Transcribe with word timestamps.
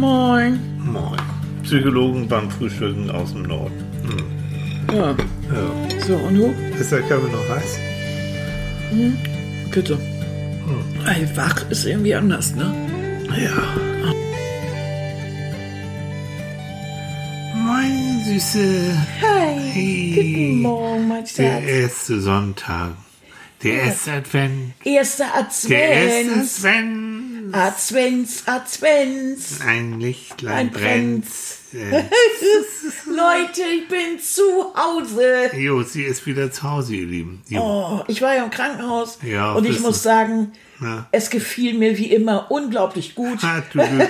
Moin. 0.00 0.58
Moin. 0.78 1.20
Psychologen 1.62 2.26
beim 2.26 2.50
Frühstücken 2.50 3.10
aus 3.10 3.32
dem 3.32 3.42
Norden. 3.42 3.84
Ja, 4.92 5.10
Ja. 5.10 6.00
so, 6.06 6.16
und 6.16 6.34
du? 6.36 6.54
Ist 6.80 6.90
der 6.90 7.02
Kaffee 7.02 7.30
noch 7.30 7.46
heiß? 7.50 7.78
Bitte. 9.70 9.98
Ey, 11.06 11.28
wach 11.36 11.68
ist 11.68 11.84
irgendwie 11.84 12.14
anders, 12.14 12.54
ne? 12.54 12.72
Ja. 13.44 13.62
Moin, 17.54 18.24
Süße. 18.24 18.96
Hi. 19.20 19.58
Hey. 19.72 20.12
Guten 20.14 20.62
Morgen, 20.62 21.08
mein 21.08 21.24
Der 21.36 21.60
Schatz. 21.60 21.68
erste 21.68 22.20
Sonntag. 22.20 22.92
Der 23.62 23.82
erste 23.82 24.12
Advent. 24.12 24.72
Erster 24.84 25.26
Der 25.68 25.90
erste. 25.90 26.32
Advent. 26.32 27.09
Advents, 27.52 28.42
Advents. 28.46 29.60
Ein 29.66 30.00
Lichtlein 30.00 30.56
Ein 30.56 30.70
brennt. 30.70 31.26
Äh, 31.72 32.02
Leute, 33.06 33.62
ich 33.74 33.88
bin 33.88 34.18
zu 34.20 34.42
Hause. 34.76 35.50
jo, 35.56 35.82
sie 35.82 36.02
ist 36.04 36.26
wieder 36.26 36.50
zu 36.50 36.62
Hause, 36.64 36.96
ihr 36.96 37.06
Lieben. 37.06 37.42
Jo. 37.48 37.60
Oh, 37.60 38.04
ich 38.08 38.20
war 38.22 38.34
ja 38.34 38.44
im 38.44 38.50
Krankenhaus 38.50 39.18
Ja, 39.22 39.52
und 39.52 39.66
ich 39.66 39.80
muss 39.80 40.02
sagen, 40.02 40.52
Na. 40.80 41.06
es 41.12 41.30
gefiel 41.30 41.78
mir 41.78 41.96
wie 41.98 42.12
immer 42.12 42.50
unglaublich 42.50 43.14
gut. 43.14 43.38
Ah, 43.42 43.62
du. 43.72 43.78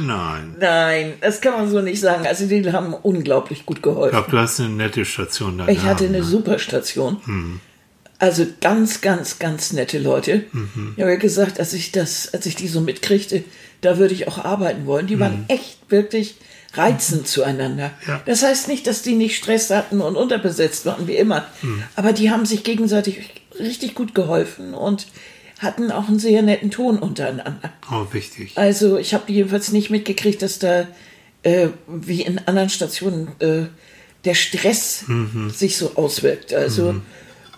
Nein. 0.00 0.56
Nein, 0.58 1.14
das 1.20 1.40
kann 1.40 1.52
man 1.54 1.68
so 1.68 1.80
nicht 1.82 2.00
sagen. 2.00 2.26
Also 2.26 2.46
die 2.46 2.70
haben 2.72 2.94
unglaublich 2.94 3.66
gut 3.66 3.78
Ich 3.78 3.82
geholfen. 3.82 4.12
glaube, 4.12 4.30
du 4.30 4.38
hast 4.38 4.60
eine 4.60 4.70
nette 4.70 5.04
Station 5.04 5.58
da 5.58 5.68
Ich 5.68 5.78
gehabt, 5.80 5.94
hatte 5.94 6.04
eine 6.06 6.18
ne? 6.18 6.24
super 6.24 6.58
Station. 6.58 7.18
Hm. 7.24 7.60
Also 8.22 8.46
ganz, 8.60 9.00
ganz, 9.00 9.40
ganz 9.40 9.72
nette 9.72 9.98
Leute. 9.98 10.44
Mhm. 10.52 10.94
Ich 10.94 11.02
habe 11.02 11.10
ja 11.10 11.18
gesagt, 11.18 11.58
als 11.58 11.72
ich 11.72 11.90
das, 11.90 12.32
als 12.32 12.46
ich 12.46 12.54
die 12.54 12.68
so 12.68 12.80
mitkriegte, 12.80 13.42
da 13.80 13.98
würde 13.98 14.14
ich 14.14 14.28
auch 14.28 14.38
arbeiten 14.38 14.86
wollen. 14.86 15.08
Die 15.08 15.18
waren 15.18 15.44
echt 15.48 15.78
wirklich 15.88 16.36
reizend 16.74 17.26
zueinander. 17.26 17.88
Mhm. 17.88 18.08
Ja. 18.08 18.22
Das 18.24 18.44
heißt 18.44 18.68
nicht, 18.68 18.86
dass 18.86 19.02
die 19.02 19.16
nicht 19.16 19.36
Stress 19.36 19.70
hatten 19.70 20.00
und 20.00 20.14
unterbesetzt 20.14 20.86
waren, 20.86 21.08
wie 21.08 21.16
immer. 21.16 21.48
Mhm. 21.62 21.82
Aber 21.96 22.12
die 22.12 22.30
haben 22.30 22.46
sich 22.46 22.62
gegenseitig 22.62 23.28
richtig 23.58 23.96
gut 23.96 24.14
geholfen 24.14 24.72
und 24.72 25.08
hatten 25.58 25.90
auch 25.90 26.06
einen 26.06 26.20
sehr 26.20 26.42
netten 26.42 26.70
Ton 26.70 27.00
untereinander. 27.00 27.72
Oh, 27.90 28.06
wichtig. 28.12 28.52
Also 28.54 28.98
ich 28.98 29.14
habe 29.14 29.32
jedenfalls 29.32 29.72
nicht 29.72 29.90
mitgekriegt, 29.90 30.42
dass 30.42 30.60
da 30.60 30.86
äh, 31.42 31.70
wie 31.88 32.22
in 32.22 32.38
anderen 32.46 32.68
Stationen 32.68 33.32
äh, 33.40 33.64
der 34.24 34.34
Stress 34.34 35.06
sich 35.52 35.76
so 35.76 35.96
auswirkt. 35.96 36.54
Also 36.54 36.94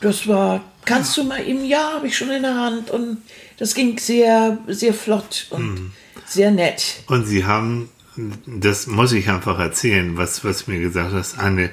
das 0.00 0.27
war, 0.28 0.62
kannst 0.84 1.17
du 1.17 1.25
mal 1.25 1.47
eben, 1.47 1.64
ja, 1.64 1.92
habe 1.95 2.06
ich 2.06 2.17
schon 2.17 2.31
in 2.31 2.42
der 2.42 2.55
Hand 2.55 2.91
und 2.91 3.19
das 3.59 3.75
ging 3.75 3.98
sehr, 3.98 4.59
sehr 4.67 4.92
flott 4.95 5.47
und 5.50 5.92
sehr 6.27 6.50
nett. 6.50 7.03
Und 7.06 7.27
sie 7.27 7.45
haben, 7.45 7.89
das 8.47 8.87
muss 8.87 9.12
ich 9.12 9.28
einfach 9.31 9.59
erzählen, 9.59 10.17
was, 10.17 10.45
was 10.45 10.65
du 10.65 10.72
mir 10.72 10.81
gesagt 10.81 11.12
hast, 11.12 11.39
eine, 11.39 11.70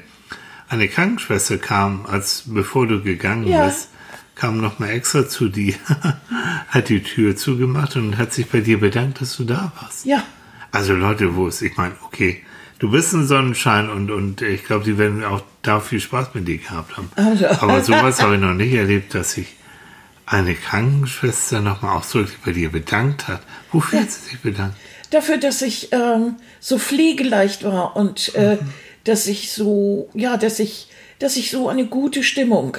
eine 0.70 0.88
Krankenschwester 0.88 1.58
kam, 1.58 2.06
als 2.06 2.44
bevor 2.46 2.88
du 2.88 3.02
gegangen 3.02 3.48
Ja. 3.48 3.66
bist, 3.68 3.90
kam 4.36 4.58
noch 4.62 4.80
mal 4.80 4.90
extra 4.90 5.28
zu 5.28 5.50
dir, 5.50 5.76
hat 6.70 6.90
die 6.90 7.04
Tür 7.04 7.36
zugemacht 7.36 7.96
und 7.96 8.18
hat 8.18 8.34
sich 8.34 8.48
bei 8.50 8.62
dir 8.62 8.80
bedankt, 8.80 9.22
dass 9.22 9.38
du 9.38 9.44
da 9.44 9.72
warst. 9.82 10.06
Ja, 10.06 10.24
Also 10.72 10.94
Leute, 10.94 11.36
wo 11.36 11.48
es, 11.48 11.62
ich 11.62 11.76
meine, 11.78 11.96
okay, 12.04 12.42
du 12.82 12.92
bist 12.92 13.14
ein 13.14 13.26
Sonnenschein 13.26 13.90
und, 13.90 14.12
und 14.12 14.42
ich 14.42 14.66
glaube, 14.66 14.84
die 14.84 14.98
werden 14.98 15.24
auch 15.24 15.42
da 15.62 15.80
viel 15.80 16.02
Spaß 16.02 16.34
mit 16.34 16.48
dir 16.48 16.58
gehabt 16.58 16.98
haben. 16.98 17.10
Also. 17.16 17.48
Aber 17.48 17.82
sowas 17.82 18.22
habe 18.22 18.36
ich 18.36 18.42
noch 18.42 18.54
nicht 18.54 18.74
erlebt, 18.74 19.16
dass 19.16 19.32
sich 19.32 19.56
eine 20.26 20.54
Krankenschwester 20.54 21.62
nochmal 21.62 21.98
ausdrücklich 21.98 22.38
bei 22.44 22.52
dir 22.52 22.70
bedankt 22.70 23.28
hat. 23.30 23.42
Wofür 23.72 24.02
hat 24.02 24.12
sie 24.12 24.30
sich 24.30 24.40
bedankt? 24.40 24.76
dafür, 25.12 25.38
dass 25.38 25.62
ich 25.62 25.90
ähm, 25.92 26.38
so 26.60 26.80
pflegeleicht 26.80 27.64
war 27.64 27.96
und 27.96 28.34
äh, 28.34 28.58
dass 29.04 29.28
ich 29.28 29.52
so, 29.52 30.10
ja, 30.14 30.38
dass 30.38 30.60
ich, 30.60 30.88
dass 31.20 31.38
ich 31.38 31.52
so 31.52 31.70
eine 31.70 31.86
gute 31.86 32.24
Stimmung 32.24 32.78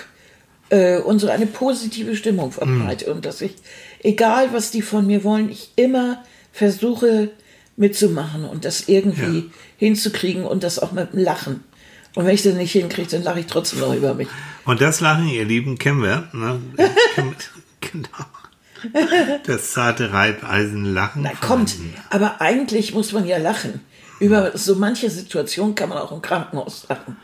äh, 0.71 0.99
und 0.99 1.21
so 1.21 1.29
eine 1.29 1.47
positive 1.47 2.17
Stimmung 2.17 2.51
verbreite 2.51 3.13
und 3.13 3.25
dass 3.25 3.41
ich, 3.41 3.55
egal 4.03 4.53
was 4.53 4.71
die 4.71 4.83
von 4.83 5.07
mir 5.07 5.23
wollen, 5.23 5.51
ich 5.51 5.73
immer 5.77 6.25
versuche 6.53 7.31
mitzumachen 7.77 8.45
und 8.45 8.65
das 8.65 8.89
irgendwie 8.89 9.39
Ja. 9.39 9.45
hinzukriegen 9.79 10.45
und 10.45 10.63
das 10.63 10.79
auch 10.79 10.93
mit 10.93 11.13
dem 11.13 11.21
Lachen. 11.21 11.65
Und 12.15 12.27
wenn 12.27 12.35
ich 12.35 12.43
das 12.43 12.55
nicht 12.55 12.73
hinkriege, 12.73 13.09
dann 13.09 13.23
lache 13.23 13.41
ich 13.41 13.47
trotzdem 13.47 13.81
noch 13.81 13.95
über 13.95 14.13
mich. 14.15 14.29
Und 14.67 14.81
das 14.83 15.01
Lachen, 15.01 15.29
ihr 15.29 15.45
Lieben, 15.47 15.79
kennen 15.79 16.03
wir. 16.03 16.29
Ne? 16.33 16.61
Genau. 17.81 18.09
Das 19.47 19.73
zarte 19.73 20.13
Reibeisenlachen. 20.13 21.23
Na, 21.23 21.31
von 21.31 21.41
kommt. 21.41 21.75
Aber 22.11 22.41
eigentlich 22.41 22.95
muss 22.95 23.13
man 23.13 23.27
ja 23.27 23.39
lachen. 23.39 23.81
Über 24.21 24.57
so 24.57 24.77
manche 24.77 25.11
Situation 25.11 25.75
kann 25.75 25.89
man 25.89 25.99
auch 25.99 26.13
im 26.13 26.23
Krankenhaus 26.23 26.87
lachen. 26.89 27.17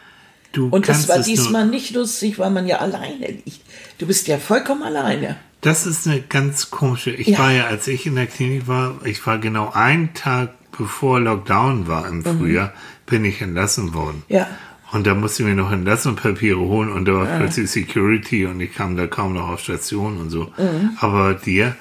Du 0.53 0.69
Und 0.69 0.89
das 0.89 1.09
war 1.09 1.17
nur- 1.17 1.25
diesmal 1.27 1.67
nicht 1.67 1.95
lustig, 1.95 2.39
weil 2.39 2.51
man 2.51 2.67
ja 2.67 2.79
alleine 2.79 3.27
liegt. 3.29 3.61
Du 3.99 4.07
bist 4.07 4.27
ja 4.29 4.39
vollkommen 4.39 4.83
alleine. 4.83 5.37
Das 5.61 5.87
ist 5.87 6.07
eine 6.07 6.21
ganz 6.21 6.71
komische. 6.71 7.11
Ich 7.11 7.29
Ja. 7.29 7.39
war 7.39 7.53
ja, 7.53 7.65
als 7.67 7.89
ich 7.89 8.07
in 8.07 8.15
der 8.15 8.27
Klinik 8.27 8.69
war, 8.69 8.95
ich 9.05 9.27
war 9.27 9.39
genau 9.39 9.71
einen 9.73 10.15
Tag 10.15 10.51
bevor 10.77 11.19
Lockdown 11.21 11.89
war 11.89 12.07
im 12.09 12.23
Frühjahr, 12.23 12.73
bin 13.07 13.25
ich 13.25 13.43
entlassen 13.43 13.95
worden. 13.95 14.23
Mhm. 14.29 14.37
Ja. 14.37 14.47
Und 14.93 15.07
da 15.07 15.15
musste 15.15 15.43
ich 15.43 15.49
mir 15.49 15.55
noch 15.57 15.71
Entlassungspapiere 15.73 16.61
holen 16.61 16.91
und 16.91 17.05
da 17.07 17.13
war 17.15 17.27
plötzlich 17.27 17.71
Security 17.71 18.47
und 18.47 18.61
ich 18.61 18.73
kam 18.75 18.97
da 18.97 19.07
kaum 19.07 19.35
noch 19.35 19.49
auf 19.49 19.61
Station 19.61 20.17
und 20.19 20.31
so. 20.31 20.53
Mhm. 20.57 20.91
Aber 21.01 21.35
dir, 21.35 21.77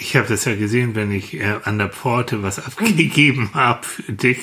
ich 0.00 0.16
habe 0.16 0.28
das 0.28 0.44
ja 0.44 0.54
gesehen, 0.54 0.94
wenn 0.94 1.10
ich 1.10 1.34
äh, 1.34 1.56
an 1.64 1.78
der 1.78 1.88
Pforte 1.88 2.42
was 2.42 2.64
abgegeben 2.64 3.50
habe 3.54 3.84
für 3.84 4.12
dich, 4.12 4.38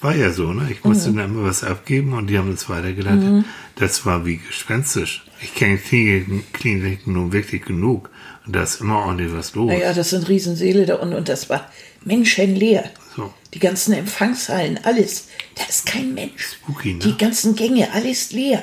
war 0.00 0.14
ja 0.14 0.30
so, 0.30 0.52
ne? 0.52 0.68
Ich 0.70 0.82
musste 0.84 1.12
dann 1.12 1.26
immer 1.26 1.44
was 1.44 1.62
abgeben 1.62 2.12
und 2.12 2.26
die 2.26 2.38
haben 2.38 2.50
das 2.50 2.68
weitergeleitet. 2.68 3.44
Das 3.76 4.04
war 4.04 4.26
wie 4.26 4.38
gespenstisch. 4.38 5.24
Ich 5.40 5.54
kenne 5.54 5.78
Kliniken, 5.78 6.44
Kliniken 6.52 7.12
nun 7.12 7.32
wirklich 7.32 7.64
genug 7.64 8.10
und 8.44 8.56
da 8.56 8.62
ist 8.64 8.80
immer 8.80 8.98
ordentlich 8.98 9.32
was 9.32 9.54
los. 9.54 9.70
Naja, 9.70 9.92
das 9.92 10.10
sind 10.10 10.28
Riesenseele 10.28 10.84
da 10.84 10.96
unten 10.96 11.14
und 11.14 11.28
das 11.28 11.48
war 11.48 11.70
menschenleer. 12.04 12.90
So. 13.14 13.32
Die 13.54 13.60
ganzen 13.60 13.92
Empfangshallen, 13.92 14.80
alles. 14.82 15.28
Da 15.54 15.64
ist 15.68 15.86
kein 15.86 16.12
Mensch. 16.14 16.56
Spooky, 16.60 16.94
ne? 16.94 17.00
Die 17.00 17.16
ganzen 17.16 17.54
Gänge, 17.54 17.92
alles 17.92 18.32
leer. 18.32 18.62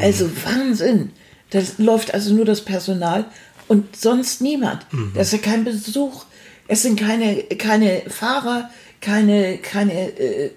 Also 0.00 0.30
Wahnsinn. 0.44 1.10
Da 1.50 1.62
läuft 1.78 2.12
also 2.12 2.34
nur 2.34 2.44
das 2.44 2.62
Personal 2.62 3.24
und 3.68 3.96
sonst 3.96 4.40
niemand. 4.40 4.86
Mhm. 4.92 5.12
Da 5.14 5.20
ist 5.20 5.32
ja 5.32 5.38
kein 5.38 5.64
Besuch. 5.64 6.24
Es 6.66 6.82
sind 6.82 6.98
keine, 7.00 7.36
keine 7.56 8.02
Fahrer, 8.08 8.68
keine, 9.00 9.58
keine, 9.58 10.18
äh, 10.18 10.50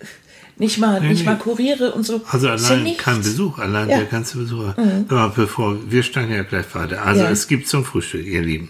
nicht 0.57 0.77
mal, 0.77 0.99
nicht 1.01 1.19
nee. 1.19 1.25
mal 1.25 1.38
Kuriere 1.38 1.91
und 1.94 2.05
so. 2.05 2.22
Also 2.29 2.47
ja 2.47 2.53
allein 2.53 2.83
nichts. 2.83 3.03
kein 3.03 3.17
Besuch, 3.22 3.57
allein 3.59 3.89
Ja. 3.89 3.95
Mhm. 3.95 3.99
der 4.01 4.09
ganze 4.09 4.38
Besucher. 4.38 4.75
Aber 5.09 5.29
bevor, 5.29 5.77
wir 5.89 6.03
steigen 6.03 6.33
ja 6.33 6.44
gleich 6.44 6.73
weiter. 6.75 7.03
Also 7.03 7.23
Ja. 7.23 7.29
es 7.31 7.47
gibt 7.47 7.67
zum 7.67 7.85
Frühstück, 7.85 8.25
ihr 8.25 8.41
Lieben. 8.41 8.69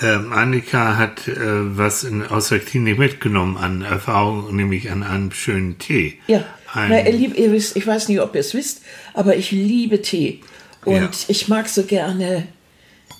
Ähm, 0.00 0.32
Annika 0.32 0.96
hat 0.96 1.26
äh, 1.26 1.34
was 1.76 2.04
in, 2.04 2.24
aus 2.24 2.50
der 2.50 2.60
Klinik 2.60 2.98
mitgenommen 2.98 3.56
an 3.56 3.82
Erfahrung, 3.82 4.54
nämlich 4.54 4.90
an 4.92 5.02
einem 5.02 5.32
schönen 5.32 5.78
Tee. 5.78 6.18
Ja, 6.28 6.44
Ein, 6.72 6.90
Na, 6.90 7.00
ihr 7.04 7.12
lieb, 7.12 7.36
ihr 7.36 7.50
wisst, 7.50 7.74
ich 7.76 7.84
weiß 7.84 8.06
nicht, 8.08 8.20
ob 8.20 8.34
ihr 8.36 8.40
es 8.42 8.54
wisst, 8.54 8.82
aber 9.14 9.34
ich 9.34 9.50
liebe 9.50 10.00
Tee. 10.02 10.40
Und 10.84 10.94
Ja. 10.94 11.10
ich 11.26 11.48
mag 11.48 11.68
so 11.68 11.82
gerne 11.82 12.46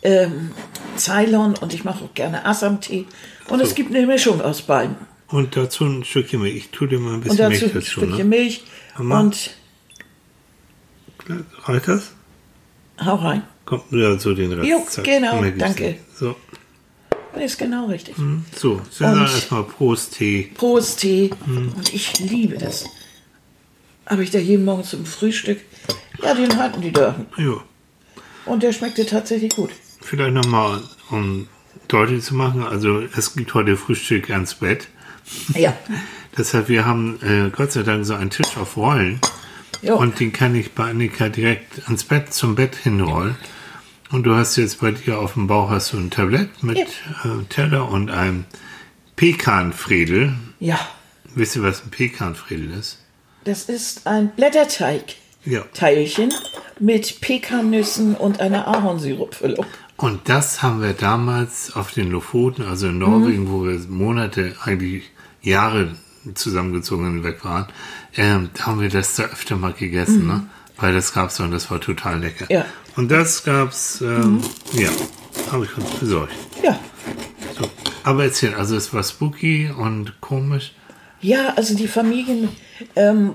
ähm, 0.02 0.52
Ceylon 0.96 1.54
und 1.56 1.74
ich 1.74 1.84
mache 1.84 2.04
auch 2.04 2.14
gerne 2.14 2.44
Assam-Tee. 2.44 3.06
Und 3.48 3.60
es 3.60 3.74
gibt 3.74 3.94
eine 3.94 4.06
Mischung 4.06 4.40
aus 4.42 4.62
beiden. 4.62 4.96
und 5.28 5.56
dazu 5.56 5.84
ein 5.84 6.04
Stückchen 6.04 6.40
Milch. 6.42 6.56
Ich 6.56 6.70
tue 6.70 6.88
dir 6.88 6.98
mal 6.98 7.10
ein 7.10 7.14
Und 7.16 7.20
bisschen 7.22 7.38
dazu 7.38 7.50
Milch 7.50 7.62
ein 7.64 7.74
dazu. 7.74 7.90
Stückchen 7.90 8.16
Ne? 8.18 8.24
Milch. 8.24 8.64
Mama. 8.96 9.20
Und 9.20 9.50
Reicht 11.64 11.88
das? 11.88 12.12
hau 13.04 13.14
rein. 13.16 13.42
Kommt 13.64 13.84
ja 13.92 14.18
so 14.18 14.34
den 14.34 14.52
Rest. 14.52 14.68
Jo, 14.68 14.84
Zack, 14.88 15.04
genau, 15.04 15.42
danke. 15.58 15.96
So, 16.16 16.34
Das 17.34 17.42
ist 17.44 17.58
genau 17.58 17.86
richtig. 17.86 18.14
so. 18.56 18.80
Dann 18.98 19.12
Und- 19.14 19.20
erstmal 19.22 19.64
Prost 19.64 20.14
Tee. 20.16 20.50
Prost 20.54 21.00
Tee. 21.00 21.30
Hm. 21.44 21.72
Und 21.76 21.92
ich 21.94 22.18
liebe 22.18 22.56
das. 22.56 22.86
Habe 24.06 24.24
ich 24.24 24.30
da 24.30 24.38
jeden 24.38 24.64
Morgen 24.64 24.84
zum 24.84 25.04
Frühstück. 25.04 25.60
Ja, 26.22 26.32
den 26.34 26.56
hatten 26.56 26.80
die 26.80 26.92
da. 26.92 27.14
Jo. 27.36 27.60
Und 28.46 28.62
der 28.62 28.72
schmeckte 28.72 29.04
tatsächlich 29.04 29.54
gut. 29.54 29.70
Vielleicht 30.08 30.32
nochmal, 30.32 30.80
um 31.10 31.48
deutlich 31.88 32.24
zu 32.24 32.34
machen, 32.34 32.62
also 32.62 33.02
es 33.14 33.34
gibt 33.36 33.52
heute 33.52 33.76
Frühstück 33.76 34.30
ans 34.30 34.54
Bett. 34.54 34.88
Ja. 35.54 35.76
Deshalb, 36.38 36.70
wir 36.70 36.86
haben 36.86 37.18
äh, 37.20 37.50
Gott 37.54 37.72
sei 37.72 37.82
Dank 37.82 38.06
so 38.06 38.14
einen 38.14 38.30
Tisch 38.30 38.56
auf 38.56 38.78
Rollen. 38.78 39.20
Jo. 39.82 39.96
Und 39.96 40.18
den 40.18 40.32
kann 40.32 40.54
ich 40.54 40.72
bei 40.72 40.84
Annika 40.90 41.28
direkt 41.28 41.84
ans 41.84 42.04
Bett, 42.04 42.32
zum 42.32 42.54
Bett 42.54 42.74
hinrollen. 42.74 43.36
Und 44.10 44.22
du 44.22 44.34
hast 44.34 44.56
jetzt 44.56 44.80
bei 44.80 44.92
dir 44.92 45.18
auf 45.18 45.34
dem 45.34 45.46
Bauch 45.46 45.68
hast 45.68 45.92
du 45.92 45.98
ein 45.98 46.10
Tablett 46.10 46.62
mit 46.62 46.78
Ja. 46.78 46.84
äh, 46.84 47.44
Teller 47.50 47.90
und 47.90 48.10
einem 48.10 48.46
Pekanfriedel. 49.16 50.32
Ja. 50.58 50.80
Wisst 51.34 51.56
ihr, 51.56 51.62
was 51.62 51.84
ein 51.84 51.90
Pekanfriedel 51.90 52.70
ist? 52.78 52.98
Das 53.44 53.64
ist 53.64 54.06
ein 54.06 54.30
Blätterteig. 54.30 55.16
Ja. 55.44 55.64
Teilchen 55.74 56.32
mit 56.78 57.20
Pekannüssen 57.20 58.14
und 58.14 58.40
einer 58.40 58.66
Ahornsirupfüllung. 58.68 59.66
Und 59.98 60.28
das 60.28 60.62
haben 60.62 60.80
wir 60.80 60.92
damals 60.92 61.74
auf 61.74 61.90
den 61.92 62.10
Lofoten, 62.10 62.62
also 62.62 62.86
in 62.86 62.98
Norwegen, 62.98 63.44
Mhm. 63.44 63.50
wo 63.50 63.64
wir 63.66 63.78
Monate, 63.88 64.54
eigentlich 64.64 65.10
Jahre 65.42 65.94
zusammengezogen 66.34 67.24
weg 67.24 67.44
waren, 67.44 67.66
ähm, 68.16 68.50
da 68.54 68.66
haben 68.66 68.80
wir 68.80 68.88
das 68.90 69.16
da 69.16 69.24
öfter 69.24 69.56
mal 69.56 69.72
gegessen, 69.72 70.26
ne? 70.26 70.46
Weil 70.76 70.94
das 70.94 71.12
gab's 71.12 71.40
und 71.40 71.50
das 71.50 71.68
war 71.70 71.80
total 71.80 72.20
lecker. 72.20 72.44
Mhm. 72.44 72.54
Ja. 72.54 72.60
Mhm. 72.60 72.66
Und 72.96 73.10
das 73.10 73.42
gab's, 73.44 74.00
ähm, 74.00 74.40
ja, 74.72 74.88
habe 75.50 75.64
ich 75.64 75.76
uns 75.76 75.90
besorgt. 75.98 76.32
Ja. 76.62 76.78
So. 77.58 77.68
Aber 78.04 78.22
erzähl, 78.24 78.54
also 78.54 78.76
es 78.76 78.94
war 78.94 79.02
spooky 79.02 79.70
und 79.76 80.20
komisch. 80.20 80.72
Ja, 81.20 81.54
also 81.56 81.74
die 81.74 81.88
Familien, 81.88 82.48
ähm, 82.94 83.34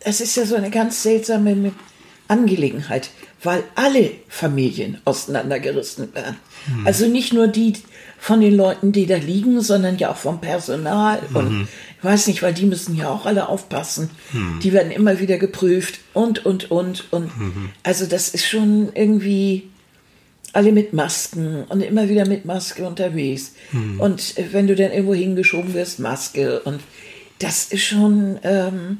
es 0.00 0.20
ist 0.20 0.36
ja 0.36 0.46
so 0.46 0.54
eine 0.54 0.70
ganz 0.70 1.02
seltsame 1.02 1.72
Angelegenheit, 2.28 3.10
weil 3.44 3.64
alle 3.74 4.10
Familien 4.28 4.98
auseinandergerissen 5.04 6.14
werden. 6.14 6.36
Also 6.84 7.06
nicht 7.06 7.32
nur 7.32 7.46
die 7.48 7.74
von 8.18 8.40
den 8.40 8.56
Leuten, 8.56 8.92
die 8.92 9.06
da 9.06 9.16
liegen, 9.16 9.60
sondern 9.60 9.98
ja 9.98 10.10
auch 10.10 10.16
vom 10.16 10.40
Personal. 10.40 11.20
Und 11.34 11.68
ich 11.98 12.04
weiß 12.04 12.26
nicht, 12.26 12.42
weil 12.42 12.54
die 12.54 12.66
müssen 12.66 12.96
ja 12.96 13.10
auch 13.10 13.26
alle 13.26 13.48
aufpassen. 13.48 14.10
Die 14.62 14.72
werden 14.72 14.90
immer 14.90 15.20
wieder 15.20 15.38
geprüft 15.38 16.00
und, 16.14 16.46
und, 16.46 16.70
und. 16.70 17.12
Und 17.12 17.30
also 17.82 18.06
das 18.06 18.30
ist 18.30 18.46
schon 18.46 18.90
irgendwie 18.94 19.64
alle 20.54 20.72
mit 20.72 20.92
Masken 20.92 21.64
und 21.64 21.82
immer 21.82 22.08
wieder 22.08 22.26
mit 22.26 22.44
Maske 22.44 22.86
unterwegs. 22.86 23.52
Und 23.98 24.38
äh, 24.38 24.52
wenn 24.52 24.66
du 24.66 24.74
dann 24.74 24.92
irgendwo 24.92 25.14
hingeschoben 25.14 25.74
wirst, 25.74 25.98
Maske. 25.98 26.60
Und 26.60 26.80
das 27.40 27.66
ist 27.66 27.82
schon, 27.82 28.38
ähm, 28.44 28.98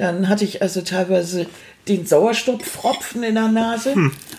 dann 0.00 0.28
hatte 0.28 0.44
ich 0.44 0.62
also 0.62 0.80
teilweise 0.80 1.46
den 1.88 2.06
Sauerstofftropfen 2.06 3.22
in 3.22 3.34
der 3.34 3.48
Nase 3.48 3.94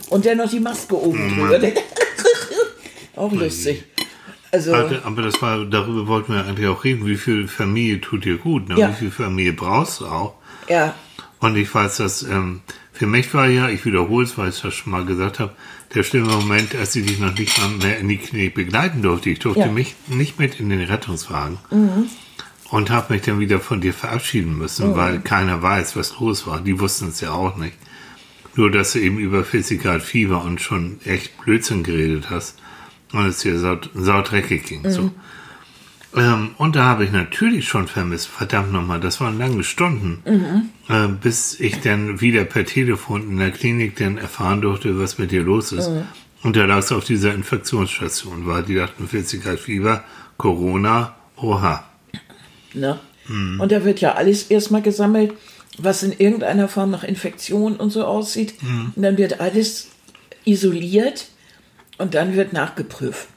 und 0.10 0.26
dann 0.26 0.38
noch 0.38 0.50
die 0.50 0.60
Maske 0.60 0.96
oben 1.02 1.36
drüber. 1.36 1.60
Auch 3.16 3.32
lustig. 3.32 3.84
Also, 4.52 4.74
Aber, 4.74 5.22
das 5.22 5.42
war, 5.42 5.64
darüber 5.66 6.08
wollten 6.08 6.34
wir 6.34 6.46
eigentlich 6.46 6.68
auch 6.68 6.84
reden, 6.84 7.06
wie 7.06 7.16
viel 7.16 7.48
Familie 7.48 8.02
tut 8.02 8.26
dir 8.26 8.38
gut, 8.38 8.68
ne? 8.68 8.78
Ja. 8.78 8.90
wie 8.90 8.94
viel 8.96 9.12
Familie 9.12 9.54
brauchst 9.54 10.02
du 10.02 10.08
auch. 10.08 10.34
ja, 10.68 10.94
Und 11.40 11.56
ich 11.56 11.74
weiß, 11.74 11.98
dass 11.98 12.24
ähm, 12.24 12.60
für 12.92 13.06
mich 13.08 13.34
war 13.34 13.48
ja, 13.48 13.70
ich 13.70 13.86
wiederhole 13.86 14.26
es, 14.26 14.38
weil 14.38 14.50
ich 14.50 14.60
das 14.60 14.74
schon 14.74 14.92
mal 14.92 15.06
gesagt 15.06 15.40
habe, 15.40 15.54
der 15.96 16.04
schlimme 16.04 16.28
Moment, 16.34 16.76
als 16.76 16.96
ich 16.98 17.06
dich 17.06 17.20
noch 17.20 17.34
nicht 17.38 17.58
mal 17.60 17.70
mehr 17.70 17.98
in 18.00 18.10
die 18.10 18.18
Klinik 18.18 18.54
begleiten 18.56 19.02
durfte. 19.02 19.30
Ich 19.30 19.40
durfte 19.40 19.62
Ja. 19.62 19.68
Mhm. 19.68 19.74
mich 19.74 19.96
nicht 20.08 20.38
mit 20.38 20.60
in 20.60 20.70
den 20.70 20.82
Rettungswagen 20.82 21.58
und 22.72 22.90
habe 22.90 23.14
mich 23.14 23.22
dann 23.22 23.40
wieder 23.40 23.60
von 23.60 23.82
dir 23.82 23.94
verabschieden 23.94 24.58
müssen, 24.58 24.92
Mhm. 24.92 24.96
weil 24.96 25.20
keiner 25.20 25.62
weiß, 25.62 25.96
was 25.96 26.20
los 26.20 26.48
war. 26.48 26.62
Die 26.62 26.80
wussten 26.80 27.10
es 27.10 27.22
ja 27.22 27.32
auch 27.32 27.58
nicht. 27.58 27.76
Nur, 28.56 28.72
dass 28.72 28.94
du 28.94 29.00
eben 29.00 29.18
über 29.20 29.44
40 29.44 29.82
Grad 29.82 30.02
Fieber 30.02 30.44
und 30.44 30.60
schon 30.60 31.00
echt 31.06 31.38
Blödsinn 31.44 31.84
geredet 31.84 32.30
hast 32.30 32.58
und 33.14 33.26
es 33.26 33.40
dir 33.40 33.58
sau, 33.60 33.78
saudreckig 33.94 34.66
ging. 34.66 34.90
So. 34.90 35.04
Mhm. 35.04 35.12
Ähm, 36.14 36.50
und 36.58 36.76
da 36.76 36.84
habe 36.84 37.06
ich 37.06 37.12
natürlich 37.14 37.70
schon 37.70 37.88
vermisst, 37.88 38.28
verdammt 38.28 38.74
nochmal, 38.74 39.00
das 39.00 39.22
waren 39.22 39.38
lange 39.38 39.64
Stunden, 39.64 40.70
äh, 40.90 41.08
bis 41.08 41.58
ich 41.58 41.80
dann 41.80 42.20
wieder 42.20 42.44
per 42.44 42.66
Telefon 42.66 43.24
in 43.30 43.38
der 43.38 43.52
Klinik 43.52 43.96
dann 43.96 44.18
erfahren 44.18 44.60
durfte, 44.60 45.00
was 45.00 45.18
mit 45.18 45.32
dir 45.32 45.44
los 45.44 45.72
ist. 45.72 45.90
Und 46.44 46.56
da 46.58 46.66
lag 46.66 46.80
es 46.80 46.92
auf 46.92 47.06
dieser 47.06 47.34
Infektionsstation, 47.34 48.46
weil 48.46 48.64
die 48.64 48.76
dachten 48.76 49.08
40 49.08 49.42
Grad 49.44 49.60
Fieber, 49.60 50.04
Corona, 50.38 51.16
oha. 51.38 51.86
Ne? 52.74 53.00
Mhm. 53.28 53.60
Und 53.60 53.72
da 53.72 53.84
wird 53.86 54.02
ja 54.02 54.14
alles 54.16 54.44
erstmal 54.44 54.82
gesammelt, 54.82 55.34
was 55.78 56.04
in 56.04 56.12
irgendeiner 56.12 56.68
Form 56.68 56.92
nach 56.92 57.04
Infektion 57.04 57.76
und 57.76 57.92
so 57.92 58.04
aussieht. 58.06 58.62
Mhm. 58.62 58.94
Und 58.96 59.02
dann 59.04 59.18
wird 59.18 59.40
alles 59.40 59.90
isoliert 60.46 61.28
und 61.98 62.14
dann 62.14 62.36
wird 62.36 62.54
nachgeprüft. 62.54 63.28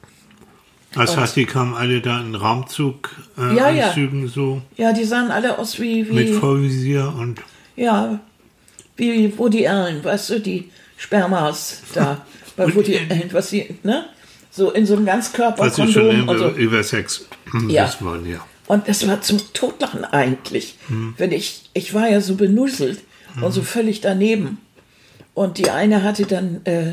Das 0.94 1.16
heißt, 1.16 1.34
die 1.36 1.44
kamen 1.44 1.74
alle 1.74 2.00
da 2.00 2.20
in 2.20 2.34
Raumzug, 2.34 3.10
äh, 3.36 3.56
Ja, 3.56 3.70
ja. 3.70 3.92
So, 4.32 4.62
Ja, 4.76 4.92
die 4.92 5.04
sahen 5.04 5.30
alle 5.30 5.58
aus 5.58 5.80
wie, 5.80 6.04
mit 6.04 6.28
wie 6.28 6.32
Vollvisier 6.34 7.12
und 7.18 7.40
ja, 7.76 8.20
wie 8.96 9.36
Woody 9.36 9.66
Allen, 9.66 10.04
weißt 10.04 10.30
du, 10.30 10.40
die 10.40 10.70
Spermas 10.96 11.82
da 11.94 12.24
bei 12.56 12.72
Woody 12.74 12.96
Allen, 12.98 13.28
was 13.32 13.50
sie, 13.50 13.76
ne? 13.82 14.06
So 14.52 14.70
in 14.70 14.86
so 14.86 14.94
einem 14.94 15.06
was 15.08 15.74
sie 15.74 15.92
schon 15.92 16.16
über, 16.16 16.38
so. 16.38 16.50
über 16.50 16.82
Sex 16.84 17.26
Ja. 17.68 17.88
wissen 17.88 18.06
wollen, 18.06 18.30
ja. 18.30 18.38
Und 18.66 18.88
das 18.88 19.06
war 19.06 19.20
zum 19.20 19.40
Totlachen 19.52 20.04
eigentlich. 20.04 20.76
Wenn 21.18 21.32
ich, 21.32 21.68
ich 21.74 21.92
war 21.94 22.08
ja 22.08 22.20
so 22.20 22.34
benuselt 22.36 23.00
und 23.42 23.52
so 23.52 23.62
völlig 23.62 24.00
daneben. 24.00 24.58
Und 25.34 25.58
die 25.58 25.70
eine 25.70 26.02
hatte 26.02 26.24
dann, 26.26 26.60
äh, 26.64 26.92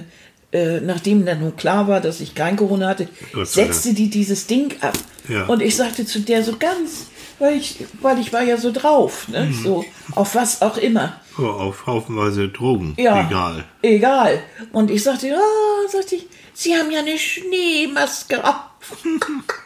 äh, 0.52 0.82
nachdem 0.82 1.26
dann 1.26 1.40
nun 1.40 1.56
klar 1.56 1.88
war, 1.88 2.02
dass 2.02 2.20
ich 2.20 2.36
kein 2.36 2.58
Corona 2.58 2.90
hatte, 2.90 3.08
Gott 3.34 3.48
setzte 3.48 3.94
die 3.94 4.10
dieses 4.10 4.48
Ding 4.48 4.74
ab. 4.82 4.98
Ja. 5.30 5.46
Und 5.46 5.62
ich 5.62 5.76
sagte 5.76 6.06
zu 6.06 6.20
der 6.22 6.44
so 6.44 6.58
ganz, 6.58 7.08
weil 7.40 7.56
ich, 7.58 7.86
weil 8.02 8.20
ich 8.20 8.34
war 8.34 8.44
ja 8.44 8.58
so 8.58 8.72
drauf, 8.72 9.28
ne? 9.30 9.54
so 9.64 9.86
auf 10.14 10.36
was 10.36 10.62
auch 10.62 10.78
immer. 10.78 11.20
Oh, 11.38 11.44
auf 11.44 11.86
haufenweise 11.88 12.50
Drogen, 12.50 12.96
Ja. 12.98 13.26
egal. 13.28 13.64
Egal. 13.82 14.42
Und 14.72 14.92
ich 14.92 15.04
sagte, 15.04 15.34
oh, 15.34 15.88
sagte 15.90 16.16
ich, 16.16 16.28
Sie 16.54 16.76
haben 16.76 16.92
ja 16.92 17.00
eine 17.00 17.18
Schneemaske 17.18 18.44
auf. 18.44 18.56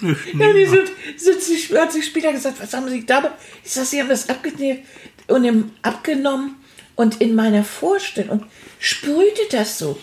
Ja, 0.00 0.52
die 0.52 0.66
sind, 0.66 0.88
sind 1.16 1.40
sie, 1.40 1.78
hat 1.78 1.92
sie 1.92 2.02
später 2.02 2.32
gesagt, 2.32 2.60
was 2.60 2.72
haben 2.72 2.88
Sie 2.88 3.04
da? 3.04 3.34
Ich 3.64 3.72
sag, 3.72 3.86
Sie 3.86 4.00
haben 4.00 4.08
das 4.08 4.28
abgenommen 4.28 4.78
und 5.26 5.44
im, 5.44 5.70
abgenommen 5.82 6.56
und 6.94 7.20
in 7.20 7.34
meiner 7.34 7.64
Vorstellung 7.64 8.44
sprühte 8.78 9.42
das 9.50 9.78
so. 9.78 9.98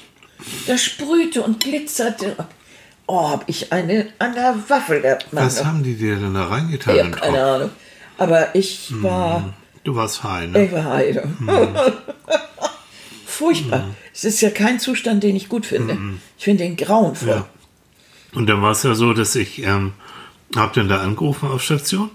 Das 0.67 0.83
sprühte 0.83 1.43
und 1.43 1.63
glitzerte. 1.63 2.35
Oh, 3.07 3.29
hab 3.29 3.47
ich 3.47 3.71
eine 3.71 4.07
an 4.19 4.33
der 4.33 4.55
Waffel. 4.67 5.01
Mann. 5.31 5.45
Was 5.45 5.63
haben 5.63 5.83
die 5.83 5.95
dir 5.95 6.15
denn 6.15 6.33
da 6.33 6.47
reingetan? 6.47 7.13
hab 7.13 7.21
keine? 7.21 7.43
Ahnung. 7.43 7.69
Aber 8.17 8.55
ich 8.55 8.91
war, 9.01 9.53
Du 9.83 9.95
warst 9.95 10.23
ne? 10.23 10.65
ich 10.65 10.71
war 10.71 10.85
heide. 10.85 11.29
Furchtbar. 13.25 13.95
Es 14.13 14.23
ist 14.23 14.41
ja 14.41 14.49
kein 14.49 14.79
Zustand, 14.79 15.23
den 15.23 15.35
ich 15.35 15.49
gut 15.49 15.65
finde. 15.65 15.97
Ich 16.37 16.43
finde 16.45 16.63
den 16.63 16.77
grauenvoll. 16.77 17.29
Ja. 17.29 17.49
Und 18.35 18.47
dann 18.47 18.61
war 18.61 18.71
es 18.71 18.83
ja 18.83 18.93
so, 18.95 19.13
dass 19.13 19.35
ich 19.35 19.63
ähm, 19.63 19.93
hab 20.55 20.73
dann 20.73 20.89
da 20.89 21.01
angerufen 21.01 21.49
auf 21.49 21.61
Station 21.61 22.09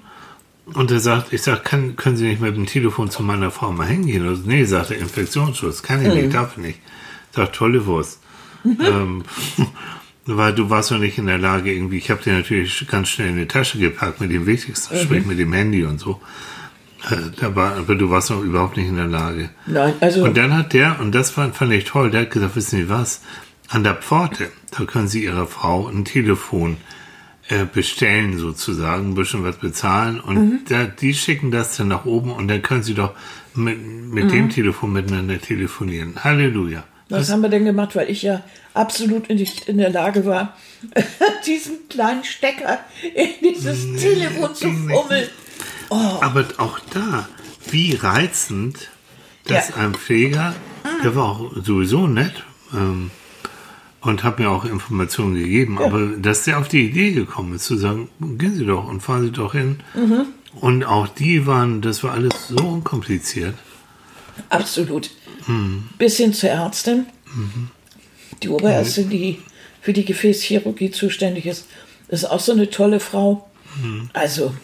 und 0.75 0.91
er 0.91 1.01
sagt, 1.01 1.33
ich 1.33 1.43
sag, 1.43 1.65
kann, 1.65 1.97
können 1.97 2.17
Sie 2.17 2.29
nicht 2.29 2.41
mit 2.41 2.55
dem 2.55 2.67
Telefon 2.67 3.11
zu 3.11 3.23
meiner 3.23 3.51
Frau 3.51 3.73
mal 3.73 3.87
hingehen? 3.87 4.27
Und, 4.27 4.47
nee, 4.47 4.65
sagt 4.65 4.91
er, 4.91 4.99
Infektionsschutz, 4.99 5.83
kann 5.83 6.05
ich 6.05 6.15
nicht, 6.15 6.35
darf 6.35 6.57
ich 6.57 6.63
nicht. 6.63 6.79
Ich 7.31 7.37
sag, 7.37 7.53
tolle 7.53 7.87
Wurst. 7.87 8.21
ähm, 8.65 9.25
weil 10.27 10.55
du 10.55 10.71
warst 10.71 10.91
noch 10.91 10.99
nicht 10.99 11.19
in 11.19 11.27
der 11.27 11.39
Lage, 11.39 11.73
irgendwie, 11.73 11.99
ich 11.99 12.11
habe 12.11 12.23
dir 12.23 12.35
natürlich 12.35 12.87
ganz 12.87 13.09
schnell 13.09 13.31
in 13.31 13.37
die 13.37 13.47
Tasche 13.47 13.79
gepackt 13.79 14.21
mit 14.21 14.31
dem 14.31 14.47
Wichtigsten, 14.47 14.97
sprich 14.97 15.27
mit 15.27 15.39
dem 15.39 15.53
Handy 15.53 15.85
und 15.85 15.99
so. 15.99 16.21
Äh, 17.11 17.17
da 17.41 17.57
war, 17.57 17.77
aber 17.77 17.97
du 17.97 18.11
warst 18.11 18.31
noch 18.31 18.43
überhaupt 18.43 18.77
nicht 18.77 18.89
in 18.89 18.97
der 18.97 19.07
Lage. 19.07 19.51
Nein, 19.67 19.95
also 20.01 20.23
Und 20.23 20.37
dann 20.37 20.55
hat 20.57 20.73
der, 20.73 21.01
und 21.01 21.15
das 21.15 21.31
fand, 21.31 21.57
fand 21.57 21.73
ich 21.73 21.85
toll, 21.85 22.11
der 22.11 22.23
hat 22.23 22.31
gesagt, 22.31 22.55
wissen 22.55 22.79
Sie 22.79 22.89
was, 22.89 23.23
an 23.69 23.83
der 23.83 23.95
Pforte, 23.95 24.51
da 24.77 24.85
können 24.85 25.09
Sie 25.09 25.25
Ihrer 25.25 25.47
Frau 25.47 25.89
ein 25.89 26.05
Telefon 26.05 26.77
äh, 27.49 27.65
bestellen 27.65 28.39
sozusagen, 28.39 29.11
ein 29.11 29.15
bisschen 29.15 29.43
was 29.45 29.57
bezahlen 29.57 30.21
und 30.21 30.37
Mhm. 30.37 30.59
da, 30.69 30.85
die 30.85 31.15
schicken 31.15 31.51
das 31.51 31.77
dann 31.77 31.89
nach 31.89 32.05
oben 32.05 32.31
und 32.33 32.47
dann 32.49 32.63
können 32.63 32.83
Sie 32.85 32.95
doch 32.95 33.13
mit, 33.55 33.79
mit 33.85 34.25
Mhm. 34.27 34.29
dem 34.29 34.51
Telefon 34.51 34.93
miteinander 34.93 35.41
telefonieren. 35.41 36.15
Halleluja. 36.23 36.85
Was 37.09 37.29
haben 37.33 37.41
wir 37.43 37.49
denn 37.49 37.65
gemacht? 37.65 37.97
Weil 37.97 38.09
ich 38.09 38.23
ja 38.23 38.45
absolut 38.73 39.29
nicht 39.31 39.69
in 39.69 39.79
der 39.79 39.91
Lage 39.91 40.25
war, 40.27 40.57
diesen 41.47 41.89
kleinen 41.89 42.23
Stecker 42.23 42.79
in 43.17 43.31
dieses 43.43 44.01
Telefon 44.01 44.55
zu 44.55 44.71
fummeln. 44.71 45.29
Aber 45.89 46.45
auch 46.59 46.79
da, 46.95 47.29
wie 47.71 47.95
reizend, 47.95 48.91
dass 49.47 49.71
Ja. 49.71 49.77
ein 49.77 49.95
Pfleger, 49.95 50.55
der 51.03 51.17
war 51.17 51.25
auch 51.31 51.53
sowieso 51.65 52.07
nett 52.07 52.45
ähm, 52.73 53.11
und 54.01 54.25
hat 54.25 54.39
mir 54.39 54.51
auch 54.51 54.65
Informationen 54.65 55.35
gegeben, 55.35 55.79
aber 55.79 56.07
dass 56.17 56.45
der 56.45 56.59
auf 56.59 56.69
die 56.69 56.87
Idee 56.89 57.13
gekommen 57.13 57.55
ist, 57.55 57.65
zu 57.65 57.77
sagen, 57.77 58.09
gehen 58.21 58.57
Sie 58.57 58.65
doch 58.65 58.89
und 58.89 59.01
fahren 59.01 59.25
Sie 59.25 59.31
doch 59.31 59.53
hin. 59.53 59.81
Mhm. 59.95 60.27
Und 60.55 60.85
auch 60.85 61.07
die 61.07 61.47
waren, 61.47 61.81
das 61.81 62.03
war 62.03 62.13
alles 62.13 62.49
so 62.49 62.57
unkompliziert. 62.57 63.55
Absolut. 64.49 65.11
Bis 65.99 66.17
hin 66.17 66.33
zur 66.33 66.51
Ärztin. 66.51 67.07
Die 68.43 68.49
Oberärztin, 68.49 69.11
die 69.11 69.39
für 69.81 69.93
die 69.93 70.05
Gefäßchirurgie 70.05 70.91
zuständig 70.91 71.47
ist, 71.47 71.67
ist 72.09 72.25
auch 72.25 72.41
so 72.41 72.53
eine 72.53 72.71
tolle 72.71 73.01
Frau. 73.01 73.49
Also, 74.13 74.55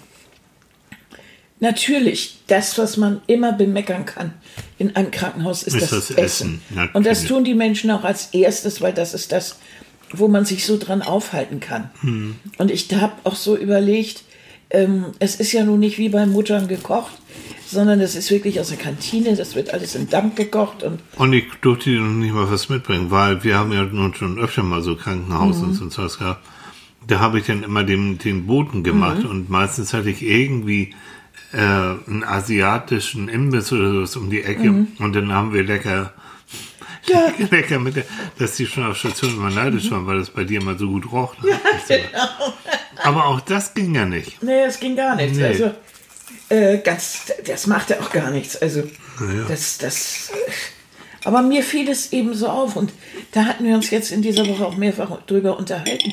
natürlich, 1.60 2.38
das, 2.46 2.78
was 2.78 2.96
man 2.96 3.20
immer 3.26 3.52
bemeckern 3.52 4.04
kann 4.04 4.34
in 4.78 4.94
einem 4.96 5.10
Krankenhaus, 5.10 5.62
ist, 5.62 5.74
Ist 5.74 5.82
das, 5.82 6.08
das 6.08 6.10
Essen. 6.10 6.60
Essen, 6.70 6.90
Und 6.92 7.06
das 7.06 7.24
tun 7.24 7.44
die 7.44 7.54
Menschen 7.54 7.90
auch 7.90 8.04
als 8.04 8.26
erstes, 8.32 8.80
weil 8.80 8.92
das 8.92 9.14
ist 9.14 9.32
das, 9.32 9.58
wo 10.12 10.28
man 10.28 10.44
sich 10.44 10.64
so 10.66 10.78
dran 10.78 11.02
aufhalten 11.02 11.60
kann. 11.60 11.90
Und 12.58 12.70
ich 12.70 12.92
habe 12.94 13.14
auch 13.24 13.34
so 13.34 13.56
überlegt, 13.56 14.22
ähm, 14.70 15.06
es 15.18 15.36
ist 15.36 15.52
ja 15.52 15.64
nun 15.64 15.80
nicht 15.80 15.98
wie 15.98 16.08
bei 16.08 16.26
Muttern 16.26 16.68
gekocht. 16.68 17.12
sondern 17.68 17.98
das 17.98 18.14
ist 18.14 18.30
wirklich 18.30 18.60
aus 18.60 18.68
der 18.68 18.78
Kantine, 18.78 19.34
das 19.34 19.56
wird 19.56 19.72
alles 19.74 19.96
im 19.96 20.08
Dampf 20.08 20.36
gekocht 20.36 20.84
und 20.84 21.00
Und 21.16 21.32
ich 21.32 21.46
durfte 21.62 21.90
dir 21.90 22.00
noch 22.00 22.12
nicht 22.12 22.32
mal 22.32 22.48
was 22.50 22.68
mitbringen, 22.68 23.10
weil 23.10 23.42
wir 23.42 23.56
haben 23.56 23.72
ja 23.72 23.82
nun 23.82 24.14
schon 24.14 24.38
öfter 24.38 24.62
mal 24.62 24.82
so 24.82 24.94
Krankenhaus 24.94 25.58
und 25.58 25.74
so 25.74 25.88
sowas 25.90 26.18
gehabt. 26.18 26.46
Da 27.08 27.18
habe 27.18 27.40
ich 27.40 27.46
dann 27.46 27.64
immer 27.64 27.82
den, 27.82 28.18
den 28.18 28.46
Boten 28.46 28.84
gemacht 28.84 29.24
und 29.24 29.50
meistens 29.50 29.92
hatte 29.92 30.10
ich 30.10 30.22
irgendwie 30.22 30.94
äh, 31.56 31.58
einen 31.58 32.22
asiatischen 32.22 33.28
Imbiss 33.28 33.72
oder 33.72 33.90
sowas 33.90 34.16
um 34.16 34.28
die 34.28 34.42
Ecke 34.42 34.86
und 34.98 35.12
dann 35.14 35.32
haben 35.32 35.54
wir 35.54 35.62
lecker 35.62 36.12
Ja. 37.06 37.32
lecker 37.50 37.78
mit 37.78 37.96
der, 37.96 38.04
dass 38.38 38.56
die 38.56 38.66
schon 38.66 38.84
auf 38.84 38.98
Station 38.98 39.36
immer 39.36 39.50
neidisch 39.50 39.90
waren, 39.90 40.06
weil 40.06 40.18
das 40.18 40.30
bei 40.30 40.44
dir 40.44 40.60
immer 40.60 40.76
so 40.76 40.88
gut 40.88 41.10
roch. 41.10 41.34
Ne? 41.42 41.58
Aber 43.02 43.26
auch 43.26 43.40
das 43.40 43.72
ging 43.72 43.94
ja 43.94 44.04
nicht. 44.04 44.42
Nee, 44.42 44.64
es 44.64 44.80
ging 44.80 44.96
gar 44.96 45.16
nichts. 45.16 45.38
Nee. 45.38 45.44
Also, 45.44 45.74
äh, 46.48 46.78
ganz, 46.78 47.32
das 47.46 47.66
machte 47.66 48.00
auch 48.00 48.10
gar 48.10 48.30
nichts. 48.30 48.56
Also, 48.56 48.80
ja. 48.80 49.44
das, 49.48 49.78
das. 49.78 50.32
Aber 51.26 51.42
mir 51.42 51.64
fiel 51.64 51.88
es 51.88 52.12
eben 52.12 52.34
so 52.34 52.46
auf 52.46 52.76
und 52.76 52.92
da 53.32 53.46
hatten 53.46 53.64
wir 53.64 53.74
uns 53.74 53.90
jetzt 53.90 54.12
in 54.12 54.22
dieser 54.22 54.46
Woche 54.46 54.64
auch 54.64 54.76
mehrfach 54.76 55.10
drüber 55.26 55.58
unterhalten, 55.58 56.12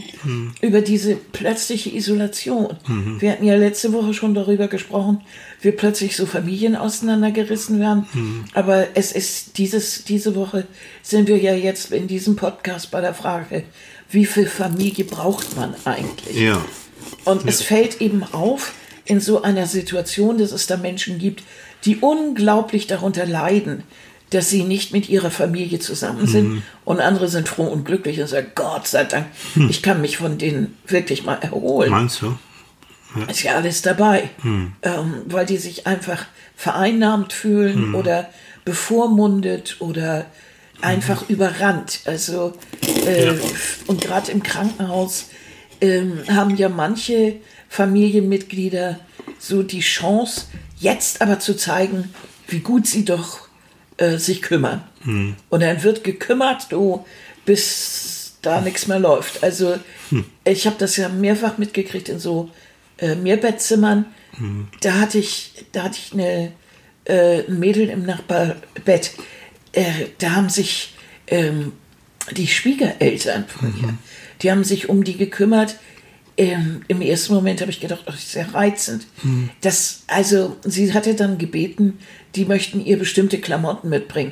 über 0.60 0.82
diese 0.82 1.15
plötzliche 1.15 1.91
Isolation. 1.96 2.75
Wir 3.20 3.32
hatten 3.32 3.46
ja 3.46 3.55
letzte 3.55 3.93
Woche 3.93 4.15
schon 4.15 4.34
darüber 4.34 4.67
gesprochen, 4.67 5.22
wie 5.62 5.72
plötzlich 5.72 6.15
so 6.15 6.25
Familien 6.25 6.75
auseinandergerissen 6.75 7.79
werden. 7.79 8.08
Aber 8.55 8.88
es 8.96 9.12
ist 9.12 9.60
dieses, 9.60 10.03
diese 10.03 10.34
Woche 10.34 10.65
sind 11.03 11.27
wir 11.27 11.38
ja 11.38 11.53
jetzt 11.53 11.91
in 11.91 12.08
diesem 12.08 12.36
Podcast 12.36 12.89
bei 12.89 13.00
der 13.00 13.13
Frage, 13.13 13.65
wie 14.10 14.25
viel 14.25 14.48
Familie 14.48 15.05
braucht 15.05 15.55
man 15.55 15.75
eigentlich? 15.86 16.39
Ja. 16.39 16.65
Und 17.24 17.48
es 17.48 17.62
fällt 17.62 18.01
eben 18.01 18.24
auf 18.32 18.74
in 19.05 19.20
so 19.20 19.43
einer 19.43 19.67
Situation, 19.67 20.39
dass 20.39 20.51
es 20.51 20.65
da 20.65 20.75
Menschen 20.75 21.20
gibt, 21.20 21.43
die 21.86 21.98
unglaublich 21.98 22.88
darunter 22.88 23.27
leiden, 23.27 23.84
dass 24.33 24.49
sie 24.49 24.63
nicht 24.63 24.93
mit 24.93 25.09
ihrer 25.09 25.31
Familie 25.31 25.79
zusammen 25.79 26.27
sind. 26.27 26.63
Und 26.85 26.99
andere 26.99 27.27
sind 27.27 27.47
froh 27.47 27.65
und 27.65 27.85
glücklich 27.85 28.19
und 28.19 28.27
sagen, 28.27 28.47
Gott 28.55 28.87
sei 28.87 29.03
Dank, 29.03 29.27
ich 29.69 29.81
kann 29.83 30.01
mich 30.01 30.17
von 30.17 30.37
denen 30.37 30.77
wirklich 30.87 31.23
mal 31.23 31.35
erholen. 31.35 31.91
Meinst 31.91 32.21
du? 32.21 32.37
Ist 33.27 33.43
ja 33.43 33.55
alles 33.55 33.83
dabei, 33.83 34.31
ähm, 34.81 35.21
weil 35.27 35.45
die 35.45 35.57
sich 35.57 35.85
einfach 35.85 36.25
vereinnahmt 36.55 37.31
fühlen 37.31 37.93
oder 37.93 38.29
bevormundet 38.65 39.77
oder 39.79 40.25
einfach 40.81 41.29
überrannt. 41.29 42.01
Also 42.05 42.53
äh, 43.05 43.33
und 43.85 44.01
gerade 44.01 44.31
im 44.31 44.41
Krankenhaus 44.41 45.27
ähm, 45.79 46.19
haben 46.27 46.55
ja 46.55 46.69
manche 46.69 47.35
Familienmitglieder 47.69 48.99
so 49.37 49.61
die 49.61 49.81
Chance, 49.81 50.45
jetzt 50.79 51.21
aber 51.21 51.39
zu 51.39 51.55
zeigen, 51.55 52.13
wie 52.47 52.59
gut 52.59 52.87
sie 52.87 53.05
doch 53.05 53.42
äh, 53.97 54.17
sich 54.17 54.41
kümmern. 54.41 54.83
Und 55.50 55.59
dann 55.62 55.83
wird 55.83 56.03
gekümmert, 56.03 56.71
du, 56.71 57.05
bis 57.45 58.38
da 58.41 58.62
nichts 58.62 58.88
mehr 58.88 59.00
läuft. 59.00 59.43
Also 59.43 59.77
ich 60.43 60.65
habe 60.65 60.75
das 60.79 60.97
ja 60.97 61.09
mehrfach 61.09 61.57
mitgekriegt 61.57 62.09
in 62.09 62.19
so 62.19 62.50
äh, 62.97 63.15
Mehrbettzimmern. 63.15 64.05
Da 64.81 64.93
hatte 64.93 65.19
ich, 65.19 65.65
da 65.71 65.83
hatte 65.83 65.97
ich 66.03 66.13
eine 66.13 66.51
äh, 67.05 67.45
ein 67.47 67.59
Mädel 67.59 67.89
im 67.89 68.05
Nachbarbett. 68.05 69.12
Äh, 69.71 69.83
da 70.19 70.31
haben 70.31 70.50
sich 70.50 70.93
ähm, 71.27 71.73
die 72.31 72.47
Schwiegereltern 72.47 73.45
von 73.47 73.73
ihr, 73.81 73.93
die 74.41 74.51
haben 74.51 74.63
sich 74.63 74.89
um 74.89 75.03
die 75.03 75.17
gekümmert. 75.17 75.77
Ähm, 76.35 76.81
Im 76.87 77.01
ersten 77.01 77.33
Moment 77.33 77.61
habe 77.61 77.69
ich 77.71 77.79
gedacht, 77.79 78.01
oh, 78.07 78.11
das 78.11 78.19
ist 78.19 78.31
sehr 78.31 78.53
reizend. 78.53 79.05
Das, 79.61 80.03
also, 80.07 80.57
sie 80.63 80.93
hatte 80.93 81.13
dann 81.13 81.37
gebeten, 81.37 81.99
die 82.35 82.45
möchten 82.45 82.83
ihr 82.83 82.97
bestimmte 82.97 83.39
Klamotten 83.39 83.89
mitbringen. 83.89 84.31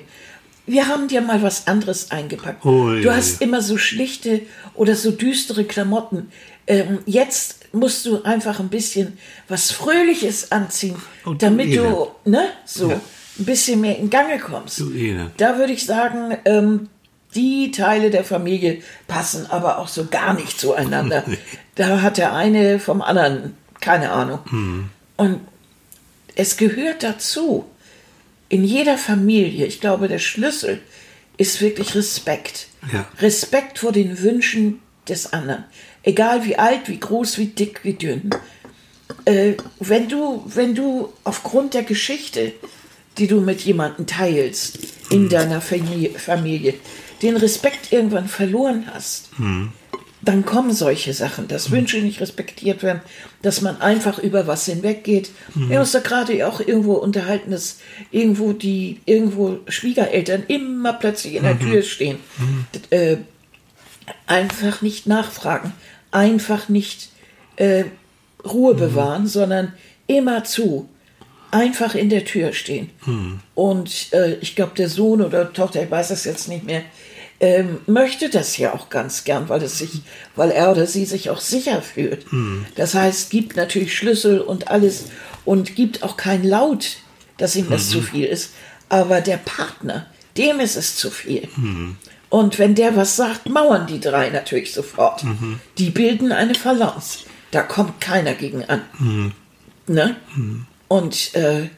Wir 0.65 0.87
haben 0.87 1.07
dir 1.07 1.21
mal 1.21 1.41
was 1.41 1.67
anderes 1.67 2.11
eingepackt. 2.11 2.65
Ui. 2.65 3.01
Du 3.01 3.11
hast 3.13 3.41
immer 3.41 3.61
so 3.61 3.77
schlichte 3.77 4.41
oder 4.73 4.95
so 4.95 5.11
düstere 5.11 5.63
Klamotten. 5.65 6.31
Ähm, 6.67 6.99
jetzt 7.05 7.65
musst 7.73 8.05
du 8.05 8.23
einfach 8.23 8.59
ein 8.59 8.69
bisschen 8.69 9.17
was 9.47 9.71
Fröhliches 9.71 10.51
anziehen, 10.51 10.95
Oh, 11.25 11.31
du 11.31 11.35
damit 11.35 11.75
du, 11.75 12.07
ne, 12.25 12.49
so 12.65 12.89
Ja. 12.91 13.01
ein 13.39 13.45
bisschen 13.45 13.81
mehr 13.81 13.97
in 13.97 14.09
Gange 14.09 14.39
kommst. 14.39 14.79
Du. 14.79 14.91
Da 15.37 15.57
würde 15.57 15.73
ich 15.73 15.85
sagen, 15.85 16.37
ähm, 16.45 16.89
die 17.35 17.71
Teile 17.71 18.09
der 18.09 18.23
Familie 18.23 18.81
passen 19.07 19.45
aber 19.49 19.79
auch 19.79 19.87
so 19.87 20.05
gar 20.05 20.33
nicht 20.33 20.59
zueinander. 20.59 21.23
da 21.75 22.01
hat 22.01 22.17
der 22.17 22.33
eine 22.33 22.79
vom 22.79 23.01
anderen 23.01 23.55
keine 23.81 24.11
Ahnung. 24.11 24.39
Und 25.17 25.41
es 26.35 26.55
gehört 26.55 27.03
dazu, 27.03 27.65
in 28.47 28.63
jeder 28.63 28.97
Familie, 28.97 29.65
ich 29.65 29.81
glaube, 29.81 30.07
der 30.07 30.19
Schlüssel 30.19 30.79
ist 31.37 31.61
wirklich 31.61 31.95
Respekt. 31.95 32.67
Ja. 32.93 33.07
Respekt 33.19 33.79
vor 33.79 33.91
den 33.91 34.21
Wünschen 34.21 34.79
des 35.07 35.33
anderen. 35.33 35.65
Egal 36.03 36.45
wie 36.45 36.57
alt, 36.57 36.87
wie 36.87 36.99
groß, 36.99 37.37
wie 37.37 37.47
dick, 37.47 37.81
wie 37.83 37.93
dünn. 37.93 38.29
Äh, 39.25 39.53
wenn, 39.79 40.07
du, 40.07 40.43
wenn 40.45 40.75
du 40.75 41.11
aufgrund 41.23 41.73
der 41.73 41.83
Geschichte, 41.83 42.53
die 43.17 43.27
du 43.27 43.41
mit 43.41 43.61
jemandem 43.61 44.07
teilst, 44.07 44.79
in 45.09 45.29
deiner 45.29 45.61
Familie, 45.61 46.17
Familie, 46.17 46.75
den 47.21 47.37
Respekt 47.37 47.91
irgendwann 47.91 48.27
verloren 48.27 48.85
hast, 48.93 49.29
dann 50.23 50.45
kommen 50.45 50.71
solche 50.71 51.13
Sachen, 51.13 51.47
dass 51.47 51.71
Wünsche 51.71 51.97
nicht 51.97 52.21
respektiert 52.21 52.83
werden, 52.83 53.01
dass 53.41 53.61
man 53.61 53.81
einfach 53.81 54.19
über 54.19 54.45
was 54.45 54.65
hinweggeht. 54.65 55.31
Wir 55.55 55.77
haben 55.77 55.81
uns 55.81 55.91
da 55.93 55.99
gerade 55.99 56.47
auch 56.47 56.59
irgendwo 56.59 56.93
unterhalten, 56.93 57.49
dass 57.51 57.79
irgendwo 58.11 58.53
die 58.53 58.99
irgendwo 59.05 59.59
Schwiegereltern 59.67 60.43
immer 60.47 60.93
plötzlich 60.93 61.35
in 61.35 61.43
der 61.43 61.59
Tür 61.59 61.81
stehen. 61.81 62.17
D- 62.91 62.95
Äh, 62.95 63.17
einfach 64.27 64.81
nicht 64.81 65.07
nachfragen, 65.07 65.73
einfach 66.11 66.69
nicht 66.69 67.09
äh, 67.55 67.85
Ruhe 68.45 68.73
bewahren, 68.75 69.27
sondern 69.27 69.73
immer 70.07 70.43
zu. 70.43 70.87
Einfach 71.51 71.95
in 71.95 72.09
der 72.09 72.23
Tür 72.23 72.53
stehen. 72.53 72.89
Und 73.55 74.13
äh, 74.13 74.35
ich 74.35 74.55
glaube, 74.55 74.71
der 74.77 74.87
Sohn 74.87 75.21
oder 75.21 75.51
Tochter, 75.51 75.83
ich 75.83 75.91
weiß 75.91 76.09
es 76.11 76.23
jetzt 76.23 76.47
nicht 76.47 76.63
mehr, 76.63 76.81
ähm, 77.41 77.79
möchte 77.87 78.29
das 78.29 78.55
ja 78.57 78.73
auch 78.73 78.89
ganz 78.89 79.23
gern, 79.23 79.49
weil 79.49 79.63
es 79.63 79.79
sich, 79.79 80.03
weil 80.35 80.51
er 80.51 80.71
oder 80.71 80.85
sie 80.85 81.05
sich 81.05 81.31
auch 81.31 81.41
sicher 81.41 81.81
fühlt. 81.81 82.25
Das 82.75 82.93
heißt, 82.93 83.31
gibt 83.31 83.55
natürlich 83.57 83.97
Schlüssel 83.97 84.39
und 84.39 84.67
alles 84.67 85.05
und 85.43 85.75
gibt 85.75 86.03
auch 86.03 86.17
kein 86.17 86.43
Laut, 86.43 86.97
dass 87.37 87.55
ihm 87.55 87.69
das 87.69 87.89
zu 87.89 88.01
viel 88.01 88.25
ist. 88.25 88.51
Aber 88.89 89.21
der 89.21 89.37
Partner, 89.37 90.05
dem 90.37 90.59
ist 90.59 90.75
es 90.75 90.95
zu 90.95 91.09
viel. 91.09 91.47
Und 92.29 92.59
wenn 92.59 92.75
der 92.75 92.95
was 92.95 93.15
sagt, 93.15 93.49
mauern 93.49 93.87
die 93.87 93.99
drei 93.99 94.29
natürlich 94.29 94.71
sofort. 94.73 95.23
Die 95.79 95.89
bilden 95.89 96.31
eine 96.31 96.53
Balance. 96.53 97.19
Da 97.49 97.63
kommt 97.63 97.99
keiner 97.99 98.35
gegen 98.35 98.63
an. 98.65 98.81
Ne? 99.87 100.15
Und 100.87 101.33
äh, 101.33 101.69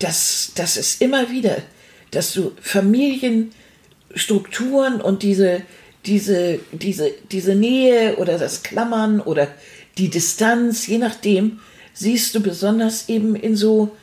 das, 0.00 0.50
das 0.56 0.76
ist 0.76 1.00
immer 1.00 1.30
wieder, 1.30 1.58
dass 2.10 2.32
du 2.32 2.52
Familienstrukturen 4.16 5.00
und 5.00 5.22
diese, 5.22 5.62
diese, 6.06 6.58
diese, 6.72 7.12
diese 7.30 7.54
Nähe 7.54 8.16
oder 8.16 8.38
das 8.38 8.62
Klammern 8.62 9.20
oder 9.20 9.48
die 9.98 10.08
Distanz, 10.08 10.86
je 10.86 10.98
nachdem, 10.98 11.60
siehst 11.94 12.34
du 12.34 12.40
besonders 12.40 13.08
eben 13.08 13.34
in 13.36 13.56
so 13.56 13.94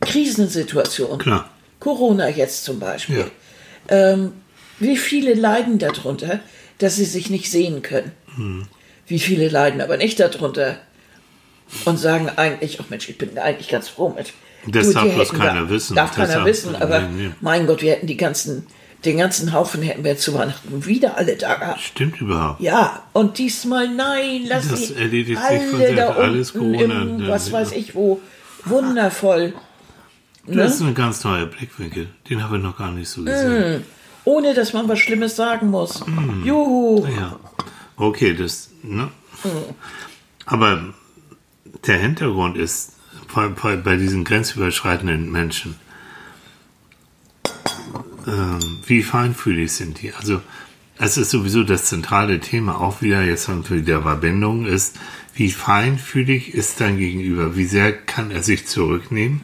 Krisensituationen. 0.00 1.18
Klar. 1.18 1.50
Corona 1.78 2.28
jetzt 2.28 2.64
zum 2.64 2.78
Beispiel. 2.78 3.26
Ja. 3.88 4.12
Ähm, 4.12 4.32
wie 4.78 4.96
viele 4.96 5.34
leiden 5.34 5.78
darunter, 5.78 6.40
dass 6.78 6.96
sie 6.96 7.04
sich 7.04 7.30
nicht 7.30 7.50
sehen 7.50 7.82
können? 7.82 8.12
Hm. 8.36 8.66
Wie 9.06 9.18
viele 9.18 9.48
leiden 9.48 9.80
aber 9.80 9.96
nicht 9.96 10.20
darunter 10.20 10.78
und 11.84 11.98
sagen 11.98 12.28
eigentlich, 12.36 12.80
oh 12.80 12.84
Mensch, 12.88 13.08
ich 13.08 13.18
bin 13.18 13.36
eigentlich 13.38 13.68
ganz 13.68 13.88
froh 13.88 14.10
mit. 14.10 14.32
Das 14.66 14.88
Du, 14.88 14.92
darf 14.94 15.14
bloß 15.14 15.32
keiner 15.32 15.62
wir- 15.68 15.70
wissen. 15.70 15.96
Darf 15.96 16.14
Das 16.14 16.28
keiner 16.28 16.44
wissen, 16.44 16.74
aber 16.76 17.08
mein 17.40 17.66
Gott, 17.66 17.82
wir 17.82 17.92
hätten 17.92 18.06
die 18.06 18.16
ganzen, 18.16 18.66
den 19.04 19.18
ganzen 19.18 19.52
Haufen 19.52 19.82
hätten 19.82 20.04
wir 20.04 20.16
zu 20.18 20.34
Weihnachten 20.34 20.84
wieder 20.84 21.16
alle 21.16 21.36
da 21.36 21.54
gehabt. 21.54 21.80
Stimmt 21.80 22.20
überhaupt. 22.20 22.60
Ja, 22.60 23.02
und 23.12 23.38
diesmal 23.38 23.88
nein, 23.88 24.42
lass 24.46 24.68
Das 24.68 24.88
die 24.88 24.94
erledigt 24.94 25.40
sich 25.40 25.48
alle 25.48 25.60
von 25.60 25.78
selbst. 25.78 25.98
da 25.98 26.08
Alles 26.10 26.52
Corona, 26.52 27.02
im, 27.02 27.28
was 27.28 27.50
weiß 27.50 27.72
ich 27.72 27.94
wo, 27.94 28.20
wundervoll. 28.64 29.54
Ne? 30.46 30.56
Das 30.56 30.74
ist 30.74 30.82
ein 30.82 30.94
ganz 30.94 31.24
neuer 31.24 31.46
Blickwinkel. 31.46 32.08
Den 32.28 32.42
habe 32.42 32.58
ich 32.58 32.62
noch 32.62 32.76
gar 32.76 32.90
nicht 32.90 33.08
so 33.08 33.22
gesehen. 33.22 33.84
Ohne, 34.24 34.52
dass 34.54 34.72
man 34.72 34.88
was 34.88 34.98
Schlimmes 34.98 35.36
sagen 35.36 35.70
muss. 35.70 36.04
Hm. 36.04 36.44
Juhu. 36.44 37.06
Ja. 37.06 37.38
Okay, 37.96 38.34
das, 38.34 38.70
ne? 38.82 39.08
Aber 40.46 40.92
der 41.86 41.98
Hintergrund 41.98 42.56
ist, 42.56 42.92
bei, 43.34 43.48
bei, 43.48 43.76
bei 43.76 43.96
diesen 43.96 44.24
grenzüberschreitenden 44.24 45.30
Menschen, 45.30 45.76
ähm, 48.26 48.78
wie 48.86 49.02
feinfühlig 49.02 49.72
sind 49.72 50.02
die? 50.02 50.12
Also, 50.12 50.40
es 50.98 51.16
ist 51.16 51.30
sowieso 51.30 51.62
das 51.62 51.86
zentrale 51.86 52.40
Thema, 52.40 52.78
auch 52.80 53.00
wieder, 53.00 53.22
jetzt 53.22 53.48
wir 53.48 53.70
wieder 53.70 54.02
Verbindung, 54.02 54.66
ist, 54.66 54.98
wie 55.34 55.50
feinfühlig 55.50 56.52
ist 56.52 56.80
dein 56.80 56.98
Gegenüber? 56.98 57.56
Wie 57.56 57.64
sehr 57.64 57.92
kann 57.92 58.30
er 58.30 58.42
sich 58.42 58.66
zurücknehmen? 58.66 59.42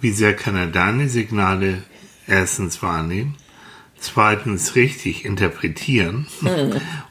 wie 0.00 0.10
sehr 0.10 0.34
kann 0.34 0.56
er 0.56 0.66
deine 0.66 1.08
Signale 1.08 1.82
erstens 2.26 2.82
wahrnehmen, 2.82 3.36
zweitens 3.98 4.74
richtig 4.74 5.24
interpretieren 5.24 6.26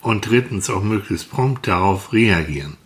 und 0.02 0.30
drittens 0.30 0.70
auch 0.70 0.84
möglichst 0.84 1.30
prompt 1.30 1.68
darauf 1.68 2.14
reagieren. 2.14 2.78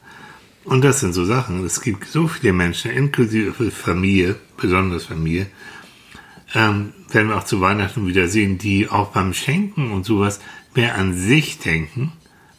Und 0.66 0.84
das 0.84 1.02
sind 1.02 1.14
so 1.14 1.26
Sachen. 1.26 1.66
Es 1.66 1.82
gibt 1.82 2.08
so 2.08 2.28
viele 2.28 2.54
Menschen, 2.54 2.92
inklusive 2.92 3.72
Familie, 3.72 4.36
besonders 4.58 5.06
Familie, 5.06 5.48
ähm, 6.54 6.94
werden 7.10 7.30
wir 7.30 7.38
auch 7.38 7.46
zu 7.46 7.62
Weihnachten 7.62 8.08
wieder 8.08 8.28
sehen, 8.28 8.58
die 8.58 8.90
auch 8.90 9.10
beim 9.10 9.34
Schenken 9.34 9.92
und 9.92 10.06
sowas 10.06 10.40
mehr 10.76 10.96
an 10.96 11.14
sich 11.14 11.60
denken 11.60 12.12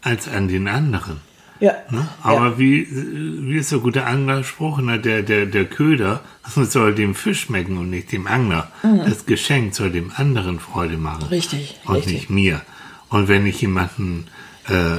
als 0.03 0.29
an 0.29 0.49
den 0.49 0.69
anderen. 0.69 1.21
Ja. 1.61 1.73
Ne? 1.91 2.07
Aber 2.23 2.47
ja. 2.47 2.59
wie, 2.59 2.87
wie 2.91 3.57
ist 3.57 3.73
der 3.73 3.79
gute 3.79 4.05
Anglerspruch? 4.05 4.81
Ne? 4.81 4.99
Der, 4.99 5.23
der, 5.23 5.47
der 5.47 5.65
Köder 5.65 6.21
soll 6.45 6.95
dem 6.95 7.15
Fisch 7.15 7.43
schmecken 7.43 7.79
und 7.79 7.91
nicht 7.91 8.13
dem 8.13 8.27
Angler. 8.27 8.71
Das 8.83 9.27
Geschenk 9.27 9.75
soll 9.75 9.91
dem 9.91 10.13
anderen 10.15 10.61
Freude 10.61 10.97
machen. 10.97 11.25
Mhm. 11.25 11.29
Richtig, 11.29 11.81
Und 11.87 11.97
richtig. 11.97 12.13
nicht 12.15 12.31
mir. 12.31 12.61
Und 13.09 13.29
wenn 13.29 13.47
ich 13.47 13.61
jemanden 13.61 14.27
äh, 14.69 14.99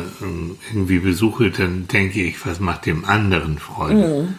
irgendwie 0.71 0.99
besuche, 0.99 1.51
dann 1.51 1.87
denke 1.87 2.21
ich, 2.23 2.45
was 2.45 2.59
macht 2.59 2.85
dem 2.85 3.05
anderen 3.05 3.59
Freude. 3.59 4.23
Mhm. 4.23 4.35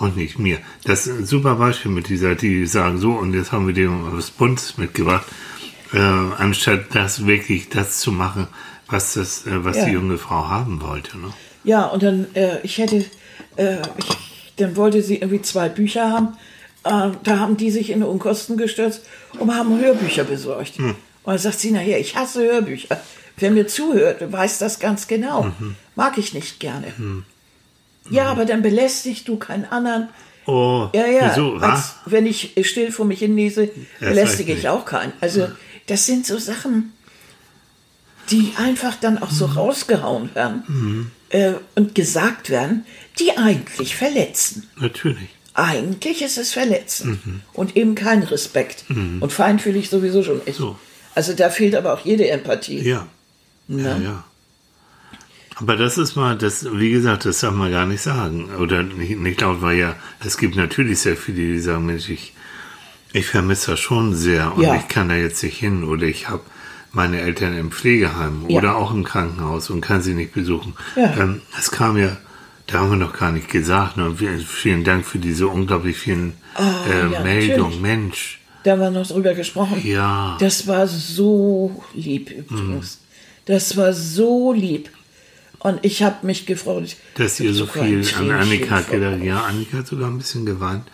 Und 0.00 0.16
nicht 0.16 0.38
mir. 0.38 0.58
Das 0.84 1.06
ist 1.06 1.18
ein 1.18 1.26
super 1.26 1.54
Beispiel 1.56 1.90
mit 1.92 2.08
dieser, 2.08 2.34
die 2.34 2.66
sagen 2.66 2.98
so, 2.98 3.12
und 3.12 3.34
jetzt 3.34 3.52
haben 3.52 3.66
wir 3.66 3.74
dem 3.74 4.16
was 4.16 4.30
Buntes 4.30 4.78
mitgebracht, 4.78 5.26
äh, 5.92 5.98
anstatt 5.98 6.86
das 6.94 7.26
wirklich 7.26 7.68
das 7.68 8.00
zu 8.00 8.10
machen, 8.10 8.48
was 8.88 9.12
das, 9.14 9.46
äh, 9.46 9.62
was 9.64 9.76
Ja. 9.76 9.84
die 9.84 9.92
junge 9.92 10.16
Frau 10.18 10.48
haben 10.48 10.80
wollte. 10.80 11.18
Ne? 11.18 11.32
Ja, 11.64 11.84
und 11.86 12.02
dann, 12.02 12.26
äh, 12.34 12.60
ich 12.62 12.78
hätte, 12.78 13.04
äh, 13.56 13.76
ich, 13.98 14.54
dann 14.56 14.74
wollte 14.76 15.02
sie 15.02 15.16
irgendwie 15.16 15.42
zwei 15.42 15.68
Bücher 15.68 16.10
haben. 16.10 16.28
Äh, 16.84 17.10
da 17.22 17.38
haben 17.38 17.58
die 17.58 17.70
sich 17.70 17.90
in 17.90 18.02
Unkosten 18.02 18.56
gestürzt 18.56 19.04
und 19.38 19.54
haben 19.54 19.78
Hörbücher 19.78 20.24
besorgt. 20.24 20.78
Und 20.78 20.96
dann 21.26 21.36
sagt 21.38 21.60
sie 21.60 21.72
nachher, 21.72 22.00
ich 22.00 22.16
hasse 22.16 22.42
Hörbücher. 22.42 22.98
Wer 23.36 23.50
mir 23.50 23.66
zuhört, 23.66 24.32
weiß 24.32 24.58
das 24.58 24.80
ganz 24.80 25.06
genau. 25.08 25.52
Mag 25.94 26.16
ich 26.16 26.32
nicht 26.32 26.58
gerne. 26.58 26.94
Ja, 28.08 28.26
aber 28.26 28.44
dann 28.44 28.62
belästigt 28.62 29.28
du 29.28 29.36
keinen 29.36 29.64
anderen. 29.66 30.08
Oh, 30.46 30.88
Ja, 30.94 31.06
ja. 31.06 31.30
wieso? 31.30 31.54
Als, 31.54 31.62
Was? 31.62 31.94
wenn 32.06 32.26
ich 32.26 32.54
still 32.62 32.90
vor 32.92 33.04
mich 33.06 33.18
hin 33.20 33.36
lese, 33.36 33.70
belästige 34.00 34.52
ich 34.54 34.68
auch 34.68 34.84
keinen. 34.84 35.12
Also, 35.20 35.48
das 35.86 36.06
sind 36.06 36.26
so 36.26 36.38
Sachen, 36.38 36.92
die 38.30 38.52
einfach 38.56 38.96
dann 38.96 39.18
auch 39.22 39.30
so 39.30 39.46
rausgehauen 39.46 40.34
werden 40.34 41.10
äh, 41.30 41.52
und 41.74 41.94
gesagt 41.94 42.48
werden, 42.50 42.84
die 43.18 43.36
eigentlich 43.36 43.94
verletzen. 43.96 44.68
Natürlich. 44.76 45.28
Eigentlich 45.54 46.22
ist 46.22 46.38
es 46.38 46.52
verletzend 46.52 47.18
und 47.52 47.76
eben 47.76 47.94
kein 47.96 48.22
Respekt. 48.22 48.84
Und 48.88 49.32
feinfühlig 49.32 49.90
sowieso 49.90 50.22
schon 50.22 50.40
nicht. 50.46 50.56
So. 50.56 50.78
Also 51.14 51.32
da 51.32 51.50
fehlt 51.50 51.74
aber 51.74 51.92
auch 51.92 52.04
jede 52.04 52.28
Empathie. 52.28 52.80
Ja. 52.80 53.06
Ja, 53.68 53.76
Ne? 53.98 54.00
ja. 54.04 54.24
Aber 55.60 55.76
das 55.76 55.98
ist 55.98 56.16
mal, 56.16 56.36
das, 56.36 56.66
wie 56.72 56.90
gesagt, 56.90 57.24
das 57.26 57.40
darf 57.40 57.54
man 57.54 57.70
gar 57.70 57.86
nicht 57.86 58.00
sagen. 58.02 58.48
Oder 58.58 58.82
nicht, 58.82 59.18
nicht 59.18 59.40
laut, 59.40 59.60
weil 59.62 59.78
ja, 59.78 59.96
es 60.24 60.38
gibt 60.38 60.56
natürlich 60.56 61.00
sehr 61.00 61.16
viele, 61.16 61.36
die 61.38 61.60
sagen, 61.60 61.86
Mensch, 61.86 62.08
ich, 62.08 62.32
ich 63.12 63.26
vermisse 63.26 63.72
das 63.72 63.80
schon 63.80 64.14
sehr 64.14 64.54
und 64.56 64.62
Ja. 64.62 64.76
ich 64.76 64.88
kann 64.88 65.08
da 65.08 65.16
jetzt 65.16 65.42
nicht 65.42 65.58
hin 65.58 65.84
oder 65.84 66.04
ich 66.06 66.28
habe 66.28 66.42
meine 66.92 67.20
Eltern 67.20 67.56
im 67.56 67.70
Pflegeheim 67.70 68.46
Ja. 68.48 68.58
oder 68.58 68.76
auch 68.76 68.92
im 68.92 69.04
Krankenhaus 69.04 69.70
und 69.70 69.80
kann 69.80 70.02
sie 70.02 70.14
nicht 70.14 70.32
besuchen. 70.32 70.74
Ja. 70.96 71.14
Ähm, 71.18 71.42
es 71.58 71.70
kam 71.70 71.96
ja, 71.96 72.16
da 72.66 72.78
haben 72.80 72.90
wir 72.90 72.96
noch 72.96 73.12
gar 73.18 73.32
nicht 73.32 73.48
gesagt. 73.50 73.96
Ne? 73.96 74.14
Vielen 74.46 74.84
Dank 74.84 75.04
für 75.04 75.18
diese 75.18 75.46
unglaublich 75.48 75.96
vielen 75.98 76.30
äh, 76.56 76.62
Ah, 76.62 77.10
ja, 77.12 77.20
Meldungen. 77.22 77.62
natürlich. 77.62 77.80
Mensch, 77.80 78.40
Da 78.64 78.72
haben 78.72 78.80
wir 78.80 78.90
noch 78.90 79.06
drüber 79.06 79.34
gesprochen. 79.34 79.80
ja. 79.84 80.36
Das 80.40 80.66
war 80.66 80.86
so 80.86 81.82
lieb 81.94 82.30
übrigens. 82.30 83.00
Das 83.46 83.76
war 83.76 83.92
so 83.92 84.52
lieb. 84.52 84.88
Und 85.60 85.78
ich 85.84 86.02
habe 86.02 86.26
mich 86.26 86.46
gefreut. 86.46 86.96
dass 87.16 87.38
ihr 87.40 87.52
so 87.54 87.66
viel 87.66 88.02
an 88.18 88.30
Annika 88.30 88.80
gedacht 88.80 89.22
Ja, 89.22 89.42
Annika 89.44 89.78
hat 89.78 89.86
sogar 89.86 90.08
ein 90.08 90.18
bisschen 90.18 90.46
geweint. 90.46 90.84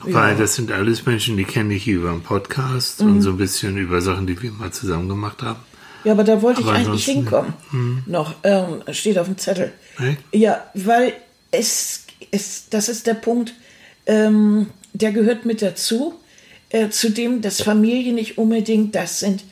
Weil 0.00 0.36
das 0.36 0.54
sind 0.54 0.70
alles 0.70 1.06
Menschen, 1.06 1.36
die 1.38 1.44
kenne 1.44 1.72
ich 1.74 1.88
über 1.88 2.10
einen 2.10 2.20
Podcast 2.22 3.00
Mhm. 3.02 3.06
und 3.12 3.22
so 3.22 3.30
ein 3.30 3.38
bisschen 3.38 3.76
über 3.78 4.02
Sachen, 4.02 4.26
die 4.26 4.40
wir 4.40 4.52
mal 4.52 4.70
zusammen 4.70 5.08
gemacht 5.08 5.42
haben. 5.42 5.58
Ja, 6.04 6.12
aber 6.12 6.22
da 6.24 6.40
wollte 6.42 6.60
ich 6.60 6.66
Aber 6.66 6.76
eigentlich 6.76 7.08
ansonsten- 7.08 7.12
hinkommen. 7.72 8.02
Noch, 8.06 8.34
ähm, 8.44 8.82
steht 8.92 9.18
auf 9.18 9.26
dem 9.26 9.38
Zettel. 9.38 9.72
Echt? 9.98 10.18
Ja, 10.32 10.62
weil 10.74 11.14
es, 11.50 12.04
es, 12.30 12.68
das 12.68 12.88
ist 12.90 13.06
der 13.06 13.14
Punkt, 13.14 13.54
ähm, 14.04 14.66
der 14.92 15.12
gehört 15.12 15.46
mit 15.46 15.62
dazu, 15.62 16.14
äh, 16.68 16.90
zu 16.90 17.10
dem, 17.10 17.40
dass 17.40 17.62
Familien 17.62 18.14
nicht 18.16 18.36
unbedingt 18.38 18.94
das 18.94 19.20
sind, 19.20 19.44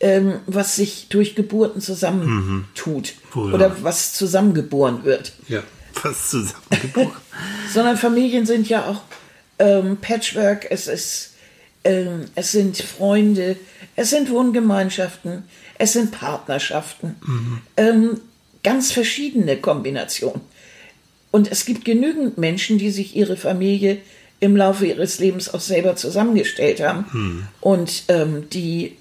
ähm, 0.00 0.40
was 0.46 0.76
sich 0.76 1.08
durch 1.08 1.34
Geburten 1.34 1.80
zusammentut 1.80 3.14
Oh 3.34 3.48
ja. 3.48 3.54
oder 3.54 3.82
was 3.82 4.14
zusammengeboren 4.14 5.04
wird. 5.04 5.32
Ja. 5.48 5.62
Fast 5.92 6.30
zusammengeboren. 6.30 7.12
sondern 7.72 7.96
Familien 7.96 8.46
sind 8.46 8.68
ja 8.68 8.86
auch 8.86 9.02
ähm, 9.58 9.98
Patchwork, 9.98 10.66
es 10.70 10.88
ist, 10.88 11.34
ähm, 11.84 12.26
es 12.34 12.52
sind 12.52 12.78
Freunde, 12.78 13.56
es 13.96 14.10
sind 14.10 14.30
Wohngemeinschaften, 14.30 15.44
es 15.78 15.92
sind 15.92 16.12
Partnerschaften, 16.12 17.16
ähm, 17.76 18.20
ganz 18.62 18.92
verschiedene 18.92 19.56
Kombinationen. 19.56 20.40
Und 21.30 21.50
es 21.50 21.64
gibt 21.64 21.84
genügend 21.84 22.38
Menschen, 22.38 22.78
die 22.78 22.90
sich 22.90 23.14
ihre 23.14 23.36
Familie 23.36 23.98
im 24.40 24.56
Laufe 24.56 24.86
ihres 24.86 25.18
Lebens 25.18 25.52
auch 25.52 25.60
selber 25.60 25.96
zusammengestellt 25.96 26.80
haben 26.80 27.46
und 27.60 28.04
ähm, 28.08 28.48
die, 28.50 28.96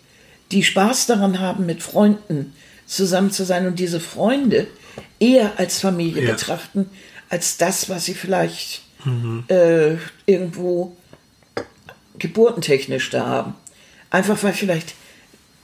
die 0.52 0.64
Spaß 0.64 1.08
daran 1.08 1.40
haben, 1.40 1.66
mit 1.66 1.84
Freunden 1.84 2.54
zusammen 2.86 3.32
zu 3.32 3.46
sein 3.46 3.68
und 3.68 3.78
diese 3.80 4.00
Freunde 4.00 4.68
eher 5.20 5.54
als 5.60 5.80
Familie 5.80 6.24
Ja. 6.24 6.32
betrachten, 6.32 6.90
als 7.30 7.58
das, 7.58 7.90
was 7.90 8.06
sie 8.06 8.16
vielleicht 8.16 8.82
äh, 9.48 9.96
irgendwo 10.26 10.96
geburtentechnisch 12.18 13.10
da 13.12 13.26
haben. 13.26 13.54
Einfach 14.10 14.42
weil 14.44 14.54
vielleicht 14.54 14.96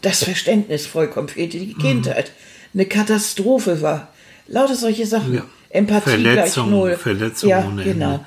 das 0.02 0.24
Verständnis 0.24 0.86
vollkommen 0.86 1.28
fehlte, 1.28 1.58
die 1.58 1.74
Kindheit 1.74 2.32
eine 2.74 2.86
Katastrophe 2.86 3.82
war. 3.82 4.10
Lauter 4.48 4.76
solche 4.76 5.06
Sachen. 5.06 5.34
Ja. 5.34 5.46
Empathie 5.70 6.18
gleich 6.18 6.36
Verletzung, 6.36 6.70
null. 6.70 6.96
Verletzung 6.96 7.50
ja, 7.50 7.66
ohne 7.66 7.84
genau. 7.84 8.14
Ende. 8.14 8.26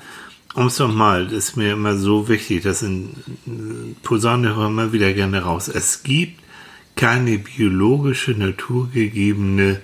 Um 0.55 0.67
es 0.67 0.77
nochmal, 0.77 1.25
das 1.25 1.49
ist 1.49 1.55
mir 1.57 1.73
immer 1.73 1.95
so 1.95 2.27
wichtig, 2.27 2.63
das 2.63 2.81
in 2.81 3.15
Posaune 4.03 4.49
hören 4.55 4.75
wir 4.75 4.83
immer 4.83 4.93
wieder 4.93 5.13
gerne 5.13 5.41
raus. 5.41 5.67
Es 5.67 6.03
gibt 6.03 6.41
keine 6.99 7.37
biologische, 7.37 8.31
naturgegebene, 8.31 9.79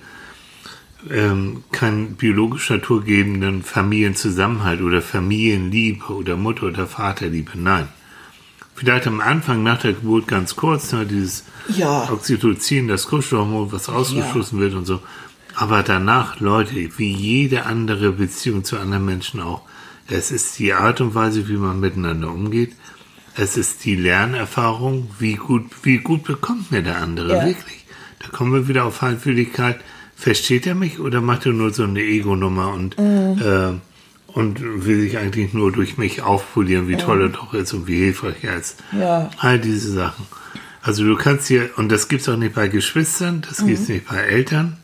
ähm, 1.10 1.64
keinen 1.72 2.16
biologisch 2.16 2.68
naturgegebenen 2.68 3.62
Familienzusammenhalt 3.62 4.82
oder 4.82 5.00
Familienliebe 5.00 6.12
oder 6.12 6.36
Mutter- 6.36 6.66
oder 6.66 6.86
Vaterliebe. 6.86 7.52
Nein. 7.54 7.88
Vielleicht 8.74 9.06
am 9.06 9.20
Anfang 9.20 9.62
nach 9.62 9.80
der 9.80 9.94
Geburt 9.94 10.28
ganz 10.28 10.56
kurz, 10.56 10.92
ne, 10.92 11.06
dieses 11.06 11.44
Ja. 11.74 12.06
Oxytocin, 12.12 12.86
das 12.86 13.06
Kuschelhormon, 13.06 13.72
was 13.72 13.88
ausgestoßen 13.88 14.58
wird 14.60 14.74
und 14.74 14.84
so. 14.84 15.00
Aber 15.54 15.82
danach, 15.82 16.38
Leute, 16.40 16.74
wie 16.98 17.14
jede 17.14 17.64
andere 17.64 18.12
Beziehung 18.12 18.62
zu 18.62 18.76
anderen 18.78 19.06
Menschen 19.06 19.40
auch, 19.40 19.62
es 20.06 20.30
ist 20.30 20.58
die 20.58 20.74
Art 20.74 21.00
und 21.00 21.14
Weise, 21.14 21.48
wie 21.48 21.56
man 21.56 21.80
miteinander 21.80 22.30
umgeht. 22.30 22.76
Es 23.36 23.56
ist 23.56 23.84
die 23.84 23.96
Lernerfahrung, 23.96 25.10
wie 25.18 25.34
gut, 25.34 25.64
wie 25.82 25.98
gut 25.98 26.24
bekommt 26.24 26.70
mir 26.72 26.82
der 26.82 26.96
andere 26.96 27.34
Ja. 27.36 27.46
wirklich. 27.46 27.84
Da 28.20 28.28
kommen 28.28 28.52
wir 28.52 28.66
wieder 28.68 28.84
auf 28.84 28.96
Feinfühligkeit. 28.96 29.78
Versteht 30.16 30.66
er 30.66 30.74
mich 30.74 30.98
oder 30.98 31.20
macht 31.20 31.44
er 31.44 31.52
nur 31.52 31.72
so 31.74 31.84
eine 31.84 32.00
Ego-Nummer 32.00 32.72
und, 32.72 32.96
äh, 32.98 33.72
und 34.28 34.84
will 34.86 35.00
sich 35.02 35.18
eigentlich 35.18 35.52
nur 35.52 35.70
durch 35.70 35.98
mich 35.98 36.22
aufpolieren, 36.22 36.88
wie 36.88 36.96
toll 36.96 37.20
er 37.22 37.28
doch 37.28 37.52
ist 37.52 37.74
und 37.74 37.86
wie 37.86 37.96
hilfreich 37.98 38.36
er 38.42 38.56
ist. 38.56 38.82
Ja. 38.92 39.30
All 39.38 39.58
diese 39.58 39.92
Sachen. 39.92 40.26
Also 40.80 41.04
du 41.04 41.16
kannst 41.16 41.48
hier, 41.48 41.70
und 41.76 41.90
das 41.90 42.08
gibt's 42.08 42.28
auch 42.28 42.36
nicht 42.38 42.54
bei 42.54 42.68
Geschwistern, 42.68 43.42
das 43.46 43.66
gibt's 43.66 43.88
nicht 43.88 44.08
bei 44.08 44.16
Eltern. 44.16 44.78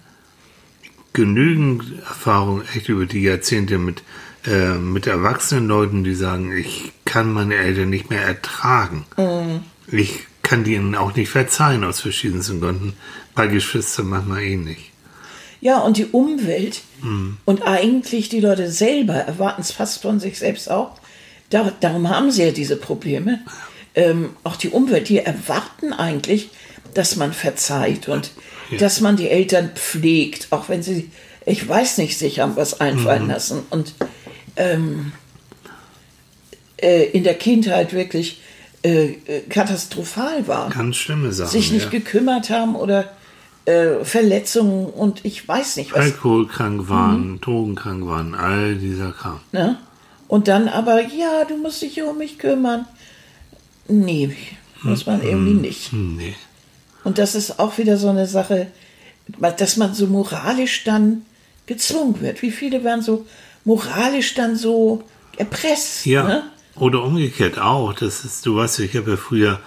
Genügend 1.15 1.85
Erfahrung 2.01 2.63
echt 2.75 2.89
über 2.89 3.07
die 3.07 3.23
Jahrzehnte 3.23 3.79
mit, 3.79 4.03
äh, 4.47 4.75
mit 4.75 5.07
erwachsenen 5.07 5.69
Leuten, 5.69 6.05
die 6.05 6.15
sagen, 6.15 6.57
ich 6.57 6.93
kann 7.05 7.33
meine 7.33 7.57
Eltern 7.57 7.91
nicht 7.91 8.11
mehr 8.11 8.23
ertragen. 8.23 9.05
Ich 9.91 10.27
kann 10.43 10.65
denen 10.65 10.95
auch 10.95 11.15
nicht 11.15 11.31
verzeihen 11.31 11.85
aus 11.85 12.01
verschiedensten 12.01 12.61
Gründen. 12.61 12.95
Bei 13.35 13.47
Geschwistern 13.47 14.09
manchmal 14.09 14.43
ähnlich. 14.43 14.93
Ja, 15.61 15.79
und 15.79 15.97
die 15.97 16.07
Umwelt 16.07 16.83
und 17.45 17.63
eigentlich 17.63 18.29
die 18.29 18.41
Leute 18.41 18.71
selber 18.71 19.15
erwarten 19.15 19.63
es 19.63 19.71
fast 19.71 20.03
von 20.03 20.19
sich 20.19 20.39
selbst 20.39 20.71
auch. 20.71 20.99
Da, 21.51 21.73
darum 21.81 22.09
haben 22.09 22.31
sie 22.31 22.43
ja 22.45 22.51
diese 22.51 22.77
Probleme. 22.77 23.41
Ähm, 23.95 24.31
auch 24.43 24.57
die 24.57 24.71
Umwelt, 24.71 25.09
die 25.09 25.19
erwarten 25.19 25.93
eigentlich, 25.93 26.51
dass 26.95 27.17
man 27.17 27.33
verzeiht 27.33 28.09
und 28.09 28.33
dass 28.79 29.01
man 29.01 29.17
die 29.17 29.29
Eltern 29.29 29.71
pflegt, 29.75 30.49
auch 30.51 30.69
wenn 30.69 30.83
sie, 30.83 31.11
ich 31.45 31.69
weiß 31.69 31.99
nicht, 31.99 32.19
sich 32.19 32.41
haben 32.41 32.57
was 32.57 32.81
einfallen 32.81 33.29
lassen. 33.29 33.63
Und 33.71 33.95
ähm, 34.57 35.13
äh, 36.77 37.05
in 37.11 37.25
der 37.25 37.35
Kindheit 37.35 37.93
wirklich 37.93 38.41
äh, 38.83 39.05
äh, 39.27 39.41
katastrophal 39.49 40.47
waren. 40.49 40.71
Ganz 40.73 40.97
schlimme 40.97 41.33
Sachen. 41.33 41.51
sich 41.51 41.71
nicht 41.73 41.85
ja. 41.85 41.91
gekümmert 41.91 42.51
haben 42.51 42.75
oder 42.75 43.11
äh, 43.65 44.05
Verletzungen 44.05 44.87
und 44.87 45.25
ich 45.25 45.47
weiß 45.47 45.77
nicht 45.77 45.93
was. 45.93 46.01
Alkoholkrank 46.01 46.89
waren, 46.89 47.33
Mhm. 47.33 47.41
drogenkrank 47.41 48.07
waren, 48.07 48.35
all 48.35 48.75
dieser 48.75 49.13
Kram. 49.13 49.41
Ne? 49.53 49.79
Und 50.27 50.49
dann 50.49 50.69
aber, 50.69 51.01
ja, 51.03 51.45
du 51.45 51.57
musst 51.59 51.83
dich 51.83 52.03
um 52.03 52.19
mich 52.19 52.39
kümmern. 52.39 52.87
Nee, 53.87 54.35
muss 54.83 55.07
man 55.07 55.23
irgendwie 55.23 55.55
nicht. 55.55 55.93
Hm, 55.93 56.17
nee. 56.17 56.35
Und 57.05 57.19
das 57.19 57.35
ist 57.35 57.59
auch 57.59 57.79
wieder 57.79 57.97
so 57.97 58.09
eine 58.09 58.27
Sache, 58.27 58.69
dass 59.59 59.77
man 59.77 59.95
so 59.95 60.07
moralisch 60.07 60.85
dann 60.85 61.23
gezwungen 61.67 62.21
wird. 62.21 62.43
Wie 62.43 62.51
viele 62.51 62.83
werden 62.83 63.03
so 63.03 63.27
moralisch 63.65 64.35
dann 64.35 64.57
so 64.57 65.05
erpresst? 65.37 66.07
Ja. 66.07 66.25
Ne? 66.25 66.43
Oder 66.77 67.03
umgekehrt 67.03 67.59
auch. 67.59 67.93
Das 67.93 68.25
ist, 68.25 68.47
du 68.47 68.57
weißt, 68.57 68.81
ich 68.81 68.97
habe 68.97 69.13
ja 69.13 69.17
früher 69.17 69.61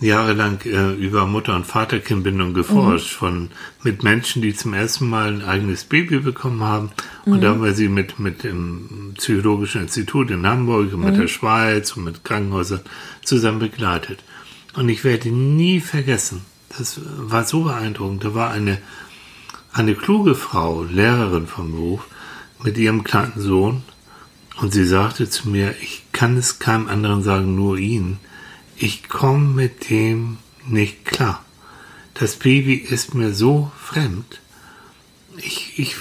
jahrelang 0.00 0.60
äh, 0.64 0.94
über 0.94 1.26
Mutter- 1.26 1.54
und 1.54 1.66
Vater-Kind-Bindung 1.66 2.54
geforscht, 2.54 3.12
von 3.12 3.50
mit 3.82 4.02
Menschen, 4.02 4.40
die 4.40 4.54
zum 4.54 4.72
ersten 4.72 5.08
Mal 5.08 5.28
ein 5.28 5.44
eigenes 5.44 5.84
Baby 5.84 6.20
bekommen 6.20 6.62
haben. 6.62 6.90
Und 7.26 7.42
da 7.42 7.50
haben 7.50 7.62
wir 7.62 7.74
sie 7.74 7.88
mit, 7.88 8.18
mit 8.18 8.42
dem 8.44 9.12
Psychologischen 9.16 9.82
Institut 9.82 10.30
in 10.30 10.46
Hamburg 10.46 10.92
und 10.94 11.04
mit 11.04 11.16
der 11.16 11.28
Schweiz 11.28 11.96
und 11.96 12.04
mit 12.04 12.24
Krankenhäusern 12.24 12.80
zusammen 13.22 13.58
begleitet. 13.58 14.20
Und 14.74 14.88
ich 14.88 15.04
werde 15.04 15.30
nie 15.30 15.80
vergessen, 15.80 16.42
das 16.78 17.00
war 17.04 17.44
so 17.44 17.64
beeindruckend. 17.64 18.24
Da 18.24 18.34
war 18.34 18.50
eine, 18.50 18.78
eine 19.72 19.94
kluge 19.94 20.34
Frau, 20.34 20.82
Lehrerin 20.84 21.46
vom 21.46 21.72
Beruf, 21.72 22.06
mit 22.62 22.78
ihrem 22.78 23.04
kleinen 23.04 23.40
Sohn. 23.40 23.82
Und 24.60 24.72
sie 24.72 24.84
sagte 24.84 25.28
zu 25.28 25.48
mir, 25.48 25.74
ich 25.80 26.02
kann 26.12 26.36
es 26.36 26.58
keinem 26.58 26.88
anderen 26.88 27.22
sagen, 27.22 27.54
nur 27.54 27.78
Ihnen. 27.78 28.18
Ich 28.76 29.08
komme 29.08 29.48
mit 29.48 29.88
dem 29.90 30.38
nicht 30.66 31.04
klar. 31.04 31.44
Das 32.14 32.36
Baby 32.36 32.74
ist 32.74 33.14
mir 33.14 33.32
so 33.32 33.72
fremd. 33.82 34.40
Ich, 35.38 35.78
ich, 35.78 35.96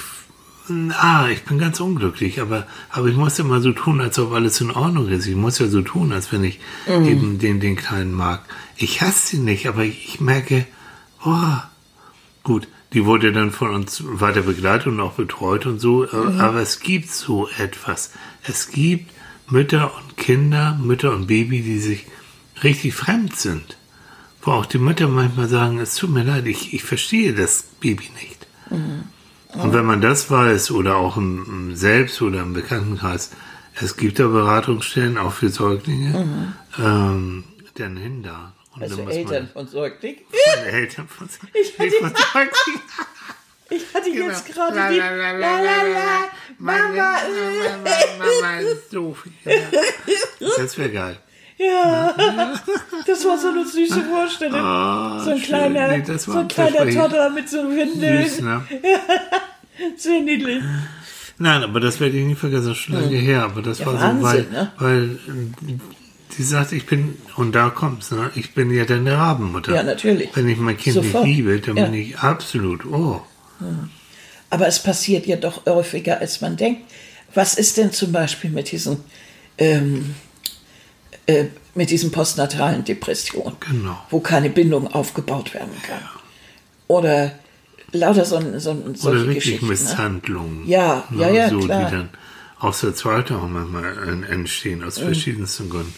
ah, 0.98 1.28
ich 1.30 1.43
bin 1.43 1.60
ganz 1.60 1.80
unglücklich, 1.80 2.41
aber, 2.41 2.67
aber 2.89 3.08
ich 3.08 3.15
muss 3.15 3.39
immer 3.39 3.62
so 3.62 3.72
tun, 3.72 4.02
als 4.02 4.19
ob 4.19 4.34
alles 4.34 4.60
in 4.60 4.72
Ordnung 4.72 5.08
ist. 5.08 5.26
Ich 5.28 5.36
muss 5.36 5.60
ja 5.60 5.67
so 5.67 5.82
tun, 5.82 6.12
als 6.12 6.34
wenn 6.34 6.43
ich 6.43 6.60
eben 6.88 7.39
den, 7.39 7.62
den 7.62 7.78
Kleinen 7.78 8.12
mag. 8.12 8.41
Ich 8.76 9.02
hasse 9.02 9.28
sie 9.28 9.39
nicht, 9.39 9.67
aber 9.67 9.86
ich, 9.86 10.15
ich 10.15 10.19
merke, 10.19 10.65
oh, 11.24 11.58
gut, 12.43 12.67
die 12.93 13.06
wurde 13.06 13.32
dann 13.32 13.52
von 13.52 13.69
uns 13.69 14.04
weiter 14.06 14.41
begleitet 14.41 14.88
und 14.88 14.99
auch 14.99 15.13
betreut 15.13 15.65
und 15.65 15.80
so, 15.80 16.06
äh, 16.06 16.39
aber 16.39 16.62
es 16.62 16.80
gibt 16.80 17.12
so 17.12 17.47
etwas. 17.58 18.12
Es 18.43 18.69
gibt 18.69 19.12
Mütter 19.47 19.91
und 19.95 20.17
Kinder, 20.17 20.78
Mütter 20.82 21.12
und 21.13 21.28
Baby, 21.28 21.62
die 21.62 21.80
sich 21.80 22.08
richtig 22.63 22.93
fremd 22.95 23.36
sind. 23.36 23.78
Wo 24.41 24.52
auch 24.52 24.65
die 24.65 24.78
Mütter 24.78 25.08
manchmal 25.08 25.49
sagen, 25.49 25.80
es 25.80 25.95
tut 25.95 26.12
mir 26.12 26.23
leid, 26.23 26.45
ich, 26.47 26.73
ich 26.73 26.84
verstehe 26.84 27.34
das 27.34 27.63
Baby 27.80 28.10
nicht. 28.19 28.47
Und 29.54 29.73
wenn 29.73 29.86
man 29.86 30.02
das 30.02 30.30
weiß, 30.30 30.71
oder 30.71 30.97
auch 30.97 31.17
im, 31.17 31.45
im 31.47 31.75
Selbst- 31.75 32.21
oder 32.21 32.41
im 32.41 32.54
Bekanntenkreis, 32.54 33.32
es 33.75 33.97
gibt 33.97 34.19
da 34.19 34.28
Beratungsstellen, 34.28 35.17
auch 35.17 35.34
für 35.34 35.49
Säuglinge, 35.49 36.54
ähm, 36.78 37.43
dann 37.75 37.97
hin 37.97 38.23
da. 38.23 38.54
Also 38.81 39.07
Eltern 39.09 39.49
von 39.51 39.67
Säugling. 39.67 40.17
Man, 40.55 40.65
Eltern 40.73 41.07
von, 41.07 41.27
Ich 41.53 41.73
hatte- 41.73 41.83
nicht 41.83 41.95
von 41.97 42.09
Säuglingen. 42.09 42.81
Ich 43.71 43.83
hatte 43.93 44.11
Genau. 44.11 44.27
jetzt 44.29 44.45
gerade 44.47 44.75
La, 44.75 44.89
die 44.89 44.97
la, 44.97 45.11
la, 45.11 45.31
la, 45.33 45.61
La, 45.61 45.81
la. 45.83 46.19
Mama. 46.57 46.87
Mama. 46.89 47.19
Mama, 48.17 48.59
ist 48.61 48.93
doof. 48.93 49.25
Ja. 49.45 49.53
Das 50.57 50.77
wäre 50.77 50.89
geil. 50.89 51.17
Ja, 51.57 52.15
das 53.05 53.25
war 53.25 53.37
so 53.37 53.49
eine 53.49 53.65
süße 53.65 54.01
Vorstellung. 54.05 54.59
Oh, 54.61 55.19
so 55.19 55.31
ein 55.31 55.37
schön. 55.37 55.45
kleiner, 55.47 55.97
Nee, 55.97 56.03
so 56.17 56.31
ein 56.31 56.47
kleiner. 56.47 56.89
Toddler 56.89 57.29
mit 57.29 57.49
so 57.49 57.57
Windeln. 57.69 58.23
Süß, 58.27 58.41
ne? 58.41 58.63
Sehr 59.97 60.21
niedlich. 60.21 60.63
Nein, 61.37 61.63
aber 61.63 61.79
das 61.81 61.99
werde 61.99 62.17
ich 62.17 62.25
nie 62.25 62.35
vergessen, 62.35 62.73
schon 62.75 62.95
lange 62.95 63.17
her. 63.17 63.43
Aber 63.43 63.61
das 63.61 63.79
Ja, 63.79 63.85
war 63.87 63.93
so, 63.93 63.99
Wahnsinn, 63.99 64.23
weil, 64.23 64.41
ne? 64.43 64.71
weil 64.77 65.19
äh, 66.39 66.41
die 66.41 66.43
sagt, 66.43 66.71
ich 66.71 66.86
bin, 66.86 67.17
und 67.36 67.54
da 67.54 67.69
kommt's, 67.69 68.12
ne? 68.12 68.32
ich 68.36 68.54
bin 68.54 68.71
ja 68.71 68.86
deine 68.86 69.17
Rabenmutter. 69.17 69.75
Ja, 69.75 69.84
natürlich. 69.84 70.30
Wenn 70.36 70.47
ich 70.47 70.58
mein 70.58 70.78
Kind 70.78 70.95
Sofort. 70.95 71.25
nicht 71.25 71.38
liebe, 71.38 71.60
dann 71.60 71.78
Ja. 71.78 71.86
bin 71.86 71.93
ich 71.95 72.17
absolut, 72.17 72.86
oh. 72.86 73.21
Aber 74.49 74.67
es 74.67 74.82
passiert 74.82 75.28
ja 75.28 75.36
doch 75.36 75.65
häufiger, 75.65 76.19
als 76.19 76.41
man 76.41 76.56
denkt. 76.58 76.82
Was 77.36 77.54
ist 77.56 77.78
denn 77.78 77.91
zum 77.91 78.12
Beispiel 78.12 78.49
mit 78.49 78.71
diesen, 78.71 78.97
ähm, 79.58 80.15
äh, 81.28 81.45
mit 81.75 81.91
diesen 81.91 82.12
postnatalen 82.12 82.84
Depressionen, 82.84 83.58
Genau. 83.60 83.97
wo 84.10 84.19
keine 84.19 84.49
Bindung 84.49 84.88
aufgebaut 84.88 85.54
werden 85.54 85.73
kann? 85.86 86.02
Oder 86.88 87.34
lauter 87.91 88.25
so, 88.25 88.39
so, 88.58 88.75
solche 88.95 89.08
Oder 89.08 89.28
wirklich. 89.34 89.62
Ne? 89.62 89.67
Misshandlungen. 89.67 90.67
Ja, 90.67 91.04
ne, 91.12 91.21
ja, 91.21 91.30
ja, 91.30 91.49
So, 91.49 91.60
klar. 91.60 91.86
die 91.86 91.91
dann 91.97 92.10
aus 92.58 92.82
der 92.82 92.95
Zweite 92.95 93.38
auch 93.38 93.47
manchmal 93.47 93.95
en- 94.08 94.23
entstehen, 94.23 94.80
Mhm. 94.80 94.86
aus 94.88 94.97
verschiedensten 94.97 95.69
Gründen. 95.69 95.93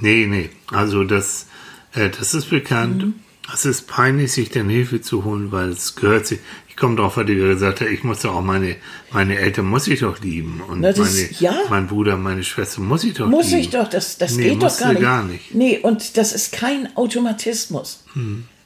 Nee, 0.00 0.26
nee, 0.26 0.50
also 0.72 1.04
das, 1.04 1.46
äh, 1.94 2.10
das 2.10 2.34
ist 2.34 2.50
bekannt. 2.50 3.02
Mhm. 3.04 3.14
Es 3.52 3.64
ist 3.64 3.86
peinlich, 3.86 4.32
sich 4.32 4.50
dann 4.50 4.68
Hilfe 4.68 5.00
zu 5.00 5.24
holen, 5.24 5.52
weil 5.52 5.68
es 5.70 5.94
gehört 5.94 6.26
sich. 6.26 6.40
Ich 6.68 6.76
komme 6.76 6.96
drauf, 6.96 7.16
weil 7.16 7.26
du 7.26 7.34
gesagt 7.36 7.80
hast, 7.80 7.88
ich 7.88 8.02
muss 8.02 8.18
doch 8.20 8.34
auch 8.34 8.42
meine, 8.42 8.74
meine 9.12 9.38
Eltern 9.38 9.66
muss 9.66 9.86
ich 9.86 10.00
doch 10.00 10.20
lieben. 10.20 10.60
Und 10.68 10.80
Na, 10.80 10.90
das- 10.92 10.98
meine, 11.14 11.28
ja. 11.38 11.54
mein 11.70 11.86
Bruder, 11.86 12.16
meine 12.16 12.42
Schwester 12.42 12.80
muss 12.80 13.04
ich 13.04 13.14
doch 13.14 13.28
Muss 13.28 13.46
lieben. 13.50 13.60
ich 13.60 13.70
doch, 13.70 13.88
das, 13.88 14.18
das 14.18 14.32
Nee, 14.34 14.50
geht 14.50 14.62
doch 14.62 14.76
gar 14.78 14.92
nicht. 14.92 15.00
gar 15.02 15.22
nicht. 15.22 15.54
Nee, 15.54 15.78
und 15.78 16.16
das 16.16 16.32
ist 16.32 16.52
kein 16.52 16.94
Automatismus. 16.96 18.04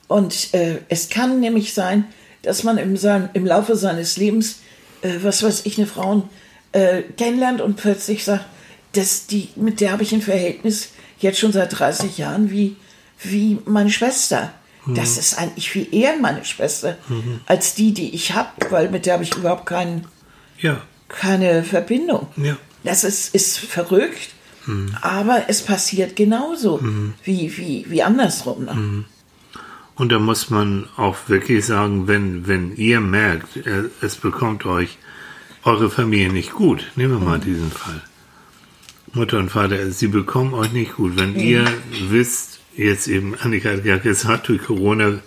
Und 0.08 0.54
äh, 0.54 0.78
es 0.88 1.08
kann 1.10 1.40
nämlich 1.40 1.74
sein, 1.74 2.04
dass 2.42 2.62
man 2.64 2.78
im, 2.78 2.96
sein, 2.96 3.28
im 3.34 3.44
Laufe 3.46 3.76
seines 3.76 4.16
Lebens, 4.16 4.60
äh, 5.02 5.18
was 5.22 5.42
weiß 5.42 5.66
ich, 5.66 5.76
eine 5.76 5.86
Frau 5.86 6.28
äh, 6.72 7.02
kennenlernt 7.18 7.60
und 7.60 7.76
plötzlich 7.76 8.24
sagt, 8.24 8.46
dass 8.94 9.26
die, 9.26 9.50
mit 9.56 9.80
der 9.80 9.92
habe 9.92 10.02
ich 10.02 10.12
ein 10.14 10.22
Verhältnis 10.22 10.88
jetzt 11.20 11.38
schon 11.38 11.52
seit 11.52 11.78
30 11.78 12.18
Jahren 12.18 12.50
wie, 12.50 12.76
wie 13.22 13.58
meine 13.66 13.90
Schwester. 13.90 14.52
Das 14.86 15.18
ist 15.18 15.38
eigentlich 15.38 15.70
viel 15.70 15.94
eher 15.94 16.16
meine 16.16 16.44
Schwester 16.44 16.96
als 17.46 17.74
die, 17.74 17.92
die 17.92 18.14
ich 18.14 18.32
habe, 18.32 18.48
weil 18.70 18.90
mit 18.90 19.06
der 19.06 19.14
habe 19.14 19.22
ich 19.22 19.36
überhaupt 19.36 19.66
keinen 19.66 20.06
Ja, 20.58 20.80
keine 21.08 21.64
Verbindung. 21.64 22.28
Ja. 22.36 22.56
Das 22.82 23.04
ist, 23.04 23.34
ist 23.34 23.58
verrückt, 23.58 24.30
aber 25.02 25.44
es 25.48 25.62
passiert 25.62 26.16
genauso 26.16 26.80
wie, 27.24 27.56
wie, 27.56 27.84
wie 27.88 28.02
andersrum. 28.02 28.64
Ne? 28.64 29.04
Und 29.96 30.12
da 30.12 30.18
muss 30.18 30.48
man 30.48 30.88
auch 30.96 31.16
wirklich 31.28 31.66
sagen, 31.66 32.08
wenn, 32.08 32.46
wenn 32.46 32.74
ihr 32.76 33.00
merkt, 33.00 33.58
es 34.00 34.16
bekommt 34.16 34.64
euch 34.64 34.96
eure 35.62 35.90
Familie 35.90 36.32
nicht 36.32 36.52
gut, 36.52 36.90
nehmen 36.96 37.20
wir 37.20 37.26
mal 37.26 37.38
diesen 37.38 37.70
Fall. 37.70 38.00
Mutter 39.12 39.38
und 39.38 39.50
Vater, 39.50 39.90
sie 39.90 40.06
bekommen 40.06 40.54
euch 40.54 40.72
nicht 40.72 40.94
gut. 40.94 41.18
Wenn 41.18 41.34
ihr 41.34 41.64
wisst, 42.08 42.60
jetzt 42.76 43.08
eben, 43.08 43.34
Annika 43.34 43.70
hat 43.70 43.84
ja 43.84 43.98
gesagt, 43.98 44.46
durch 44.48 44.62
Corona 44.62 45.18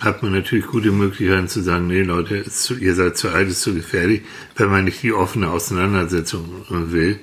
hat 0.00 0.22
man 0.22 0.32
natürlich 0.32 0.66
gute 0.66 0.90
Möglichkeiten 0.90 1.48
zu 1.48 1.62
sagen, 1.62 1.86
nee 1.86 2.02
Leute, 2.02 2.44
ihr 2.80 2.94
seid 2.94 3.16
zu 3.16 3.30
alt, 3.30 3.48
ist 3.48 3.62
zu 3.62 3.72
gefährlich, 3.74 4.20
wenn 4.56 4.68
man 4.68 4.84
nicht 4.84 5.02
die 5.02 5.14
offene 5.14 5.48
Auseinandersetzung 5.50 6.66
äh, 6.68 6.92
will. 6.92 7.18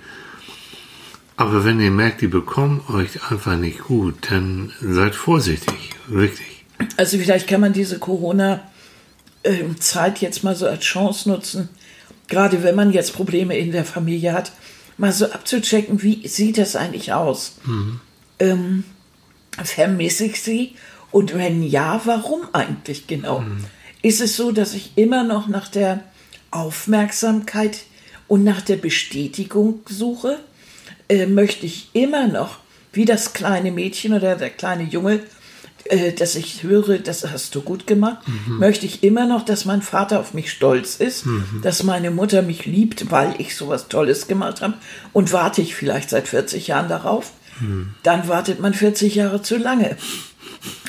Aber 1.37 1.63
wenn 1.65 1.79
ihr 1.79 1.91
merkt, 1.91 2.21
die 2.21 2.27
bekommen 2.27 2.81
euch 2.89 3.31
einfach 3.31 3.57
nicht 3.57 3.83
gut, 3.83 4.15
dann 4.29 4.73
seid 4.81 5.13
vorsichtig, 5.15 5.91
wirklich. 6.07 6.65
Also 6.97 7.19
vielleicht 7.19 7.47
kann 7.47 7.61
man 7.61 7.73
diese 7.73 7.99
Corona-Zeit 7.99 10.19
jetzt 10.19 10.43
mal 10.43 10.55
so 10.55 10.65
als 10.65 10.83
Chance 10.83 11.29
nutzen, 11.29 11.69
gerade 12.27 12.63
wenn 12.63 12.73
man 12.75 12.91
jetzt 12.91 13.13
Probleme 13.13 13.55
in 13.57 13.71
der 13.71 13.85
Familie 13.85 14.33
hat, 14.33 14.51
mal 15.01 15.11
so 15.11 15.25
abzuchecken, 15.25 16.01
wie 16.03 16.27
sieht 16.27 16.57
das 16.57 16.75
eigentlich 16.75 17.11
aus? 17.11 17.55
Ähm, 18.39 18.83
vermisse 19.63 20.25
ich 20.25 20.41
sie? 20.41 20.75
Und 21.11 21.33
wenn 21.33 21.63
ja, 21.63 22.01
warum 22.05 22.41
eigentlich 22.53 23.07
genau? 23.07 23.43
Ist 24.03 24.21
es 24.21 24.37
so, 24.37 24.51
dass 24.51 24.73
ich 24.73 24.93
immer 24.95 25.23
noch 25.23 25.47
nach 25.47 25.67
der 25.67 26.03
Aufmerksamkeit 26.51 27.79
und 28.27 28.43
nach 28.43 28.61
der 28.61 28.77
Bestätigung 28.77 29.81
suche? 29.89 30.39
Äh, 31.09 31.25
möchte 31.25 31.65
ich 31.65 31.89
immer 31.93 32.27
noch, 32.27 32.59
wie 32.93 33.05
das 33.05 33.33
kleine 33.33 33.71
Mädchen 33.71 34.13
oder 34.13 34.35
der 34.35 34.51
kleine 34.51 34.83
Junge, 34.83 35.21
äh, 35.85 36.11
dass 36.13 36.35
ich 36.35 36.63
höre, 36.63 36.99
das 36.99 37.25
hast 37.29 37.55
du 37.55 37.61
gut 37.61 37.87
gemacht, 37.87 38.17
möchte 38.47 38.85
ich 38.85 39.03
immer 39.03 39.25
noch, 39.25 39.43
dass 39.45 39.65
mein 39.65 39.81
Vater 39.81 40.19
auf 40.19 40.33
mich 40.33 40.51
stolz 40.51 40.95
ist, 40.95 41.25
dass 41.63 41.83
meine 41.83 42.11
Mutter 42.11 42.41
mich 42.41 42.65
liebt, 42.65 43.11
weil 43.11 43.35
ich 43.39 43.55
sowas 43.55 43.87
Tolles 43.87 44.27
gemacht 44.27 44.61
habe 44.61 44.75
und 45.13 45.31
warte 45.33 45.61
ich 45.61 45.75
vielleicht 45.75 46.09
seit 46.09 46.27
40 46.27 46.67
Jahren 46.67 46.87
darauf, 46.89 47.31
dann 48.03 48.27
wartet 48.27 48.59
man 48.59 48.73
40 48.73 49.15
Jahre 49.15 49.41
zu 49.41 49.57
lange. 49.57 49.97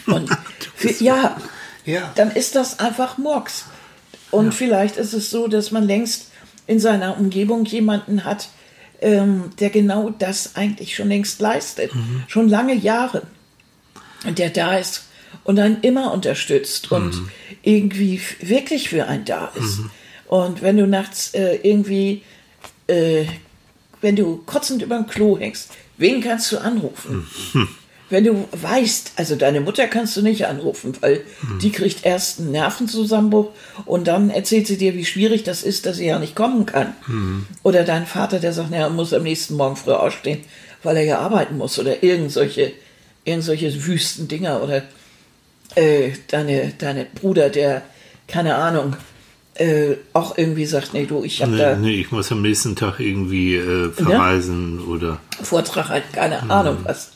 Und 0.07 0.31
für, 0.75 0.91
ja, 1.05 1.37
Ja. 1.85 2.11
dann 2.15 2.31
ist 2.31 2.55
das 2.57 2.79
einfach 2.79 3.19
Murks. 3.19 3.67
Und 4.31 4.55
vielleicht 4.55 4.97
ist 4.97 5.13
es 5.13 5.31
so, 5.31 5.49
dass 5.49 5.71
man 5.71 5.85
längst 5.87 6.29
in 6.67 6.81
seiner 6.81 7.19
Umgebung 7.19 7.65
jemanden 7.67 8.25
hat, 8.25 8.49
ähm, 9.03 9.51
der 9.59 9.69
genau 9.69 10.11
das 10.11 10.57
eigentlich 10.57 10.95
schon 10.97 11.09
längst 11.09 11.41
leistet, 11.41 11.91
schon 12.29 12.49
lange 12.49 12.75
Jahre. 12.75 13.23
Der 14.25 14.51
da 14.51 14.77
ist 14.79 15.05
und 15.45 15.59
einen 15.59 15.81
immer 15.81 16.13
unterstützt 16.13 16.93
und 16.93 17.23
irgendwie 17.63 18.21
wirklich 18.41 18.89
für 18.89 19.07
einen 19.07 19.25
da 19.25 19.51
ist. 19.57 19.81
Und 20.29 20.63
wenn 20.63 20.77
du 20.77 20.87
nachts 20.87 21.35
äh, 21.35 21.57
irgendwie, 21.63 22.23
äh, 22.87 23.25
wenn 24.01 24.17
du 24.17 24.43
kotzend 24.47 24.83
über 24.83 24.97
dem 24.97 25.07
Klo 25.07 25.39
hängst, 25.39 25.71
wen 25.99 26.21
kannst 26.21 26.51
du 26.53 26.59
anrufen? 26.59 27.27
Wenn 28.11 28.25
du 28.25 28.47
weißt, 28.53 29.13
also 29.17 29.37
deine 29.37 29.63
Mutter 29.63 29.87
kannst 29.87 30.17
du 30.19 30.23
nicht 30.23 30.47
anrufen, 30.47 30.93
weil 31.01 31.23
die 31.63 31.73
kriegt 31.73 32.05
erst 32.05 32.41
einen 32.41 32.51
Nervenzusammenbruch 32.53 33.51
und 33.87 34.07
dann 34.07 34.29
erzählt 34.29 34.67
sie 34.67 34.77
dir, 34.77 34.95
wie 34.95 35.07
schwierig 35.07 35.45
das 35.45 35.63
ist, 35.63 35.87
dass 35.87 35.97
sie 35.97 36.07
ja 36.07 36.19
nicht 36.19 36.37
kommen 36.37 36.67
kann. 36.67 36.93
Oder 37.63 37.85
dein 37.85 38.07
Vater, 38.07 38.39
der 38.39 38.53
sagt, 38.53 38.71
naja, 38.71 38.85
er 38.85 38.91
muss 38.91 39.15
am 39.15 39.23
nächsten 39.23 39.55
Morgen 39.57 39.77
früh 39.77 39.93
aufstehen, 39.93 40.41
weil 40.83 40.99
er 40.99 41.05
ja 41.05 41.19
arbeiten 41.21 41.57
muss 41.57 41.79
oder 41.79 42.03
irgend 42.03 42.31
solche, 42.33 42.73
irgend 43.25 43.45
solche 43.45 43.87
wüsten 43.87 44.29
Dinger 44.29 44.63
oder 44.63 44.83
äh, 45.75 46.13
deine, 46.29 46.73
deine 46.79 47.07
Bruder, 47.07 47.51
der, 47.51 47.83
keine 48.27 48.57
Ahnung, 48.57 48.97
äh, 49.55 49.97
auch 50.13 50.39
irgendwie 50.39 50.67
sagt, 50.67 50.95
nee, 50.95 51.07
du, 51.07 51.25
ich 51.25 51.43
habe 51.43 51.53
Nee, 51.53 51.59
da 51.59 51.77
nee, 51.77 52.01
ich 52.01 52.11
muss 52.11 52.33
am 52.33 52.43
nächsten 52.43 52.75
Tag 52.75 53.01
irgendwie 53.01 53.57
äh, 53.57 53.91
verreisen 53.91 54.81
oder. 54.81 55.21
Vortrag 55.43 55.89
halt, 55.89 56.05
keine 56.13 56.51
Ahnung 56.51 56.79
was. 56.85 57.13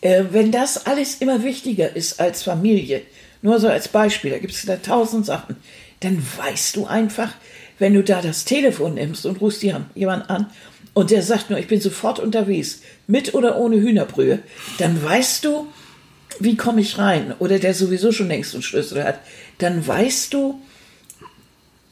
Äh, 0.00 0.24
wenn 0.30 0.52
das 0.52 0.86
alles 0.86 1.16
immer 1.16 1.42
wichtiger 1.42 1.96
ist 1.96 2.20
als 2.20 2.42
Familie, 2.42 3.02
nur 3.42 3.58
so 3.58 3.68
als 3.68 3.88
Beispiel, 3.88 4.30
da 4.30 4.38
gibt 4.38 4.52
es 4.52 4.64
da 4.64 4.76
tausend 4.76 5.26
Sachen, 5.26 5.56
dann 6.00 6.22
weißt 6.36 6.76
du 6.76 6.86
einfach, 6.86 7.32
wenn 7.78 7.94
du 7.94 8.02
da 8.02 8.20
das 8.20 8.44
Telefon 8.44 8.94
nimmst 8.94 9.24
und 9.26 9.40
rufst 9.40 9.62
jemanden 9.62 10.28
an 10.28 10.46
und 10.98 11.12
der 11.12 11.22
sagt 11.22 11.48
nur, 11.48 11.60
ich 11.60 11.68
bin 11.68 11.80
sofort 11.80 12.18
unterwegs, 12.18 12.80
mit 13.06 13.32
oder 13.32 13.56
ohne 13.56 13.76
Hühnerbrühe, 13.76 14.40
dann 14.78 15.00
weißt 15.00 15.44
du, 15.44 15.68
wie 16.40 16.56
komme 16.56 16.80
ich 16.80 16.98
rein? 16.98 17.36
Oder 17.38 17.60
der 17.60 17.72
sowieso 17.72 18.10
schon 18.10 18.26
längst 18.26 18.52
einen 18.52 18.64
Schlüssel 18.64 19.04
hat, 19.04 19.20
dann 19.58 19.86
weißt 19.86 20.34
du, 20.34 20.60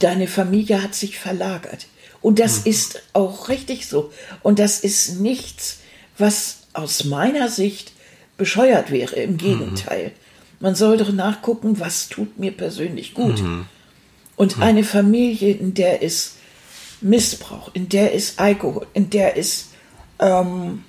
deine 0.00 0.26
Familie 0.26 0.82
hat 0.82 0.96
sich 0.96 1.20
verlagert. 1.20 1.86
Und 2.20 2.40
das 2.40 2.58
ist 2.58 3.00
auch 3.12 3.48
richtig 3.48 3.86
so. 3.86 4.10
Und 4.42 4.58
das 4.58 4.80
ist 4.80 5.20
nichts, 5.20 5.78
was 6.18 6.62
aus 6.72 7.04
meiner 7.04 7.48
Sicht 7.48 7.92
bescheuert 8.36 8.90
wäre. 8.90 9.14
Im 9.14 9.36
Gegenteil. 9.36 10.10
Man 10.58 10.74
soll 10.74 10.96
doch 10.96 11.12
nachgucken, 11.12 11.78
was 11.78 12.08
tut 12.08 12.40
mir 12.40 12.50
persönlich 12.50 13.14
gut. 13.14 13.40
Und 14.34 14.60
eine 14.60 14.82
Familie, 14.82 15.52
in 15.52 15.74
der 15.74 16.02
ist 16.02 16.35
Missbrauch, 17.00 17.70
in 17.74 17.88
der 17.88 18.12
ist 18.12 18.38
Alkohol, 18.38 18.86
in 18.94 19.10
der 19.10 19.36
ist, 19.36 19.68
ähm, 20.18 20.84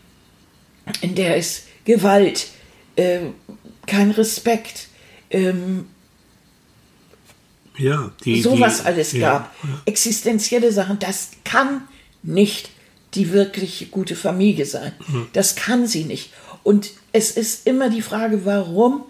in 1.02 1.16
der 1.16 1.38
ist 1.38 1.64
Gewalt, 1.86 2.48
äh, 2.96 3.20
kein 3.86 4.12
Respekt, 4.12 4.88
ähm, 5.30 5.88
Ja, 7.78 8.12
die. 8.24 8.42
sowas 8.42 8.80
die, 8.82 8.86
alles 8.86 9.12
ja, 9.14 9.30
gab, 9.30 9.56
existenzielle 9.86 10.72
Sachen, 10.72 11.00
das 11.00 11.32
kann 11.44 11.88
nicht 12.24 12.70
die 13.14 13.32
wirklich 13.32 13.90
gute 13.92 14.16
Familie 14.16 14.66
sein. 14.66 14.92
Hm. 15.06 15.28
Das 15.34 15.56
kann 15.56 15.88
sie 15.88 16.04
nicht. 16.04 16.32
Und 16.64 16.92
es 17.14 17.32
ist 17.32 17.66
immer 17.66 17.90
die 17.90 18.02
Frage, 18.02 18.46
warum 18.46 19.04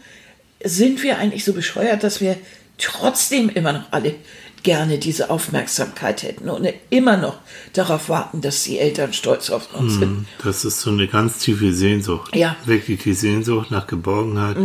sind 0.63 1.01
wir 1.03 1.17
eigentlich 1.17 1.43
so 1.43 1.53
bescheuert, 1.53 2.03
dass 2.03 2.21
wir 2.21 2.37
trotzdem 2.77 3.49
immer 3.49 3.73
noch 3.73 3.91
alle 3.91 4.15
gerne 4.63 4.97
diese 4.97 5.29
Aufmerksamkeit 5.29 6.23
hätten 6.23 6.49
und 6.49 6.67
immer 6.89 7.17
noch 7.17 7.37
darauf 7.73 8.09
warten, 8.09 8.41
dass 8.41 8.63
die 8.63 8.79
Eltern 8.79 9.13
stolz 9.13 9.49
auf 9.49 9.73
uns 9.73 9.93
sind. 9.93 10.01
Hm, 10.01 10.25
Das 10.43 10.65
ist 10.65 10.81
so 10.81 10.89
eine 10.91 11.07
ganz 11.07 11.39
tiefe 11.39 11.73
Sehnsucht. 11.73 12.35
Ja. 12.35 12.55
Mhm. 12.63 12.67
Wirklich 12.67 13.03
die 13.03 13.13
Sehnsucht 13.13 13.71
nach 13.71 13.87
Geborgenheit. 13.87 14.57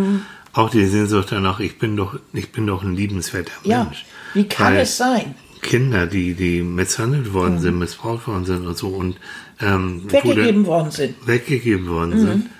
Auch 0.54 0.70
die 0.70 0.86
Sehnsucht 0.86 1.28
danach, 1.30 1.60
ich 1.60 1.78
bin 1.78 1.96
doch, 1.96 2.18
ich 2.32 2.52
bin 2.52 2.66
doch 2.66 2.82
ein 2.82 2.94
liebenswerter 2.94 3.52
Ja, 3.64 3.84
Mensch. 3.84 4.04
wie 4.34 4.44
kann 4.48 4.74
Weil 4.74 4.80
es 4.82 4.96
sein? 4.96 5.34
Kinder, 5.62 6.06
die, 6.06 6.34
die 6.34 6.62
misshandelt 6.62 7.32
worden 7.32 7.60
sind, 7.60 7.78
missbraucht 7.78 8.26
worden 8.26 8.44
sind 8.44 8.66
und 8.66 8.76
so 8.76 8.88
und 8.88 9.16
ähm, 9.60 10.10
Weggegeben 10.10 10.66
worden 10.66 10.90
sind. 10.90 11.14
weggegeben 11.26 11.86
worden 11.88 12.18
sind 12.18 12.50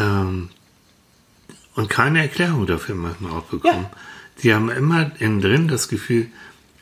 ähm, 0.00 0.48
und 1.74 1.90
keine 1.90 2.20
Erklärung 2.22 2.66
dafür 2.66 2.94
manchmal 2.94 3.32
auch 3.32 3.44
bekommen. 3.44 3.86
Ja. 3.90 3.96
Die 4.42 4.54
haben 4.54 4.70
immer 4.70 5.10
innen 5.18 5.40
drin 5.42 5.68
das 5.68 5.88
Gefühl, 5.88 6.28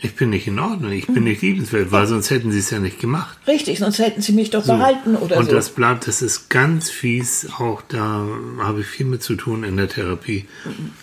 ich 0.00 0.14
bin 0.14 0.30
nicht 0.30 0.46
in 0.46 0.58
Ordnung, 0.60 0.92
ich 0.92 1.06
bin 1.08 1.24
nicht 1.24 1.42
liebenswert, 1.42 1.90
weil 1.90 2.06
sonst 2.06 2.30
hätten 2.30 2.52
sie 2.52 2.60
es 2.60 2.70
ja 2.70 2.78
nicht 2.78 3.00
gemacht. 3.00 3.36
Richtig, 3.48 3.78
sonst 3.80 3.98
hätten 3.98 4.22
sie 4.22 4.32
mich 4.32 4.50
doch 4.50 4.64
behalten 4.64 5.16
oder 5.16 5.36
und 5.38 5.46
so. 5.46 5.50
das 5.52 5.70
bleibt, 5.70 6.06
das 6.06 6.22
ist 6.22 6.48
ganz 6.50 6.88
fies, 6.88 7.48
auch 7.58 7.82
da 7.88 8.24
habe 8.60 8.80
ich 8.82 8.86
viel 8.86 9.06
mit 9.06 9.22
zu 9.24 9.34
tun 9.34 9.64
in 9.64 9.76
der 9.76 9.88
Therapie. 9.88 10.46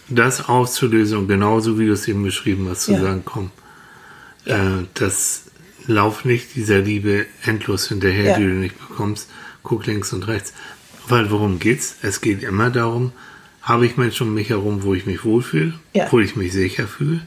Das 0.07 0.47
aufzulösen 0.47 1.17
und 1.17 1.27
genauso 1.27 1.77
wie 1.77 1.87
du 1.87 1.91
es 1.93 2.07
eben 2.07 2.23
beschrieben 2.23 2.67
hast, 2.69 2.83
zu 2.83 2.93
Ja. 2.93 3.01
sagen, 3.01 3.23
komm, 3.25 3.51
äh, 4.45 4.85
das 4.93 5.43
lauf 5.87 6.23
nicht 6.23 6.55
dieser 6.55 6.79
Liebe 6.79 7.25
endlos 7.43 7.89
hinterher, 7.89 8.31
Ja. 8.31 8.37
die 8.37 8.43
du 8.45 8.53
nicht 8.53 8.77
bekommst, 8.87 9.29
guck 9.61 9.85
links 9.87 10.13
und 10.13 10.27
rechts. 10.27 10.53
Weil 11.07 11.29
worum 11.31 11.59
geht's? 11.59 11.97
Es 12.01 12.21
geht 12.21 12.43
immer 12.43 12.69
darum, 12.69 13.11
habe 13.61 13.85
ich 13.85 13.97
Menschen 13.97 14.27
um 14.29 14.33
mich 14.35 14.49
herum, 14.49 14.83
wo 14.83 14.93
ich 14.93 15.05
mich 15.05 15.25
wohlfühle, 15.25 15.73
Ja. 15.93 16.05
Mhm. 16.05 16.11
wo 16.11 16.19
ich 16.21 16.35
mich 16.37 16.53
sicher 16.53 16.87
fühle. 16.87 17.21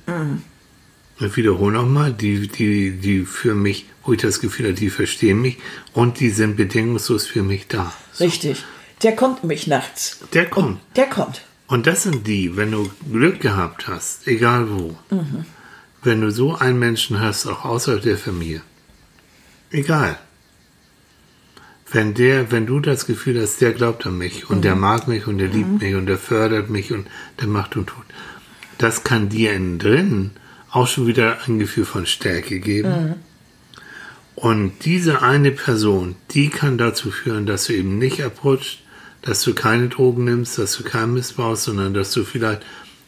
Ich 1.21 1.37
wiederhole 1.37 1.75
nochmal, 1.75 2.13
die, 2.13 2.47
die, 2.47 2.93
die 2.93 3.25
für 3.25 3.55
mich, 3.55 3.87
wo 4.05 4.13
ich 4.13 4.21
das 4.21 4.41
Gefühl 4.41 4.67
habe, 4.67 4.75
die 4.75 4.91
verstehen 4.91 5.41
mich 5.41 5.59
und 5.93 6.21
die 6.21 6.31
sind 6.31 6.57
bedingungslos 6.57 7.27
für 7.27 7.43
mich 7.43 7.67
da. 7.67 7.93
Richtig. 8.21 8.65
Der 9.03 9.17
kommt 9.17 9.43
nämlich 9.43 9.67
nachts. 9.67 10.21
Der 10.33 10.47
kommt. 10.47 10.81
Der 10.97 11.07
kommt. 11.07 11.43
Und 11.67 11.87
das 11.87 12.05
sind 12.05 12.27
die, 12.27 12.57
wenn 12.57 12.71
du 12.71 12.91
Glück 13.13 13.41
gehabt 13.41 13.89
hast, 13.89 14.27
egal 14.27 14.71
wo, 14.71 14.97
wenn 16.03 16.21
du 16.21 16.31
so 16.31 16.55
einen 16.55 16.79
Menschen 16.79 17.21
hast, 17.21 17.47
auch 17.47 17.65
außerhalb 17.65 18.03
der 18.03 18.17
Familie, 18.17 18.63
egal. 19.71 20.19
Wenn 21.91 22.15
der, 22.15 22.51
wenn 22.53 22.67
du 22.67 22.81
das 22.81 23.07
Gefühl 23.07 23.41
hast, 23.41 23.61
der 23.61 23.73
glaubt 23.73 24.07
an 24.07 24.17
mich 24.17 24.49
und 24.51 24.63
der 24.63 24.77
mag 24.77 25.09
mich 25.09 25.27
und 25.27 25.39
der 25.39 25.49
liebt 25.49 25.81
mich 25.81 25.95
und 25.95 26.07
der 26.07 26.19
fördert 26.19 26.71
mich 26.71 26.93
und 26.93 27.07
der 27.41 27.49
macht 27.49 27.77
und 27.77 27.89
tut, 27.89 28.05
das 28.79 29.05
kann 29.05 29.29
dir 29.29 29.53
innen 29.53 29.79
drin 29.79 30.31
auch 30.71 30.87
schon 30.87 31.07
wieder 31.07 31.39
ein 31.47 31.59
Gefühl 31.59 31.85
von 31.85 32.07
Stärke 32.07 32.61
geben. 32.61 33.17
Und 34.35 34.85
diese 34.85 35.23
eine 35.23 35.51
Person, 35.51 36.15
die 36.31 36.49
kann 36.49 36.79
dazu 36.79 37.11
führen, 37.11 37.47
dass 37.47 37.67
du 37.67 37.75
eben 37.75 37.99
nicht 37.99 38.23
abrutscht, 38.23 38.85
dass 39.23 39.43
du 39.43 39.53
keine 39.55 39.89
Drogen 39.89 40.25
nimmst, 40.25 40.59
dass 40.59 40.77
du 40.77 40.85
keinen 40.85 41.15
missbrauchst, 41.15 41.65
sondern 41.65 41.93
dass 41.93 42.13
du 42.13 42.23
vielleicht 42.23 42.63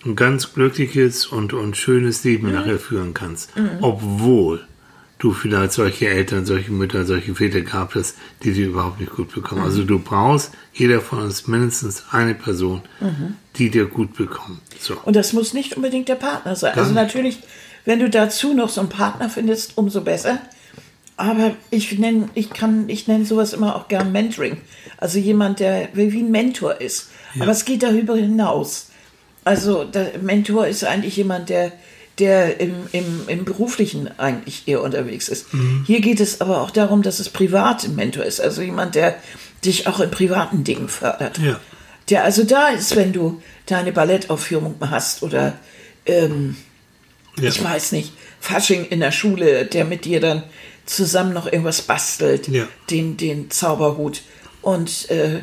ein 0.04 0.16
ganz 0.16 0.52
glückliches 0.54 1.26
und, 1.26 1.52
und 1.52 1.76
schönes 1.76 2.24
Leben 2.24 2.52
nachher 2.52 2.78
führen 2.78 3.14
kannst. 3.14 3.52
Obwohl 3.80 4.66
du 5.20 5.32
vielleicht 5.32 5.72
solche 5.72 6.08
Eltern, 6.08 6.46
solche 6.46 6.72
Mütter, 6.72 7.04
solche 7.04 7.34
Väter 7.34 7.60
gehabt 7.60 7.94
hast, 7.94 8.16
die 8.42 8.52
dir 8.52 8.66
überhaupt 8.68 9.00
nicht 9.00 9.12
gut 9.12 9.32
bekommen. 9.32 9.62
Also 9.62 9.84
du 9.84 9.98
brauchst, 9.98 10.52
jeder 10.72 11.00
von 11.00 11.20
uns 11.20 11.46
mindestens 11.46 12.04
eine 12.10 12.34
Person, 12.34 12.82
die 13.56 13.70
dir 13.70 13.84
gut 13.84 14.16
bekommt. 14.16 14.60
So. 14.80 14.96
Und 15.04 15.14
das 15.14 15.32
muss 15.32 15.52
nicht 15.52 15.76
unbedingt 15.76 16.08
der 16.08 16.14
Partner 16.16 16.56
sein. 16.56 16.72
Also 16.76 16.92
nicht. 16.92 16.94
natürlich, 16.94 17.38
wenn 17.84 18.00
du 18.00 18.08
dazu 18.08 18.54
noch 18.54 18.70
so 18.70 18.80
einen 18.80 18.88
Partner 18.88 19.28
findest, 19.28 19.76
umso 19.76 20.00
besser. 20.00 20.40
Aber 21.18 21.54
ich 21.68 21.98
nenne, 21.98 22.30
ich 22.34 22.48
kann, 22.48 22.88
ich 22.88 23.06
nenne 23.06 23.26
sowas 23.26 23.52
immer 23.52 23.76
auch 23.76 23.88
gern 23.88 24.10
Mentoring. 24.12 24.56
Also 24.96 25.18
jemand, 25.18 25.60
der 25.60 25.90
wie 25.92 26.22
ein 26.22 26.30
Mentor 26.30 26.80
ist. 26.80 27.10
Aber 27.38 27.50
es 27.50 27.66
geht 27.66 27.82
darüber 27.82 28.16
hinaus. 28.16 28.88
Also 29.44 29.84
der 29.84 30.18
Mentor 30.22 30.66
ist 30.66 30.82
eigentlich 30.82 31.16
jemand, 31.16 31.50
der, 31.50 31.72
der 32.18 32.60
im, 32.60 32.74
im, 32.92 33.22
im 33.28 33.44
Beruflichen 33.44 34.10
eigentlich 34.18 34.68
eher 34.68 34.82
unterwegs 34.82 35.28
ist. 35.28 35.46
Hier 35.86 36.00
geht 36.00 36.20
es 36.20 36.40
aber 36.40 36.60
auch 36.60 36.70
darum, 36.70 37.02
dass 37.02 37.18
es 37.20 37.30
privat 37.30 37.84
ein 37.84 37.94
Mentor 37.94 38.24
ist. 38.24 38.40
Also 38.40 38.60
jemand, 38.62 38.94
der 38.94 39.16
dich 39.64 39.86
auch 39.86 40.00
in 40.00 40.10
privaten 40.10 40.64
Dingen 40.64 40.88
fördert. 40.88 41.38
Ja. 41.38 41.58
Der 42.10 42.24
also 42.24 42.44
da 42.44 42.68
ist, 42.68 42.96
wenn 42.96 43.12
du 43.12 43.40
deine 43.66 43.92
Ballettaufführung 43.92 44.74
hast 44.80 45.22
oder 45.22 45.54
ähm, 46.06 46.56
Ja. 47.38 47.48
ich 47.48 47.62
weiß 47.62 47.92
nicht, 47.92 48.12
Fasching 48.40 48.84
in 48.86 49.00
der 49.00 49.12
Schule, 49.12 49.64
der 49.66 49.84
mit 49.84 50.04
dir 50.04 50.20
dann 50.20 50.42
zusammen 50.86 51.32
noch 51.32 51.46
irgendwas 51.46 51.82
bastelt, 51.82 52.48
Ja. 52.48 52.66
den, 52.90 53.16
den 53.16 53.50
Zauberhut. 53.50 54.22
Und 54.60 55.08
äh, 55.10 55.40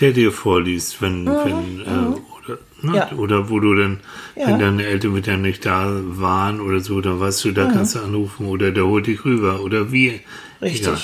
der 0.00 0.12
dir 0.12 0.32
vorliest, 0.32 1.02
wenn, 1.02 1.26
wenn 1.26 1.80
äh, 1.80 2.20
oder, 2.44 2.58
ne, 2.82 2.90
Mhm. 2.90 2.94
Ja. 2.94 3.12
oder 3.12 3.50
wo 3.50 3.60
du 3.60 3.74
dann, 3.74 4.00
Ja. 4.36 4.46
wenn 4.48 4.58
deine 4.58 4.84
Eltern 4.86 5.14
wieder 5.16 5.36
nicht 5.36 5.64
da 5.66 5.86
waren 5.90 6.60
oder 6.60 6.80
so, 6.80 7.00
dann 7.00 7.20
weißt 7.20 7.44
du, 7.44 7.52
da 7.52 7.66
kannst 7.70 7.94
du 7.94 8.00
anrufen 8.00 8.46
oder 8.46 8.70
der 8.70 8.86
holt 8.86 9.06
dich 9.06 9.24
rüber 9.24 9.60
oder 9.62 9.92
wie. 9.92 10.20
Richtig. 10.62 10.82
Egal. 10.82 10.98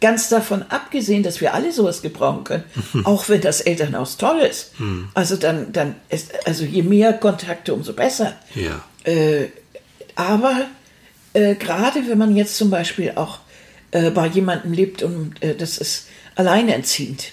Ganz 0.00 0.28
davon 0.28 0.62
abgesehen, 0.68 1.22
dass 1.22 1.40
wir 1.40 1.54
alle 1.54 1.72
sowas 1.72 2.02
gebrauchen 2.02 2.44
können, 2.44 2.64
auch 3.04 3.28
wenn 3.28 3.40
das 3.40 3.60
Elternhaus 3.62 4.16
toll 4.16 4.40
ist. 4.40 4.72
Also 5.14 5.36
dann, 5.36 5.72
dann 5.72 5.94
ist, 6.08 6.32
also 6.46 6.64
je 6.64 6.82
mehr 6.82 7.12
Kontakte, 7.14 7.72
umso 7.74 7.92
besser. 7.94 8.34
Ja. 8.54 8.84
Äh, 9.04 9.46
aber 10.14 10.66
äh, 11.32 11.54
gerade 11.54 12.00
wenn 12.08 12.18
man 12.18 12.36
jetzt 12.36 12.56
zum 12.56 12.68
Beispiel 12.70 13.12
auch 13.16 13.38
äh, 13.92 14.10
bei 14.10 14.26
jemandem 14.26 14.72
lebt 14.72 15.02
und 15.02 15.42
äh, 15.42 15.54
das 15.56 15.78
ist 15.78 16.08
alleinerziehend. 16.36 17.32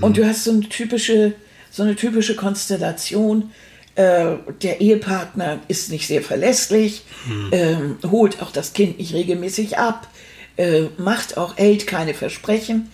Und 0.00 0.16
du 0.16 0.26
hast 0.26 0.44
so 0.44 0.52
eine 0.52 0.66
typische, 0.68 1.34
so 1.76 1.82
eine 1.82 1.94
typische 1.94 2.34
Konstellation. 2.34 3.50
Äh, 3.96 4.36
der 4.62 4.80
Ehepartner 4.80 5.58
ist 5.68 5.90
nicht 5.90 6.06
sehr 6.06 6.22
verlässlich, 6.22 7.02
ähm, 7.52 7.98
holt 8.10 8.42
auch 8.42 8.50
das 8.50 8.72
Kind 8.72 8.98
nicht 8.98 9.14
regelmäßig 9.14 9.78
ab, 9.78 10.08
äh, 10.56 10.84
macht 10.98 11.36
auch, 11.36 11.56
hält 11.56 11.86
keine 11.86 12.14
Versprechen. 12.14 12.90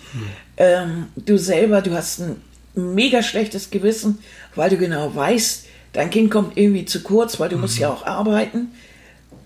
Ähm, 0.56 1.06
du 1.16 1.38
selber, 1.38 1.80
du 1.80 1.92
hast 1.94 2.20
ein 2.20 2.36
mega 2.74 3.22
schlechtes 3.22 3.70
Gewissen, 3.70 4.18
weil 4.54 4.70
du 4.70 4.76
genau 4.76 5.14
weißt, 5.14 5.66
dein 5.92 6.10
Kind 6.10 6.30
kommt 6.30 6.56
irgendwie 6.56 6.84
zu 6.84 7.02
kurz, 7.02 7.38
weil 7.38 7.48
du 7.48 7.56
musst 7.58 7.78
ja 7.78 7.90
auch 7.90 8.04
arbeiten. 8.04 8.68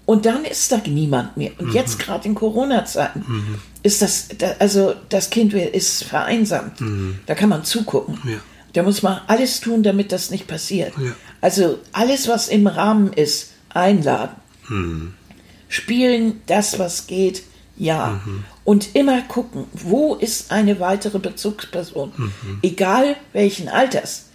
Und 0.06 0.24
dann 0.24 0.44
ist 0.44 0.70
da 0.72 0.80
niemand 0.86 1.36
mehr. 1.36 1.50
Und 1.58 1.74
jetzt 1.74 1.98
gerade 1.98 2.28
in 2.28 2.34
Corona-Zeiten 2.34 3.24
ist 3.82 4.02
das, 4.02 4.28
da, 4.38 4.54
also 4.60 4.94
das 5.08 5.30
Kind 5.30 5.52
ist 5.52 6.04
vereinsamt. 6.04 6.80
Da 7.26 7.34
kann 7.34 7.48
man 7.48 7.64
zugucken. 7.64 8.18
Ja. 8.24 8.38
Da 8.76 8.82
muss 8.82 9.02
man 9.02 9.22
alles 9.26 9.60
tun, 9.60 9.82
damit 9.82 10.12
das 10.12 10.30
nicht 10.30 10.46
passiert. 10.46 10.92
Ja. 10.98 11.12
Also 11.40 11.78
alles, 11.92 12.28
was 12.28 12.48
im 12.48 12.66
Rahmen 12.66 13.10
ist, 13.10 13.52
einladen. 13.70 14.36
Spielen, 15.68 16.42
das, 16.44 16.78
was 16.78 17.06
geht, 17.06 17.42
ja. 17.78 18.20
Und 18.64 18.94
immer 18.94 19.22
gucken, 19.22 19.64
wo 19.72 20.14
ist 20.14 20.52
eine 20.52 20.78
weitere 20.78 21.18
Bezugsperson, 21.18 22.12
egal 22.60 23.16
welchen 23.32 23.70
Alters. 23.70 24.26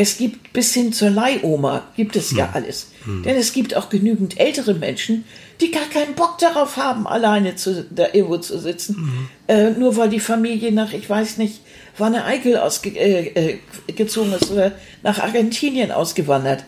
Es 0.00 0.16
gibt 0.16 0.52
bis 0.52 0.74
hin 0.74 0.92
zur 0.92 1.10
Leihoma, 1.10 1.82
gibt 1.96 2.14
es 2.14 2.30
ja 2.30 2.50
alles. 2.52 2.92
Denn 3.04 3.34
es 3.34 3.52
gibt 3.52 3.74
auch 3.74 3.88
genügend 3.88 4.38
ältere 4.38 4.74
Menschen, 4.74 5.24
die 5.60 5.72
gar 5.72 5.86
keinen 5.86 6.14
Bock 6.14 6.38
darauf 6.38 6.76
haben, 6.76 7.08
alleine 7.08 7.56
zu, 7.56 7.84
da 7.90 8.06
irgendwo 8.12 8.36
zu 8.36 8.60
sitzen. 8.60 9.28
Äh, 9.48 9.72
nur 9.72 9.96
weil 9.96 10.08
die 10.08 10.20
Familie 10.20 10.70
nach, 10.70 10.92
ich 10.92 11.10
weiß 11.10 11.38
nicht, 11.38 11.62
Wanne 11.96 12.24
Eickel 12.26 12.58
ausgezogen 12.58 12.96
äh, 12.96 13.56
äh, 13.56 14.36
ist 14.36 14.50
oder 14.52 14.70
nach 15.02 15.18
Argentinien 15.18 15.90
ausgewandert. 15.90 16.62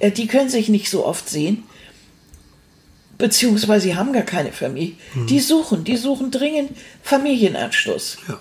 Äh, 0.00 0.10
die 0.10 0.26
können 0.26 0.50
sich 0.50 0.68
nicht 0.68 0.90
so 0.90 1.06
oft 1.06 1.26
sehen 1.26 1.62
beziehungsweise 3.16 3.84
sie 3.84 3.96
haben 3.96 4.12
gar 4.12 4.24
keine 4.24 4.50
Familie. 4.52 4.96
Die 5.14 5.38
suchen, 5.38 5.84
die 5.84 5.96
suchen 5.96 6.32
dringend 6.32 6.72
Familienanschluss. 7.02 8.18
Ja. 8.28 8.40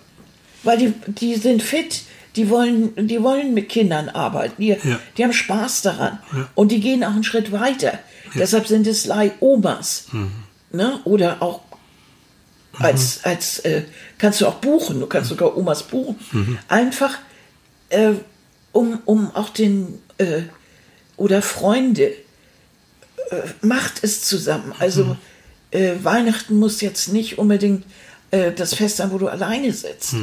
Weil 0.64 0.78
die, 0.80 0.94
die 1.06 1.36
sind 1.36 1.62
fit, 1.62 2.02
die 2.36 2.50
wollen, 2.50 3.08
die 3.08 3.22
wollen 3.22 3.54
mit 3.54 3.70
Kindern 3.70 4.10
arbeiten, 4.10 4.56
die, 4.62 4.70
Ja. 4.70 5.00
die 5.18 5.24
haben 5.24 5.34
Spaß 5.34 5.82
daran. 5.84 6.20
Und 6.56 6.72
die 6.72 6.80
gehen 6.80 7.04
auch 7.04 7.12
einen 7.12 7.24
Schritt 7.24 7.52
weiter. 7.52 8.00
Deshalb 8.36 8.68
sind 8.68 8.88
es 8.88 9.06
Leihomas. 9.06 10.08
Ne? 10.72 11.00
Oder 11.06 11.42
auch 11.42 11.62
als, 12.80 13.24
als 13.24 13.60
äh, 13.60 13.84
kannst 14.18 14.42
du 14.42 14.48
auch 14.48 14.56
buchen, 14.56 15.00
du 15.00 15.06
kannst 15.06 15.30
sogar 15.30 15.56
Omas 15.56 15.84
buchen. 15.84 16.58
Einfach 16.68 17.20
äh, 17.90 18.14
um, 18.72 19.00
um 19.06 19.30
auch 19.36 19.50
den 19.50 20.00
äh, 20.18 20.42
oder 21.18 21.44
Freunde 21.44 22.06
äh, 23.30 23.42
macht 23.62 24.04
es 24.04 24.24
zusammen. 24.24 24.74
Also 24.80 25.16
äh, 25.70 25.92
Weihnachten 26.02 26.58
muss 26.58 26.82
jetzt 26.82 27.10
nicht 27.10 27.38
unbedingt 27.38 27.86
äh, 28.32 28.52
das 28.52 28.74
Fest 28.74 28.98
sein, 28.98 29.12
wo 29.12 29.20
du 29.20 29.28
alleine 29.28 29.72
sitzt. 29.72 30.16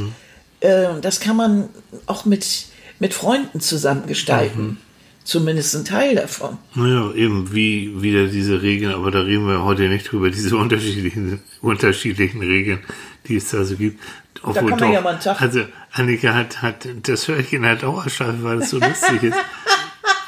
Äh, 0.61 1.01
das 1.01 1.20
kann 1.20 1.37
man 1.37 1.68
auch 2.07 2.25
mit, 2.25 2.66
mit 2.99 3.14
Freunden 3.14 3.61
zusammen 3.61 4.07
gestalten. 4.07 4.79
Zumindest 5.25 5.75
ein 5.77 5.85
Teil 5.85 6.14
davon. 6.16 6.57
Naja, 6.75 7.12
eben 7.14 7.53
wie 7.53 8.01
wieder 8.03 8.27
diese 8.27 8.62
Regeln, 8.62 8.94
aber 8.94 9.11
da 9.11 9.20
reden 9.20 9.46
wir 9.46 9.62
heute 9.64 9.88
nicht 9.88 10.11
drüber, 10.11 10.31
diese 10.31 10.57
unterschiedlichen, 10.64 11.40
unterschiedlichen 11.61 12.40
Regeln, 12.40 12.81
die 13.29 13.37
es 13.37 13.51
da 13.51 13.64
so 13.64 13.77
gibt. 13.77 14.01
Obwohl 14.42 14.70
kann 14.70 14.81
man 14.81 14.92
ja 14.92 15.01
mal 15.03 15.11
einen 15.11 15.20
Tag- 15.20 15.40
Also 15.40 15.61
Annika 15.92 16.35
hat, 16.35 16.62
hat 16.62 16.88
das 17.03 17.29
ich 17.29 17.53
in 17.53 17.62
der 17.62 17.77
Dauerschleife, 17.77 18.42
weil 18.42 18.62
es 18.62 18.70
so 18.70 18.79
lustig 18.79 19.23
ist. 19.25 19.37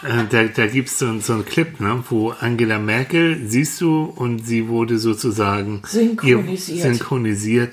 Äh, 0.04 0.24
Da, 0.30 0.42
da 0.42 0.66
gibt 0.66 0.88
es 0.88 0.98
so, 0.98 1.20
so 1.20 1.32
einen 1.34 1.44
Clip, 1.44 1.78
ne, 1.78 2.02
wo 2.10 2.30
Angela 2.30 2.80
Merkel 2.80 3.38
siehst 3.46 3.80
du 3.80 4.02
und 4.02 4.44
sie 4.44 4.66
wurde 4.66 4.98
sozusagen 4.98 5.82
Synchronisiert. 5.86 6.82
synchronisiert. 6.82 7.72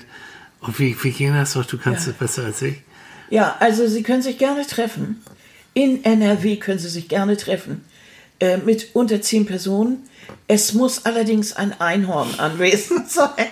Und 0.60 0.78
wie, 0.78 0.96
wie 1.02 1.10
ging 1.10 1.34
das 1.34 1.54
noch? 1.54 1.64
Du 1.64 1.78
kannst 1.78 2.06
es 2.06 2.14
besser 2.14 2.44
als 2.44 2.62
ich. 2.62 2.76
Ja, 3.30 3.56
also 3.60 3.86
Sie 3.86 4.02
können 4.02 4.22
sich 4.22 4.38
gerne 4.38 4.66
treffen. 4.66 5.22
In 5.72 6.04
NRW 6.04 6.56
können 6.56 6.78
Sie 6.78 6.88
sich 6.88 7.08
gerne 7.08 7.36
treffen. 7.36 7.84
Äh, 8.40 8.56
mit 8.56 8.94
unter 8.94 9.20
zehn 9.20 9.46
Personen. 9.46 10.08
Es 10.48 10.72
muss 10.72 11.04
allerdings 11.04 11.52
ein 11.52 11.78
Einhorn 11.78 12.28
anwesend 12.38 13.10
sein. 13.10 13.48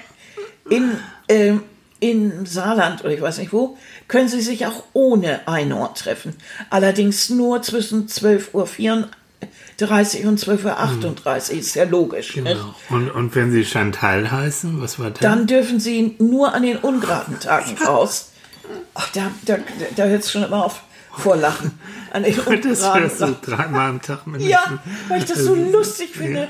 In, 0.71 0.97
ähm, 1.29 1.63
in 2.01 2.47
Saarland 2.47 3.05
oder 3.05 3.13
ich 3.13 3.21
weiß 3.21 3.39
nicht 3.39 3.53
wo, 3.53 3.77
können 4.07 4.29
Sie 4.29 4.41
sich 4.41 4.67
auch 4.67 4.85
ohne 4.95 5.47
Einhorn 5.47 5.95
treffen. 5.95 6.37
Allerdings 6.71 7.29
nur 7.29 7.63
zwischen 7.63 8.09
12.34 8.09 8.55
Uhr 8.55 9.09
und 9.81 10.41
12.38 10.41 11.51
Uhr. 11.53 11.59
Ist 11.59 11.75
ja 11.75 11.85
logisch. 11.85 12.37
Nicht? 12.37 12.47
Genau. 12.47 12.75
Und, 12.91 13.11
und 13.11 13.35
wenn 13.35 13.53
sie 13.53 13.65
Chantal 13.65 14.31
heißen, 14.31 14.81
was 14.81 14.99
war 14.99 15.11
das? 15.11 15.21
Dann 15.21 15.47
dürfen 15.47 15.79
Sie 15.79 16.17
nur 16.19 16.55
an 16.55 16.63
den 16.63 16.79
ungeraden 16.79 17.39
Tagen 17.39 17.77
raus. 17.87 18.33
Ach, 18.95 19.09
da, 19.13 19.31
da, 19.45 19.59
da 19.97 20.05
hört 20.05 20.25
es 20.25 20.33
schon 20.33 20.43
immer 20.43 20.65
auf 20.65 20.83
vor 21.11 21.37
Lachen. 21.37 21.79
An 22.13 22.23
den 22.23 22.37
das 22.63 22.95
hörst 22.95 23.21
du 23.21 23.37
dreimal 23.43 23.91
am 23.91 24.03
Tag 24.03 24.27
mindestens. 24.27 24.51
Ja, 24.51 24.79
weil 25.09 25.19
ich 25.19 25.25
das 25.27 25.39
so 25.39 25.55
lustig 25.55 26.11
finde. 26.11 26.49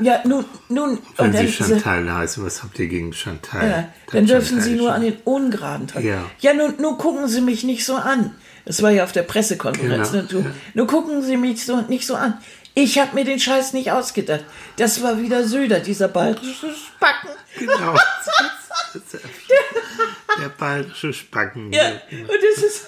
Ja, 0.00 0.20
nun, 0.26 0.44
nun, 0.68 0.98
Wenn 1.16 1.32
sie 1.32 1.52
Chantal 1.52 2.12
heißen, 2.12 2.44
was 2.44 2.62
habt 2.62 2.78
ihr 2.78 2.88
gegen 2.88 3.12
Chantal? 3.12 3.68
ja, 3.68 3.88
dann 4.10 4.26
dürfen 4.26 4.60
Sie 4.60 4.74
nur 4.74 4.92
an 4.92 5.02
den 5.02 5.16
ungeraden 5.24 5.86
Tagen. 5.86 6.06
Ja. 6.06 6.24
ja 6.40 6.52
nun, 6.52 6.74
nun 6.80 6.98
gucken 6.98 7.28
Sie 7.28 7.40
mich 7.40 7.62
nicht 7.62 7.84
so 7.84 7.94
an. 7.94 8.34
Das 8.64 8.82
war 8.82 8.90
ja 8.90 9.04
auf 9.04 9.12
der 9.12 9.22
Pressekonferenz. 9.22 10.10
Genau, 10.12 10.22
Ne? 10.22 10.28
Du. 10.28 10.46
Nun 10.74 10.86
gucken 10.86 11.22
Sie 11.22 11.36
mich 11.36 11.64
so, 11.64 11.82
nicht 11.82 12.06
so 12.06 12.14
an. 12.14 12.38
Ich 12.74 12.98
habe 12.98 13.14
mir 13.14 13.24
den 13.24 13.38
Scheiß 13.38 13.72
nicht 13.72 13.92
ausgedacht. 13.92 14.44
Das 14.76 15.02
war 15.02 15.20
wieder 15.20 15.46
Söder, 15.46 15.80
dieser 15.80 16.08
bayerische 16.08 16.74
Spacken. 16.74 17.30
Genau. 17.58 17.94
Der 18.94 19.60
bayerische 20.58 21.12
Spacken. 21.12 21.72
Ja, 21.72 21.88
und 22.10 22.28
das 22.28 22.64
ist. 22.64 22.86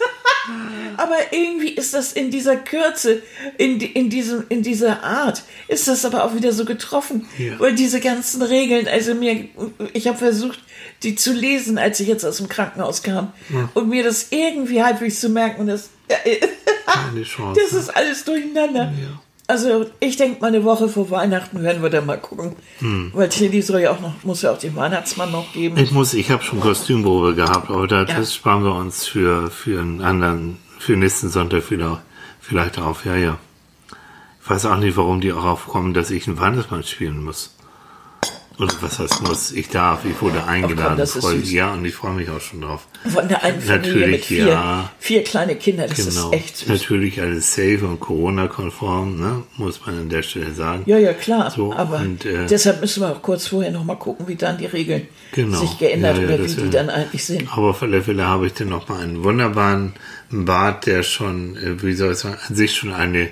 aber 0.97 1.17
irgendwie 1.33 1.71
ist 1.71 1.95
das 1.95 2.13
in 2.13 2.31
dieser 2.31 2.57
Kürze, 2.57 3.23
in, 3.59 3.81
in, 3.81 4.11
diesem, 4.11 4.45
in 4.49 4.63
dieser 4.63 5.03
Art, 5.03 5.43
ist 5.69 5.89
das 5.89 6.05
aber 6.05 6.25
auch 6.25 6.35
wieder 6.35 6.53
so 6.53 6.65
getroffen. 6.65 7.27
Ja. 7.39 7.59
Weil 7.59 7.75
diese 7.75 8.01
ganzen 8.01 8.43
Regeln, 8.43 8.89
also 8.89 9.15
mir, 9.15 9.49
ich 9.93 10.07
habe 10.07 10.19
versucht, 10.19 10.61
die 11.03 11.15
zu 11.15 11.33
lesen, 11.33 11.79
als 11.79 12.01
ich 12.01 12.09
jetzt 12.09 12.25
aus 12.25 12.39
dem 12.39 12.49
Krankenhaus 12.49 13.03
kam. 13.03 13.33
Und 13.75 13.89
mir 13.89 14.03
das 14.03 14.29
irgendwie 14.31 14.83
halbwegs 14.83 15.21
zu 15.21 15.29
merken. 15.29 15.63
Und 15.63 15.67
das, 15.69 15.91
Keine 16.87 17.23
Chance. 17.23 17.61
das 17.61 17.73
ist 17.73 17.97
alles 17.97 18.25
durcheinander. 18.25 18.93
Also 19.49 19.87
ich 20.01 20.17
denke 20.17 20.41
mal 20.41 20.49
eine 20.49 20.65
Woche 20.65 20.89
vor 20.89 21.09
Weihnachten 21.11 21.63
werden 21.63 21.83
wir 21.83 21.91
dann 21.91 22.07
mal 22.07 22.19
gucken. 22.19 22.57
Hm. 22.81 23.11
Weil 23.15 23.29
Tilly 23.29 23.63
soll 23.63 23.81
ja 23.81 23.93
auch 23.93 24.01
noch, 24.01 24.13
muss 24.25 24.43
ja 24.43 24.51
auch 24.53 24.59
den 24.59 24.75
Weihnachtsmann 24.75 25.31
noch 25.31 25.53
geben. 25.53 25.77
Ich 25.79 25.93
muss, 25.93 26.15
ich 26.15 26.31
habe 26.31 26.43
schon 26.43 26.61
Kostümprobe 26.61 27.35
gehabt, 27.35 27.71
aber 27.71 27.87
da, 27.87 28.01
Ja. 28.05 28.19
das 28.19 28.35
sparen 28.35 28.65
wir 28.65 28.75
uns 28.75 29.07
für, 29.07 29.51
für 29.51 29.81
einen 29.81 30.01
anderen, 30.01 30.57
für 30.79 30.97
nächsten 30.97 31.29
Sonntag 31.29 31.71
wieder, 31.71 32.03
vielleicht 32.41 32.79
auf. 32.79 33.05
Ja, 33.05 33.15
ja. 33.17 33.39
Ich 34.43 34.51
weiß 34.51 34.67
auch 34.67 34.77
nicht, 34.79 34.97
warum 34.97 35.21
die 35.21 35.33
auch 35.33 35.45
aufkommen, 35.45 35.95
dass 35.95 36.11
ich 36.11 36.27
einen 36.27 36.39
Weihnachtsmann 36.41 36.83
spielen 36.85 37.25
muss. 37.25 37.56
Oder 38.59 38.73
was 38.81 38.99
heißt 38.99 39.23
muss? 39.23 39.53
Ich 39.53 39.69
darf, 39.69 40.07
ich 40.07 40.19
wurde 40.23 40.45
eingeladen. 40.45 40.97
das 40.97 41.15
ist 41.15 41.25
süß. 41.29 41.53
ja, 41.53 41.75
und 41.75 41.85
ich 41.85 41.95
freue 41.95 42.15
mich 42.15 42.31
auch 42.31 42.41
schon 42.41 42.63
drauf. 42.63 42.89
Von 43.07 43.29
der 43.29 43.43
einen 43.45 43.61
Familie 43.61 43.93
mit 43.93 43.97
Natürlich, 43.99 44.25
vier, 44.27 44.47
ja. 44.49 44.91
vier 44.99 45.25
kleine 45.25 45.57
Kinder, 45.57 45.87
das 45.87 45.97
Genau. 45.99 46.31
ist 46.31 46.35
echt 46.35 46.57
süß. 46.57 46.69
Natürlich 46.69 47.21
alles 47.21 47.55
safe 47.55 47.81
und 47.87 48.01
Corona-konform, 48.01 49.21
ne? 49.21 49.43
muss 49.59 49.85
man 49.85 49.99
an 49.99 50.09
der 50.09 50.23
Stelle 50.23 50.53
sagen. 50.55 50.85
Ja, 50.87 50.97
ja, 50.97 51.13
klar. 51.13 51.51
So, 51.51 51.75
aber 51.75 51.99
und, 51.99 52.25
äh, 52.25 52.47
deshalb 52.47 52.81
müssen 52.81 53.03
wir 53.03 53.11
auch 53.13 53.21
kurz 53.21 53.47
vorher 53.49 53.71
noch 53.71 53.85
mal 53.85 53.97
gucken, 53.97 54.27
wie 54.27 54.37
dann 54.37 54.57
die 54.57 54.67
Regeln 54.67 55.07
Genau. 55.33 55.61
sich 55.61 55.77
geändert 55.79 56.17
Ja, 56.17 56.23
ja, 56.23 56.29
oder 56.37 56.45
wie 56.45 56.55
die 56.55 56.71
dann 56.71 56.89
eigentlich 56.89 57.25
sind. 57.25 57.53
Aber 57.53 57.69
auf 57.71 57.83
alle 57.83 58.03
Fälle 58.03 58.25
habe 58.27 58.47
ich 58.47 58.55
dann 58.55 58.71
noch 58.71 58.89
mal 58.89 59.01
einen 59.03 59.23
wunderbaren 59.23 59.93
Bart, 60.31 60.87
der 60.87 61.03
schon, 61.03 61.57
äh, 61.57 61.83
wie 61.83 61.93
soll 61.93 62.13
ich 62.13 62.19
sagen, 62.19 62.39
an 62.49 62.55
sich 62.57 62.75
schon 62.75 62.95
eine, 62.95 63.29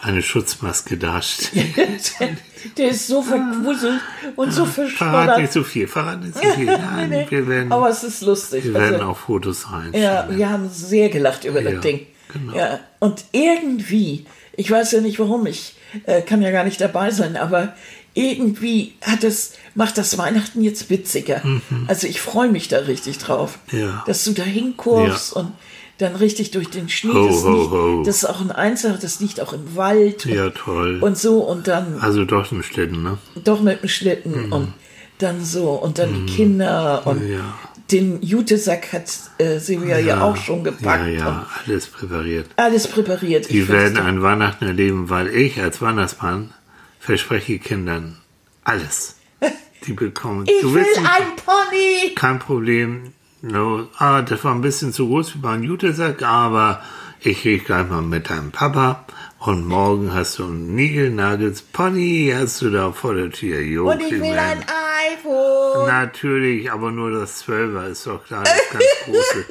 eine 0.00 0.20
Schutzmaske 0.22 0.96
darstellt. 0.98 2.42
Der 2.76 2.88
ist 2.88 3.06
so 3.06 3.22
verwuselt 3.22 4.00
und 4.36 4.52
so 4.52 4.64
Verrat 4.64 4.90
verschwoddert. 4.98 5.38
nicht 5.40 5.52
so 5.52 5.62
viel, 5.64 5.86
verrat 5.88 6.22
nicht 6.22 6.34
so 6.36 6.48
viel. 6.52 6.66
Nein, 6.66 7.10
Nee, 7.10 7.26
wir 7.28 7.46
werden, 7.48 7.72
Aber 7.72 7.88
es 7.88 8.04
ist 8.04 8.22
lustig. 8.22 8.64
wir 8.64 8.74
werden 8.74 8.94
Also, 8.96 9.06
auch 9.06 9.16
Fotos 9.18 9.64
ja, 9.70 9.76
reinstellen. 9.76 10.38
wir 10.38 10.50
haben 10.50 10.68
sehr 10.70 11.08
gelacht 11.08 11.44
über 11.44 11.60
Ja, 11.62 11.70
das 11.72 11.80
Ding. 11.80 12.06
genau. 12.32 12.56
Ja, 12.56 12.80
und 12.98 13.24
irgendwie, 13.32 14.26
ich 14.56 14.70
weiß 14.70 14.92
ja 14.92 15.00
nicht 15.00 15.18
warum, 15.18 15.46
ich 15.46 15.74
äh, 16.04 16.22
kann 16.22 16.42
ja 16.42 16.50
gar 16.50 16.64
nicht 16.64 16.80
dabei 16.80 17.10
sein, 17.10 17.36
aber 17.36 17.74
irgendwie 18.14 18.94
hat 19.02 19.22
es, 19.22 19.52
macht 19.74 19.96
das 19.96 20.18
Weihnachten 20.18 20.62
jetzt 20.62 20.90
witziger. 20.90 21.40
Also 21.86 22.06
ich 22.08 22.20
freue 22.20 22.48
mich 22.50 22.66
da 22.68 22.78
richtig 22.78 23.18
drauf. 23.18 23.58
Mhm. 23.70 23.78
Ja. 23.78 24.04
Dass 24.06 24.24
du 24.24 24.32
da 24.32 24.42
hinkurvst 24.42 25.34
Ja. 25.36 25.42
und 25.42 25.52
dann 25.98 26.14
richtig 26.16 26.50
durch 26.52 26.70
den 26.70 26.88
Schnee. 26.88 27.12
Ho, 27.12 27.26
das, 27.26 27.44
ho, 27.44 27.50
liegt, 27.60 27.70
ho. 27.72 28.02
das 28.06 28.16
ist 28.18 28.24
auch 28.24 28.40
ein 28.40 28.50
Einzel, 28.52 28.98
das 29.00 29.20
liegt 29.20 29.40
auch 29.40 29.52
im 29.52 29.76
Wald 29.76 30.24
Ja, 30.24 30.50
toll. 30.50 30.98
und 31.00 31.18
so 31.18 31.40
und 31.40 31.66
dann 31.68 31.98
also 32.00 32.24
doch 32.24 32.50
im 32.52 32.62
Schlitten, 32.62 33.02
ne? 33.02 33.18
doch 33.44 33.60
mit 33.60 33.82
dem 33.82 33.88
Schlitten 33.88 34.46
Mhm. 34.46 34.52
und 34.52 34.72
dann 35.18 35.44
so 35.44 35.70
und 35.72 35.98
dann 35.98 36.26
die 36.26 36.32
Kinder 36.32 37.02
und 37.04 37.22
Mhm. 37.24 37.32
Ja. 37.32 37.58
den 37.90 38.22
Jutesack 38.22 38.92
hat 38.92 39.04
äh, 39.38 39.58
Silvia 39.58 39.98
ja. 39.98 40.22
auch 40.22 40.36
schon 40.36 40.62
gepackt. 40.62 41.06
Ja, 41.06 41.08
ja, 41.08 41.46
alles 41.66 41.86
präpariert. 41.88 42.46
alles 42.56 42.86
präpariert. 42.86 43.46
Ich 43.46 43.50
Die 43.50 43.62
find's 43.62 43.72
werden 43.72 43.98
ein 43.98 44.22
Weihnachten 44.22 44.64
erleben, 44.66 45.10
weil 45.10 45.26
ich 45.34 45.60
als 45.60 45.82
Weihnachtsmann 45.82 46.54
verspreche 47.00 47.58
Kindern 47.58 48.18
alles. 48.62 49.16
Die 49.86 49.92
bekommen. 49.94 50.44
ich 50.46 50.62
will 50.62 50.82
nicht- 50.82 50.98
ein 50.98 51.34
Pony! 51.44 52.14
kein 52.14 52.38
Problem. 52.38 53.12
No, 53.40 53.86
ah, 53.98 54.22
das 54.22 54.42
war 54.42 54.52
ein 54.52 54.62
bisschen 54.62 54.92
zu 54.92 55.06
groß 55.06 55.30
für 55.30 55.38
meinen 55.38 55.62
Jutesack, 55.62 56.22
aber 56.22 56.82
ich 57.20 57.44
rede 57.44 57.64
gleich 57.64 57.88
mal 57.88 58.02
mit 58.02 58.30
deinem 58.30 58.50
Papa 58.50 59.04
und 59.38 59.64
morgen 59.64 60.12
hast 60.12 60.40
du 60.40 60.46
ein 60.46 60.74
Nigelnagels 60.74 61.62
Pony, 61.62 62.34
hast 62.34 62.62
du 62.62 62.70
da 62.70 62.90
vor 62.90 63.14
der 63.14 63.30
Tür. 63.30 63.60
Jo, 63.60 63.92
Und 63.92 64.02
ich 64.02 64.10
will 64.10 64.36
ein 64.36 64.64
iPhone! 65.12 65.86
Natürlich, 65.86 66.72
aber 66.72 66.90
nur 66.90 67.12
das 67.12 67.46
12er 67.46 67.88
ist 67.88 68.08
doch 68.08 68.24
klar, 68.24 68.42
das 68.42 68.70
ganz 68.72 68.84
große. 69.04 69.46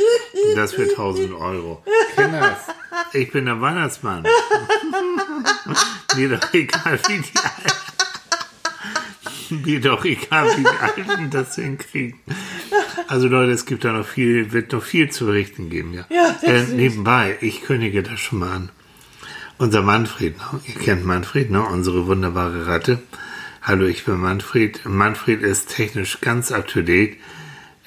Und 0.49 0.55
das 0.57 0.73
für 0.73 0.83
1000 0.83 1.33
Euro. 1.33 1.81
Kinders, 2.15 2.59
ich 3.13 3.31
bin 3.31 3.45
der 3.45 3.61
Weihnachtsmann. 3.61 4.23
Mir 6.17 6.29
doch 6.37 6.53
egal, 6.53 6.99
wie 7.07 7.19
die. 7.19 7.31
Mir 9.65 9.81
doch 9.81 10.05
egal, 10.05 10.49
wie 10.57 10.63
die 10.63 10.67
Alten 10.67 11.29
das 11.29 11.55
hinkriegen. 11.55 12.19
Also 13.07 13.27
Leute, 13.27 13.51
es 13.51 13.65
gibt 13.65 13.85
da 13.85 13.93
noch 13.93 14.05
viel, 14.05 14.51
wird 14.51 14.71
noch 14.71 14.83
viel 14.83 15.09
zu 15.09 15.25
berichten 15.25 15.69
geben, 15.69 15.93
ja. 15.93 16.05
Ja, 16.09 16.35
äh, 16.41 16.63
nebenbei, 16.63 17.37
ich 17.41 17.63
kündige 17.63 18.03
das 18.03 18.19
schon 18.19 18.39
mal 18.39 18.51
an. 18.51 18.69
Unser 19.57 19.81
Manfred, 19.81 20.37
ne? 20.37 20.61
ihr 20.67 20.75
kennt 20.75 21.05
Manfred, 21.05 21.49
ne? 21.49 21.63
unsere 21.63 22.07
wunderbare 22.07 22.67
Ratte. 22.67 23.01
Hallo, 23.61 23.85
ich 23.85 24.05
bin 24.05 24.17
Manfred. 24.17 24.85
Manfred 24.85 25.41
ist 25.41 25.69
technisch 25.69 26.21
ganz 26.21 26.51
up 26.51 26.67
to 26.67 26.81
date. 26.81 27.17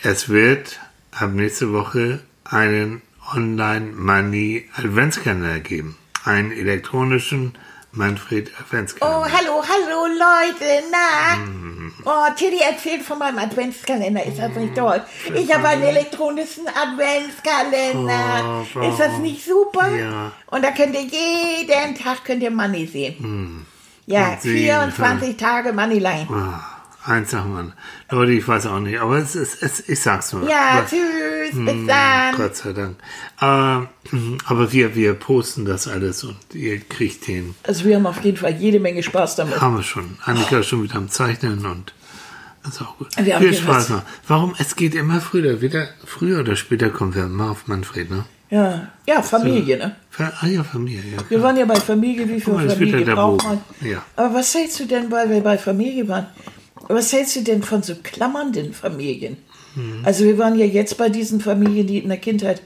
Es 0.03 0.29
wird 0.29 0.81
ab 1.13 1.33
nächste 1.33 1.73
Woche 1.73 2.21
einen 2.45 3.03
Online 3.35 3.93
Money 3.93 4.69
Adventskalender 4.75 5.61
geben. 5.61 5.97
Einen 6.25 6.53
elektronischen 6.53 7.55
Manfred 7.93 8.51
Oh, 8.51 8.61
Adventskalender. 8.61 9.33
hallo, 9.33 9.63
hallo 9.69 10.07
Leute, 10.07 10.85
na? 10.91 11.37
Mhm. 11.37 11.93
Oh, 12.05 12.27
Tilly 12.37 12.61
erzählt 12.61 13.03
von 13.03 13.19
meinem 13.19 13.39
Adventskalender, 13.39 14.25
ist 14.25 14.39
das 14.39 14.55
nicht 14.55 14.77
toll? 14.77 15.03
Ich 15.35 15.53
habe 15.53 15.69
einen 15.69 15.83
elektronischen 15.83 16.65
Adventskalender. 16.69 18.65
Oh, 18.75 18.81
ist 18.81 19.01
das 19.01 19.19
nicht 19.19 19.45
super? 19.45 19.91
Ja. 19.91 20.33
Und 20.47 20.65
da 20.65 20.71
könnt 20.71 20.95
ihr 20.95 21.03
jeden 21.03 21.95
Tag 21.97 22.25
könnt 22.25 22.43
ihr 22.43 22.51
Money 22.51 22.87
sehen. 22.87 23.67
Ja. 24.07 24.31
Und 24.35 24.43
sehen, 24.43 24.57
24 24.67 25.37
Tage 25.37 25.73
Moneyline. 25.73 26.29
Ah, 26.31 26.80
eins 27.05 27.31
dem 27.31 27.41
anderen. 27.41 27.73
Leute, 28.11 28.33
ich 28.33 28.47
weiß 28.47 28.67
auch 28.67 28.81
nicht, 28.81 28.99
aber 29.01 29.19
es 29.19 29.35
ist, 29.35 29.63
es, 29.63 29.89
ich 29.89 30.01
sag's 30.01 30.33
nur. 30.33 30.49
Ja, 30.49 30.79
Aber- 30.79 30.87
tschüss, 30.87 31.53
Hm, 31.53 31.65
bis 31.67 31.87
dann. 31.89 32.37
Gott 32.37 32.55
sei 32.57 32.73
Dank. 32.73 32.97
Aber, 33.39 33.89
aber 34.47 34.73
wir, 34.73 34.95
wir 34.95 35.15
posten 35.15 35.65
das 35.65 35.89
alles 35.89 36.23
und 36.25 36.37
ihr 36.55 36.79
kriegt 36.81 37.27
den. 37.27 37.55
Also 37.65 37.85
wir 37.87 37.97
haben 37.97 38.07
auf 38.07 38.23
jeden 38.25 38.37
Fall 38.37 38.53
jede 38.55 38.79
Menge 38.79 39.03
Spaß 39.03 39.37
damit. 39.37 39.61
Haben 39.61 39.77
wir 39.77 39.83
schon. 39.83 40.17
Annika 40.25 40.59
ist 40.61 40.67
schon 40.67 40.83
wieder 40.83 40.97
am 40.97 41.09
Zeichnen 41.09 41.65
und 41.67 41.93
das 42.63 42.75
ist 42.75 42.83
auch 42.83 42.97
gut. 42.99 43.09
Wir 43.21 43.35
haben 43.35 43.43
Viel 43.43 43.55
Spaß 43.55 43.77
was- 43.77 43.89
noch. 43.89 44.03
Warum? 44.29 44.55
Es 44.59 44.77
geht 44.77 44.95
immer 44.95 45.21
früher. 45.21 45.61
Wieder, 45.61 45.89
früher 46.05 46.41
oder 46.41 46.55
später 46.55 46.91
kommen 46.91 47.15
wir 47.15 47.25
immer 47.25 47.51
auf 47.51 47.67
Manfred, 47.67 48.11
ne? 48.11 48.25
Ja, 48.51 48.89
ja 49.07 49.23
Familie, 49.23 49.79
ne? 49.79 49.97
Fa- 50.11 50.33
Ah 50.41 50.47
ja, 50.47 50.63
Familie, 50.63 51.03
ja. 51.17 51.19
Wir 51.29 51.41
waren 51.43 51.57
ja 51.57 51.65
bei 51.65 51.77
Familie, 51.77 52.29
wie 52.29 52.41
viel 52.41 52.53
mal, 52.53 52.65
wird 52.65 52.75
Familie 52.79 53.05
braucht 53.15 53.45
man? 53.45 53.61
Ja. 53.81 54.03
Aber 54.17 54.35
was 54.35 54.55
hältst 54.55 54.79
du 54.81 54.85
denn, 54.87 55.11
weil 55.11 55.31
wir 55.31 55.41
bei 55.41 55.57
Familie 55.57 56.07
waren, 56.09 56.27
was 56.89 57.13
hältst 57.13 57.37
du 57.37 57.43
denn 57.43 57.63
von 57.63 57.83
so 57.83 57.95
klammernden 58.03 58.73
Familien? 58.73 59.37
Mhm. 59.75 60.01
Also 60.05 60.25
wir 60.25 60.39
waren 60.39 60.59
ja 60.59 60.67
jetzt 60.67 60.97
bei 60.99 61.09
diesen 61.09 61.41
Familien, 61.41 61.87
die 61.87 61.99
in 61.99 62.09
der 62.09 62.19
Kindheit 62.19 62.63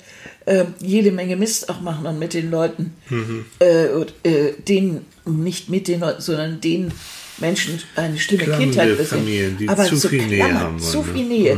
äh, 0.47 0.65
jede 0.81 1.11
Menge 1.13 1.37
Mist 1.37 1.69
auch 1.69 1.81
machen 1.81 2.07
und 2.07 2.19
mit 2.19 2.35
den 2.35 2.51
Leuten, 2.51 2.95
Mhm. 3.09 3.47
äh, 3.61 3.85
äh, 3.87 4.55
denen, 4.69 5.07
nicht 5.27 5.69
mit 5.71 5.89
den 5.89 6.01
Leuten, 6.01 6.21
sondern 6.21 6.61
den 6.61 6.93
Menschen 7.39 7.83
eine 7.97 8.19
schlimme 8.19 8.45
Klammernde 8.45 8.67
Kindheit 8.77 9.59
die 9.59 9.69
Aber 9.69 9.85
zu 9.85 9.97
so 9.97 10.09
viel 10.09 10.27
Nähe 10.27 10.39
klammern, 10.39 10.59
haben 10.59 10.81
wollen, 10.81 10.93
Zu 10.93 10.99
ne? 11.03 11.13
viel 11.13 11.25
Nähe. 11.27 11.57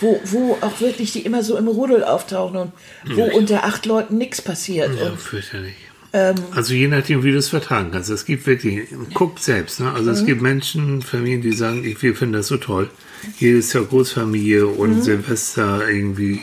Wo, 0.00 0.20
wo 0.24 0.58
auch 0.62 0.80
wirklich 0.80 1.12
die 1.12 1.20
immer 1.20 1.44
so 1.44 1.56
im 1.56 1.68
Rudel 1.68 2.02
auftauchen 2.02 2.56
und 2.56 2.72
wo 3.14 3.22
unter 3.22 3.64
acht 3.64 3.86
Leuten 3.86 4.18
nichts 4.18 4.42
passiert. 4.42 4.90
Ja, 4.98 5.14
fürchterlich. 5.16 5.74
Ähm. 6.14 6.34
also 6.54 6.74
je 6.74 6.88
nachdem, 6.88 7.22
wie 7.24 7.32
du 7.32 7.38
es 7.38 7.48
vertragen 7.48 7.90
kannst. 7.92 8.10
Es 8.10 8.26
gibt 8.26 8.46
wirklich, 8.46 8.88
guckt 9.14 9.42
selbst, 9.42 9.80
ne? 9.80 9.90
Also 9.92 10.10
Mhm. 10.10 10.16
es 10.16 10.26
gibt 10.26 10.42
Menschen, 10.42 11.00
Familien, 11.02 11.40
die 11.40 11.52
sagen, 11.52 11.84
ich, 11.84 12.02
wir 12.02 12.14
finden 12.14 12.34
das 12.34 12.48
so 12.48 12.58
toll. 12.58 12.90
Jedes 13.38 13.72
Jahr 13.72 13.84
Großfamilie 13.84 14.66
und 14.66 14.96
Mhm. 14.96 15.02
Silvester 15.02 15.88
irgendwie 15.88 16.40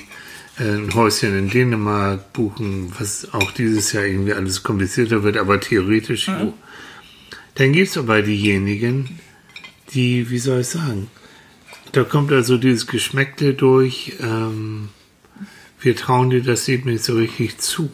äh, 0.60 0.64
ein 0.76 0.94
Häuschen 0.94 1.38
in 1.38 1.50
Dänemark 1.50 2.34
buchen, 2.34 2.92
was 2.98 3.32
auch 3.34 3.52
dieses 3.52 3.94
Jahr 3.94 4.06
irgendwie 4.06 4.34
alles 4.34 4.64
komplizierter 4.64 5.24
wird, 5.24 5.38
aber 5.38 5.60
theoretisch 5.60 6.28
Mhm. 6.28 6.54
Dann 7.56 7.74
gibt 7.74 7.90
es 7.90 7.98
aber 7.98 8.22
diejenigen, 8.22 9.20
die, 9.94 10.30
wie 10.30 10.40
soll 10.40 10.62
ich 10.62 10.68
sagen, 10.68 11.10
da 11.92 12.04
kommt 12.04 12.32
also 12.32 12.58
dieses 12.58 12.88
Geschmäckle 12.88 13.54
durch, 13.54 14.14
ähm, 14.22 14.90
wir 15.82 15.96
trauen 15.96 16.30
dir 16.30 16.42
das 16.42 16.68
Leben 16.68 16.90
nicht 16.92 17.04
so 17.04 17.16
richtig 17.16 17.58
zu. 17.58 17.90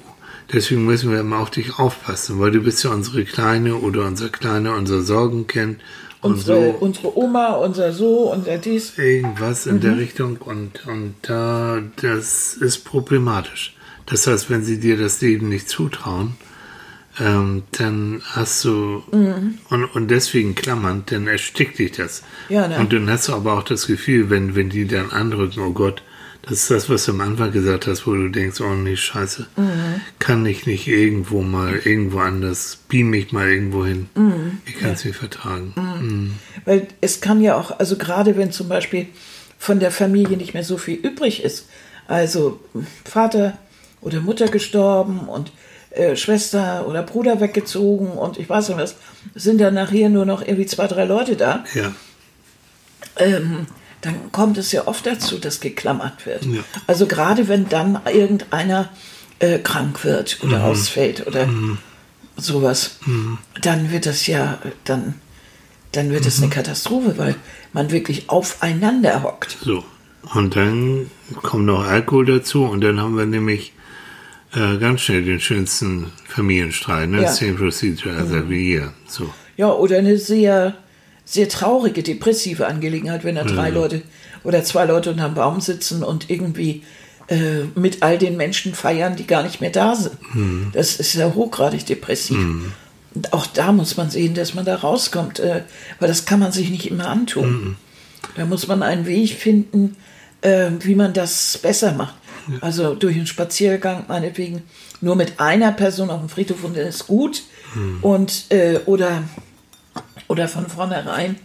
Deswegen 0.54 0.86
müssen 0.86 1.12
wir 1.12 1.20
immer 1.20 1.40
auf 1.40 1.50
dich 1.50 1.80
aufpassen, 1.80 2.40
weil 2.40 2.52
du 2.52 2.62
bist 2.62 2.84
ja 2.84 2.92
unsere 2.92 3.24
Kleine 3.26 3.76
oder 3.76 4.06
unser 4.06 4.30
Kleiner, 4.30 4.76
unsere 4.76 5.02
Sorgen 5.02 5.48
kennt 5.48 5.82
und 6.22 6.34
unsere, 6.34 6.72
so 6.72 6.78
unsere 6.80 7.18
Oma, 7.18 7.54
unser 7.54 7.92
so, 7.92 8.32
unser 8.32 8.58
dies. 8.58 8.98
irgendwas 8.98 9.66
in 9.66 9.80
der 9.80 9.98
Richtung 9.98 10.38
und, 10.38 10.86
und 10.88 11.16
da, 11.24 11.82
das 12.02 12.54
ist 12.56 12.86
problematisch. 12.86 13.76
Das 14.06 14.28
heißt, 14.28 14.50
wenn 14.50 14.64
sie 14.64 14.80
dir 14.80 14.98
das 14.98 15.22
Leben 15.22 15.50
nicht 15.50 15.68
zutrauen, 15.68 16.36
ähm, 17.20 17.64
dann 17.72 18.22
hast 18.26 18.66
du, 18.66 19.04
und, 19.12 19.86
und 19.94 20.08
deswegen 20.10 20.54
klammernd, 20.54 21.12
dann 21.12 21.28
erstickt 21.28 21.80
dich 21.80 21.94
das. 21.94 22.24
Ja, 22.50 22.68
ne? 22.68 22.78
Und 22.80 22.92
dann 22.92 23.10
hast 23.10 23.30
du 23.30 23.34
aber 23.34 23.54
auch 23.54 23.64
das 23.64 23.88
Gefühl, 23.88 24.30
wenn, 24.30 24.56
wenn 24.56 24.70
die 24.70 24.86
dann 24.86 25.12
anrücken, 25.12 25.64
oh 25.64 25.72
Gott, 25.72 26.04
das 26.48 26.60
ist 26.60 26.72
das, 26.72 26.90
was 26.90 27.06
du 27.06 27.12
am 27.12 27.22
Anfang 27.22 27.52
gesagt 27.52 27.88
hast, 27.88 28.06
wo 28.08 28.14
du 28.14 28.30
denkst, 28.30 28.62
oh 28.62 28.74
nee, 28.76 28.96
scheiße, 28.96 29.48
kann 30.20 30.46
ich 30.46 30.66
nicht 30.66 30.88
irgendwo 30.88 31.42
mal, 31.42 31.76
irgendwo 31.84 32.20
anders, 32.20 32.78
beam 32.88 33.10
mich 33.10 33.32
mal 33.32 33.50
irgendwo 33.50 33.86
hin. 33.86 34.10
Ich 34.66 34.78
kann 34.80 34.92
es 34.92 35.04
nicht 35.06 35.18
vertragen. 35.18 35.74
Mhm. 35.76 36.34
Weil 36.66 36.88
es 37.02 37.22
kann 37.22 37.42
ja 37.42 37.56
auch, 37.58 37.80
also 37.80 37.98
gerade 37.98 38.38
wenn 38.38 38.52
zum 38.52 38.70
Beispiel 38.70 39.08
von 39.58 39.80
der 39.80 39.92
Familie 39.92 40.38
nicht 40.38 40.54
mehr 40.54 40.64
so 40.64 40.78
viel 40.78 40.96
übrig 40.98 41.44
ist, 41.44 41.68
also 42.08 42.60
Vater 43.04 43.58
oder 44.02 44.22
Mutter 44.22 44.48
gestorben 44.48 45.22
und 45.28 45.52
äh, 45.90 46.16
Schwester 46.16 46.88
oder 46.88 47.02
Bruder 47.02 47.40
weggezogen 47.42 48.10
und 48.12 48.38
ich 48.38 48.48
weiß 48.50 48.70
nicht 48.70 48.78
was, 48.78 48.96
sind 49.34 49.60
dann 49.60 49.74
nachher 49.74 50.10
nur 50.10 50.26
noch 50.26 50.42
irgendwie 50.42 50.68
zwei, 50.68 50.86
drei 50.88 51.06
Leute 51.06 51.36
da, 51.36 51.64
Ja. 51.74 51.92
ähm, 53.18 53.66
dann 54.06 54.32
kommt 54.32 54.58
es 54.58 54.72
ja 54.72 54.88
oft 54.88 55.06
dazu, 55.06 55.38
dass 55.38 55.60
geklammert 55.60 56.26
wird. 56.26 56.46
Ja. 56.46 56.62
Also 56.88 57.08
gerade 57.08 57.48
wenn 57.48 57.68
dann 57.68 58.00
irgendeiner 58.06 58.90
äh, 59.40 59.60
krank 59.60 60.04
wird 60.04 60.40
oder 60.44 60.64
ausfällt 60.64 61.26
oder 61.28 61.50
sowas, 62.38 63.00
dann 63.62 63.92
wird 63.92 64.06
das 64.06 64.28
ja, 64.28 64.60
dann, 64.84 65.16
dann 65.92 66.12
wird 66.12 66.26
es 66.26 66.42
eine 66.42 66.50
Katastrophe, 66.50 67.18
weil 67.18 67.36
man 67.74 67.92
wirklich 67.92 68.30
aufeinander 68.30 69.24
hockt. 69.24 69.58
So. 69.62 69.84
Und 70.34 70.56
dann 70.56 71.10
kommt 71.42 71.66
noch 71.66 71.86
Alkohol 71.86 72.26
dazu 72.26 72.66
und 72.66 72.82
dann 72.82 73.00
haben 73.00 73.18
wir 73.18 73.26
nämlich 73.26 73.74
äh, 74.54 74.78
ganz 74.78 75.02
schnell 75.02 75.24
den 75.24 75.40
schönsten 75.40 76.12
Familienstreit, 76.28 77.10
ne? 77.10 77.24
Ja. 77.24 77.32
Same 77.32 77.54
procedure 77.54 78.16
as 78.16 78.32
every 78.32 78.74
year. 78.74 78.94
So. 79.08 79.30
Ja, 79.58 79.72
oder 79.72 79.98
eine 79.98 80.18
sehr, 80.18 80.76
sehr 81.26 81.50
traurige, 81.50 82.04
depressive 82.04 82.68
Angelegenheit, 82.68 83.24
wenn 83.24 83.36
da 83.36 83.44
drei 83.44 83.70
Leute 83.72 84.04
oder 84.44 84.64
zwei 84.64 84.86
Leute 84.86 85.10
unterm 85.12 85.34
Baum 85.34 85.60
sitzen 85.60 86.04
und 86.04 86.30
irgendwie 86.30 86.84
äh, 87.28 87.64
mit 87.74 88.04
all 88.04 88.18
den 88.20 88.38
Menschen 88.38 88.76
feiern, 88.76 89.16
die 89.16 89.26
gar 89.26 89.42
nicht 89.44 89.60
mehr 89.60 89.72
da 89.72 89.96
sind. 89.96 90.16
Das 90.74 90.98
ist 90.98 91.16
ja 91.16 91.34
hochgradig 91.34 91.86
depressiv. 91.86 92.38
Und 93.16 93.34
auch 93.34 93.48
da 93.48 93.72
muss 93.72 93.98
man 93.98 94.12
sehen, 94.12 94.36
dass 94.36 94.54
man 94.54 94.66
da 94.66 94.76
rauskommt, 94.76 95.40
äh, 95.40 95.64
weil 96.00 96.08
das 96.08 96.26
kann 96.26 96.40
man 96.40 96.52
sich 96.52 96.70
nicht 96.70 96.90
immer 96.92 97.08
antun. 97.08 97.78
Da 98.36 98.46
muss 98.46 98.68
man 98.68 98.84
einen 98.84 99.06
Weg 99.08 99.32
finden, 99.34 99.96
äh, 100.42 100.70
wie 100.82 100.96
man 100.96 101.14
das 101.14 101.58
besser 101.58 101.94
macht. 101.94 102.16
Also 102.62 102.94
durch 102.94 103.16
einen 103.16 103.26
Spaziergang 103.26 104.06
meinetwegen 104.08 104.62
nur 105.02 105.16
mit 105.16 105.40
einer 105.40 105.72
Person 105.72 106.12
auf 106.12 106.20
dem 106.20 106.30
Friedhof 106.30 106.64
und 106.64 106.78
dann 106.78 106.86
ist 106.86 107.08
gut. 107.08 107.42
Und 108.02 108.46
äh, 108.50 108.80
oder 108.86 109.24
oder 110.28 110.48
von 110.48 110.68
vornherein 110.68 111.38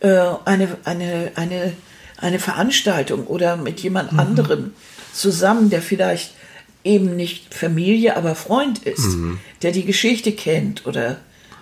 äh, 0.00 0.18
eine, 0.44 0.76
eine, 0.84 1.32
eine, 1.34 1.72
eine 2.18 2.38
Veranstaltung 2.38 3.26
oder 3.26 3.56
mit 3.56 3.80
jemand 3.80 4.18
anderem 4.18 4.72
zusammen, 5.12 5.70
der 5.70 5.82
vielleicht 5.82 6.34
eben 6.82 7.16
nicht 7.16 7.54
Familie, 7.54 8.16
aber 8.16 8.34
Freund 8.34 8.80
ist, 8.80 9.16
der 9.62 9.72
die 9.72 9.84
Geschichte 9.84 10.32
kennt 10.32 10.86
oder, 10.86 11.16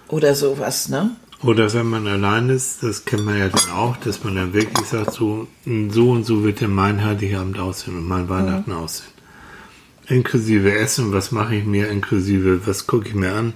oder 0.08 0.34
sowas, 0.34 0.88
ne? 0.88 1.10
Oder 1.42 1.72
wenn 1.74 1.86
man 1.86 2.06
allein 2.06 2.50
ist, 2.50 2.82
das 2.84 3.04
kennt 3.04 3.24
man 3.24 3.38
ja 3.38 3.48
dann 3.48 3.70
auch, 3.72 3.96
dass 3.96 4.22
man 4.22 4.36
dann 4.36 4.52
wirklich 4.52 4.86
sagt, 4.86 5.12
so, 5.12 5.48
so 5.88 6.10
und 6.10 6.24
so 6.24 6.44
wird 6.44 6.60
denn 6.60 6.70
mein 6.70 7.04
Heiligabend 7.04 7.58
aussehen 7.58 7.98
und 7.98 8.06
mein 8.06 8.28
Weihnachten 8.28 8.70
mhm. 8.70 8.76
aussehen. 8.76 9.10
Inklusive 10.06 10.72
Essen, 10.72 11.12
was 11.12 11.32
mache 11.32 11.56
ich 11.56 11.64
mir, 11.64 11.88
inklusive, 11.88 12.64
was 12.66 12.86
gucke 12.86 13.08
ich 13.08 13.14
mir 13.14 13.32
an, 13.32 13.54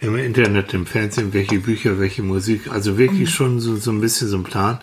im 0.00 0.16
Internet, 0.16 0.72
im 0.72 0.86
Fernsehen, 0.86 1.32
welche 1.32 1.58
Bücher, 1.58 1.98
welche 1.98 2.22
Musik, 2.22 2.70
also 2.70 2.96
wirklich 2.96 3.28
mhm. 3.28 3.34
schon 3.34 3.60
so, 3.60 3.76
so 3.76 3.90
ein 3.90 4.00
bisschen 4.00 4.28
so 4.28 4.38
ein 4.38 4.44
Plan. 4.44 4.80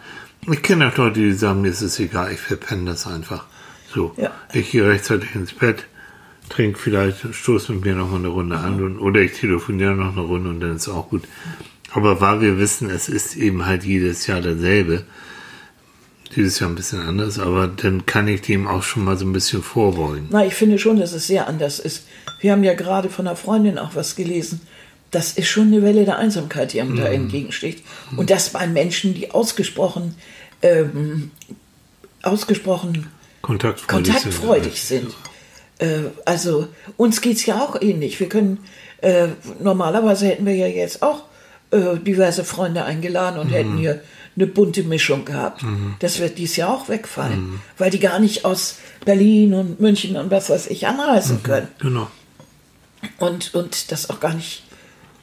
Ich 0.50 0.62
kenne 0.62 0.88
auch 0.88 0.98
Leute, 0.98 1.20
die 1.20 1.34
sagen, 1.34 1.62
mir 1.62 1.70
ist 1.70 1.82
es 1.82 2.00
egal, 2.00 2.32
ich 2.32 2.40
verpenne 2.40 2.92
das 2.92 3.08
einfach. 3.08 3.46
So, 3.94 4.14
ja. 4.18 4.32
ich 4.54 4.72
gehe 4.72 4.88
rechtzeitig 4.88 5.34
ins 5.34 5.54
Bett, 5.54 5.86
trinke 6.50 6.78
vielleicht, 6.78 7.34
stoße 7.34 7.74
mit 7.74 7.86
mir 7.86 7.96
noch 7.96 8.12
mal 8.12 8.18
eine 8.18 8.28
Runde 8.28 8.58
an 8.58 8.82
und, 8.84 9.00
oder 9.00 9.22
ich 9.22 9.34
telefoniere 9.34 9.96
noch 9.96 10.12
eine 10.12 10.22
Runde 10.22 10.50
und 10.50 10.60
dann 10.60 10.76
ist 10.76 10.84
es 10.84 10.94
auch 10.94 11.10
gut. 11.10 11.24
Aber 11.92 12.22
weil 12.22 12.42
wir 12.42 12.60
wissen, 12.60 12.90
es 12.90 13.10
ist 13.10 13.36
eben 13.36 13.66
halt 13.66 13.84
jedes 13.84 14.28
Jahr 14.28 14.42
dasselbe, 14.42 15.04
dieses 16.36 16.60
Jahr 16.60 16.70
ein 16.70 16.76
bisschen 16.76 17.02
anders, 17.02 17.40
aber 17.40 17.68
dann 17.68 18.06
kann 18.06 18.28
ich 18.28 18.42
dem 18.42 18.68
auch 18.68 18.84
schon 18.84 19.04
mal 19.04 19.18
so 19.18 19.26
ein 19.26 19.34
bisschen 19.34 19.64
vorbeugen. 19.64 20.28
Na, 20.30 20.46
ich 20.46 20.54
finde 20.54 20.78
schon, 20.78 21.00
dass 21.00 21.14
es 21.14 21.26
sehr 21.26 21.48
anders 21.48 21.80
ist. 21.80 22.06
Wir 22.40 22.52
haben 22.52 22.64
ja 22.64 22.76
gerade 22.76 23.10
von 23.10 23.26
einer 23.26 23.36
Freundin 23.36 23.80
auch 23.80 23.96
was 23.96 24.16
gelesen. 24.16 24.62
Das 25.12 25.34
ist 25.34 25.48
schon 25.48 25.68
eine 25.68 25.84
Welle 25.84 26.06
der 26.06 26.18
Einsamkeit, 26.18 26.74
die 26.74 26.82
einem 26.82 26.96
mm. 26.96 26.98
da 26.98 27.08
mhm. 27.08 27.14
entgegensteht. 27.14 27.84
Und 28.16 28.30
das 28.30 28.50
bei 28.50 28.68
Menschen, 28.68 29.14
die 29.14 29.32
ausgesprochen, 29.32 30.16
ähm, 30.62 31.32
ausgesprochen 32.24 33.08
kontaktfreudig, 33.42 34.14
kontaktfreudig 34.14 34.82
sind. 34.82 35.12
sind. 35.12 35.16
Äh, 35.80 36.10
also 36.26 36.68
uns 36.98 37.22
geht 37.22 37.38
es 37.38 37.46
ja 37.46 37.62
auch 37.62 37.82
ähnlich. 37.82 38.20
Wir 38.20 38.30
können, 38.30 38.60
äh, 39.02 39.28
normalerweise 39.62 40.28
hätten 40.28 40.46
wir 40.46 40.56
ja 40.56 40.68
jetzt 40.68 41.02
auch 41.02 41.24
äh, 41.72 41.98
diverse 41.98 42.44
Freunde 42.44 42.84
eingeladen 42.84 43.40
und 43.40 43.48
mhm. 43.48 43.54
hätten 43.54 43.78
hier 43.78 44.02
eine 44.36 44.48
bunte 44.48 44.84
Mischung 44.84 45.26
gehabt. 45.26 45.64
Mhm. 45.64 45.96
Das 46.00 46.20
wird 46.20 46.38
dies 46.38 46.56
Jahr 46.56 46.74
auch 46.74 46.90
wegfallen, 46.90 47.40
mhm. 47.40 47.60
weil 47.78 47.90
die 47.90 48.00
gar 48.00 48.20
nicht 48.20 48.46
aus 48.46 48.78
Berlin 49.04 49.54
und 49.54 49.80
München 49.80 50.16
und 50.16 50.32
was 50.32 50.50
weiß 50.50 50.68
ich 50.68 50.88
anreisen 50.88 51.38
mhm. 51.38 51.44
können. 51.44 51.68
Genau. 51.80 52.08
Und, 53.20 53.54
und 53.54 53.92
das 53.92 54.10
auch 54.10 54.20
gar 54.20 54.34
nicht 54.34 54.64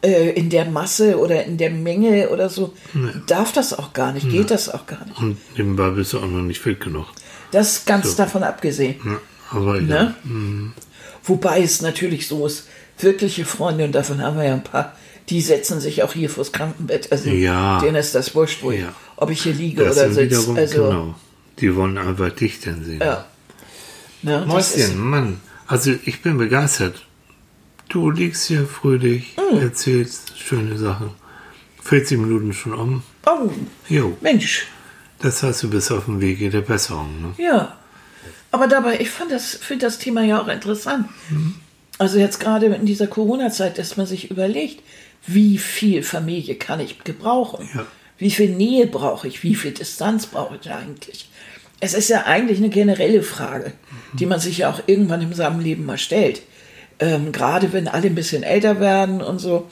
äh, 0.04 0.30
in 0.30 0.50
der 0.50 0.66
Masse 0.66 1.18
oder 1.18 1.44
in 1.44 1.56
der 1.56 1.70
Menge 1.70 2.28
oder 2.28 2.50
so. 2.50 2.74
Nee. 2.92 3.10
Darf 3.26 3.52
das 3.52 3.72
auch 3.72 3.92
gar 3.92 4.12
nicht, 4.12 4.28
geht 4.28 4.40
nee. 4.40 4.46
das 4.46 4.68
auch 4.68 4.86
gar 4.86 5.04
nicht. 5.06 5.18
Und 5.18 5.38
nebenbei 5.56 5.90
bist 5.90 6.12
du 6.12 6.18
auch 6.18 6.26
noch 6.26 6.42
nicht 6.42 6.60
fit 6.60 6.80
genug. 6.80 7.06
Das 7.50 7.84
ganz 7.86 8.10
so. 8.10 8.16
davon 8.16 8.42
abgesehen. 8.42 8.96
Ja, 9.04 9.20
aber 9.50 9.76
ja. 9.76 9.82
Ne? 9.82 10.14
Mhm. 10.24 10.72
Wobei 11.24 11.62
es 11.62 11.80
natürlich 11.80 12.28
so 12.28 12.46
ist, 12.46 12.68
wirkliche 12.98 13.44
Freunde, 13.44 13.84
und 13.84 13.92
davon 13.92 14.20
haben 14.20 14.36
wir 14.36 14.44
ja 14.44 14.52
ein 14.54 14.64
paar, 14.64 14.94
die 15.30 15.40
setzen 15.40 15.80
sich 15.80 16.02
auch 16.02 16.12
hier 16.12 16.28
vors 16.28 16.52
Krankenbett. 16.52 17.10
Also 17.10 17.30
ja. 17.30 17.80
denen 17.80 17.96
ist 17.96 18.14
das 18.14 18.34
wurscht, 18.34 18.62
wo 18.62 18.72
ja. 18.72 18.92
ob 19.16 19.30
ich 19.30 19.42
hier 19.42 19.54
liege 19.54 19.84
das 19.84 19.96
oder 19.96 20.12
sitze. 20.12 20.54
Also, 20.54 20.84
genau. 20.84 21.14
Die 21.60 21.74
wollen 21.74 21.96
einfach 21.96 22.30
dich 22.30 22.60
dann 22.60 22.84
sehen. 22.84 23.00
Ja. 23.00 23.24
ja 24.22 24.44
Mäuschen, 24.44 24.98
Mann. 24.98 25.40
Also 25.66 25.92
ich 26.04 26.20
bin 26.20 26.36
begeistert. 26.36 27.06
Du 27.88 28.10
liegst 28.10 28.48
hier 28.48 28.66
fröhlich, 28.66 29.36
mm. 29.36 29.58
erzählst 29.58 30.38
schöne 30.38 30.78
Sachen. 30.78 31.10
40 31.82 32.18
Minuten 32.18 32.52
schon 32.52 32.74
um. 32.74 33.02
Oh, 33.26 33.50
jo. 33.88 34.16
Mensch. 34.20 34.66
Das 35.18 35.42
heißt, 35.42 35.62
du 35.62 35.70
bist 35.70 35.92
auf 35.92 36.06
dem 36.06 36.20
Wege 36.20 36.50
der 36.50 36.62
Besserung. 36.62 37.20
Ne? 37.20 37.44
Ja. 37.44 37.76
Aber 38.50 38.68
dabei, 38.68 39.00
ich 39.00 39.10
das, 39.28 39.54
finde 39.54 39.86
das 39.86 39.98
Thema 39.98 40.22
ja 40.22 40.40
auch 40.40 40.48
interessant. 40.48 41.08
Mhm. 41.30 41.56
Also 41.98 42.18
jetzt 42.18 42.40
gerade 42.40 42.66
in 42.66 42.86
dieser 42.86 43.06
Corona-Zeit, 43.06 43.78
dass 43.78 43.96
man 43.96 44.06
sich 44.06 44.30
überlegt, 44.30 44.82
wie 45.26 45.58
viel 45.58 46.02
Familie 46.02 46.56
kann 46.56 46.80
ich 46.80 47.02
gebrauchen? 47.04 47.68
Ja. 47.74 47.86
Wie 48.18 48.30
viel 48.30 48.50
Nähe 48.50 48.86
brauche 48.86 49.28
ich? 49.28 49.42
Wie 49.42 49.54
viel 49.54 49.72
Distanz 49.72 50.26
brauche 50.26 50.58
ich 50.60 50.70
eigentlich? 50.70 51.28
Es 51.80 51.94
ist 51.94 52.08
ja 52.08 52.24
eigentlich 52.24 52.58
eine 52.58 52.70
generelle 52.70 53.22
Frage, 53.22 53.72
mhm. 54.12 54.16
die 54.16 54.26
man 54.26 54.40
sich 54.40 54.58
ja 54.58 54.70
auch 54.70 54.82
irgendwann 54.86 55.22
in 55.22 55.34
seinem 55.34 55.60
Leben 55.60 55.86
mal 55.86 55.98
stellt. 55.98 56.42
Ähm, 57.00 57.32
gerade 57.32 57.72
wenn 57.72 57.88
alle 57.88 58.06
ein 58.06 58.14
bisschen 58.14 58.42
älter 58.42 58.80
werden 58.80 59.20
und 59.20 59.38
so, 59.38 59.68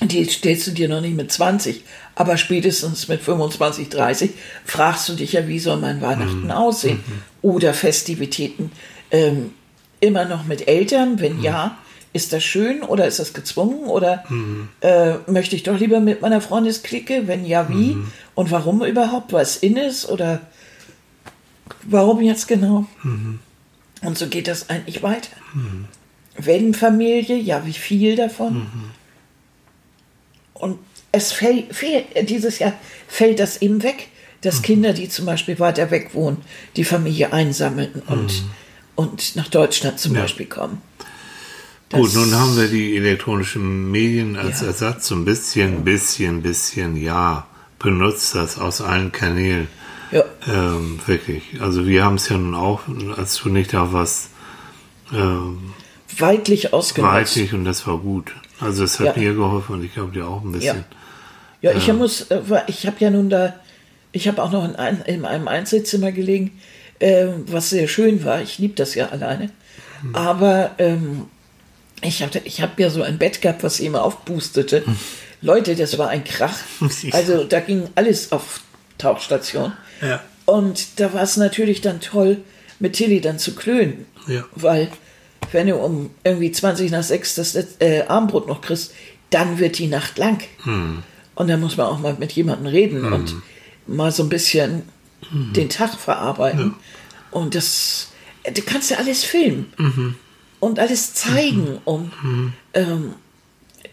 die 0.00 0.24
stellst 0.24 0.66
du 0.66 0.70
dir 0.72 0.88
noch 0.88 1.00
nicht 1.00 1.16
mit 1.16 1.30
20, 1.30 1.84
aber 2.14 2.36
spätestens 2.36 3.08
mit 3.08 3.22
25, 3.22 3.88
30 3.88 4.30
fragst 4.64 5.08
du 5.08 5.14
dich 5.14 5.32
ja, 5.32 5.46
wie 5.46 5.58
soll 5.58 5.78
mein 5.78 6.00
Weihnachten 6.00 6.44
mhm. 6.44 6.50
aussehen? 6.50 7.02
Mhm. 7.06 7.22
Oder 7.42 7.74
Festivitäten 7.74 8.72
ähm, 9.10 9.52
immer 10.00 10.24
noch 10.24 10.44
mit 10.44 10.68
Eltern? 10.68 11.20
Wenn 11.20 11.38
mhm. 11.38 11.44
ja, 11.44 11.78
ist 12.12 12.32
das 12.32 12.44
schön 12.44 12.82
oder 12.82 13.06
ist 13.06 13.18
das 13.18 13.34
gezwungen 13.34 13.86
oder 13.86 14.24
mhm. 14.28 14.68
äh, 14.80 15.14
möchte 15.26 15.56
ich 15.56 15.62
doch 15.62 15.78
lieber 15.78 16.00
mit 16.00 16.22
meiner 16.22 16.40
Freundesklicke? 16.40 17.26
Wenn 17.26 17.44
ja, 17.44 17.68
wie? 17.68 17.94
Mhm. 17.94 18.12
Und 18.34 18.50
warum 18.50 18.84
überhaupt? 18.84 19.32
Es 19.32 19.56
in 19.56 19.76
ist 19.76 20.08
oder 20.08 20.40
warum 21.82 22.20
jetzt 22.20 22.48
genau? 22.48 22.86
Mhm. 23.02 23.40
Und 24.02 24.18
so 24.18 24.28
geht 24.28 24.48
das 24.48 24.70
eigentlich 24.70 25.02
weiter. 25.02 25.30
Mhm. 26.36 26.46
Wenn 26.46 26.74
Familie, 26.74 27.36
ja, 27.36 27.64
wie 27.66 27.72
viel 27.72 28.16
davon? 28.16 28.54
Mhm. 28.54 28.90
Und 30.54 30.78
es 31.12 31.32
fällt, 31.32 31.74
fällt, 31.74 32.28
dieses 32.28 32.58
Jahr 32.58 32.72
fällt 33.08 33.38
das 33.38 33.62
eben 33.62 33.82
weg, 33.82 34.08
dass 34.40 34.58
mhm. 34.58 34.62
Kinder, 34.62 34.92
die 34.92 35.08
zum 35.08 35.26
Beispiel 35.26 35.58
weiter 35.58 35.90
weg 35.90 36.10
wohnen, 36.14 36.38
die 36.76 36.84
Familie 36.84 37.32
einsammeln 37.32 38.02
und, 38.06 38.44
und 38.94 39.36
nach 39.36 39.48
Deutschland 39.48 39.98
zum 40.00 40.14
ja. 40.14 40.22
Beispiel 40.22 40.46
kommen. 40.46 40.82
Gut, 41.90 42.14
nun 42.14 42.34
haben 42.34 42.56
wir 42.56 42.66
die 42.66 42.96
elektronischen 42.96 43.90
Medien 43.90 44.36
als 44.36 44.62
ja. 44.62 44.68
Ersatz 44.68 45.06
so 45.06 45.14
ein 45.14 45.24
bisschen, 45.24 45.84
bisschen, 45.84 46.42
bisschen, 46.42 46.96
ja, 46.96 47.46
benutzt 47.78 48.34
das 48.34 48.58
aus 48.58 48.80
allen 48.80 49.12
Kanälen. 49.12 49.68
Ja. 50.10 50.24
Ähm, 50.48 50.98
wirklich. 51.06 51.60
Also 51.60 51.86
wir 51.86 52.04
haben 52.04 52.16
es 52.16 52.28
ja 52.28 52.36
nun 52.36 52.54
auch, 52.54 52.82
als 53.16 53.36
du 53.36 53.48
nicht 53.48 53.72
da 53.72 53.92
warst, 53.92 54.30
ähm, 55.12 55.74
weitlich 56.18 56.72
ausgenutzt. 56.72 57.12
Weitlich 57.12 57.54
und 57.54 57.64
das 57.64 57.86
war 57.86 57.98
gut. 57.98 58.34
Also 58.60 58.84
es 58.84 59.00
hat 59.00 59.16
ja. 59.16 59.22
mir 59.22 59.34
geholfen 59.34 59.74
und 59.76 59.84
ich 59.84 59.94
glaube 59.94 60.12
dir 60.12 60.26
auch 60.26 60.42
ein 60.42 60.52
bisschen. 60.52 60.84
Ja, 61.60 61.72
ja 61.72 61.76
ich 61.76 61.88
ähm, 61.88 61.98
muss, 61.98 62.22
äh, 62.22 62.40
ich 62.66 62.86
habe 62.86 62.96
ja 63.00 63.10
nun 63.10 63.30
da, 63.30 63.54
ich 64.12 64.28
habe 64.28 64.42
auch 64.42 64.52
noch 64.52 64.64
in, 64.64 64.76
ein, 64.76 65.02
in, 65.02 65.24
einem 65.24 65.48
Einzelzimmer 65.48 66.12
gelegen, 66.12 66.58
äh, 66.98 67.26
was 67.46 67.70
sehr 67.70 67.88
schön 67.88 68.24
war. 68.24 68.40
Ich 68.40 68.58
liebe 68.58 68.74
das 68.74 68.94
ja 68.94 69.08
alleine. 69.08 69.50
Mhm. 70.02 70.14
Aber 70.14 70.70
ähm, 70.78 71.26
ich 72.02 72.22
hatte, 72.22 72.40
ich 72.44 72.60
habe 72.60 72.80
ja 72.82 72.90
so 72.90 73.02
ein 73.02 73.18
Bett 73.18 73.40
gehabt, 73.40 73.62
was 73.62 73.80
immer 73.80 74.04
aufpustete. 74.04 74.86
Hm. 74.86 74.96
Leute, 75.40 75.74
das 75.74 75.98
war 75.98 76.08
ein 76.08 76.24
Krach. 76.24 76.56
Also 77.12 77.44
da 77.44 77.60
ging 77.60 77.88
alles 77.94 78.32
auf 78.32 78.60
Tauchstation. 78.98 79.72
Ja. 80.00 80.22
Und 80.46 81.00
da 81.00 81.12
war 81.12 81.22
es 81.22 81.36
natürlich 81.36 81.80
dann 81.80 82.00
toll, 82.00 82.38
mit 82.78 82.94
Tilly 82.94 83.20
dann 83.20 83.38
zu 83.38 83.54
klönen. 83.54 84.06
Ja. 84.26 84.44
Weil, 84.54 84.88
wenn 85.52 85.66
du 85.66 85.76
um 85.76 86.10
irgendwie 86.24 86.52
20 86.52 86.90
nach 86.90 87.02
6 87.02 87.34
das 87.34 87.54
äh, 87.80 88.04
Armbrot 88.06 88.48
noch 88.48 88.60
kriegst, 88.60 88.92
dann 89.30 89.58
wird 89.58 89.78
die 89.78 89.86
Nacht 89.86 90.18
lang. 90.18 90.42
Hm. 90.62 91.02
Und 91.34 91.48
dann 91.48 91.60
muss 91.60 91.76
man 91.76 91.86
auch 91.86 91.98
mal 91.98 92.16
mit 92.18 92.32
jemandem 92.32 92.66
reden 92.66 93.04
hm. 93.04 93.12
und 93.12 93.34
mal 93.86 94.12
so 94.12 94.22
ein 94.22 94.28
bisschen 94.28 94.82
hm. 95.30 95.52
den 95.52 95.68
Tag 95.68 95.94
verarbeiten. 95.94 96.74
Ja. 96.76 97.38
Und 97.38 97.54
das, 97.54 98.12
du 98.44 98.62
kannst 98.62 98.90
ja 98.90 98.98
alles 98.98 99.24
filmen. 99.24 99.72
Mhm 99.76 100.14
und 100.64 100.78
alles 100.78 101.12
zeigen 101.12 101.72
mhm. 101.72 101.78
und 101.84 102.24
mhm. 102.24 102.52
ähm, 102.72 103.14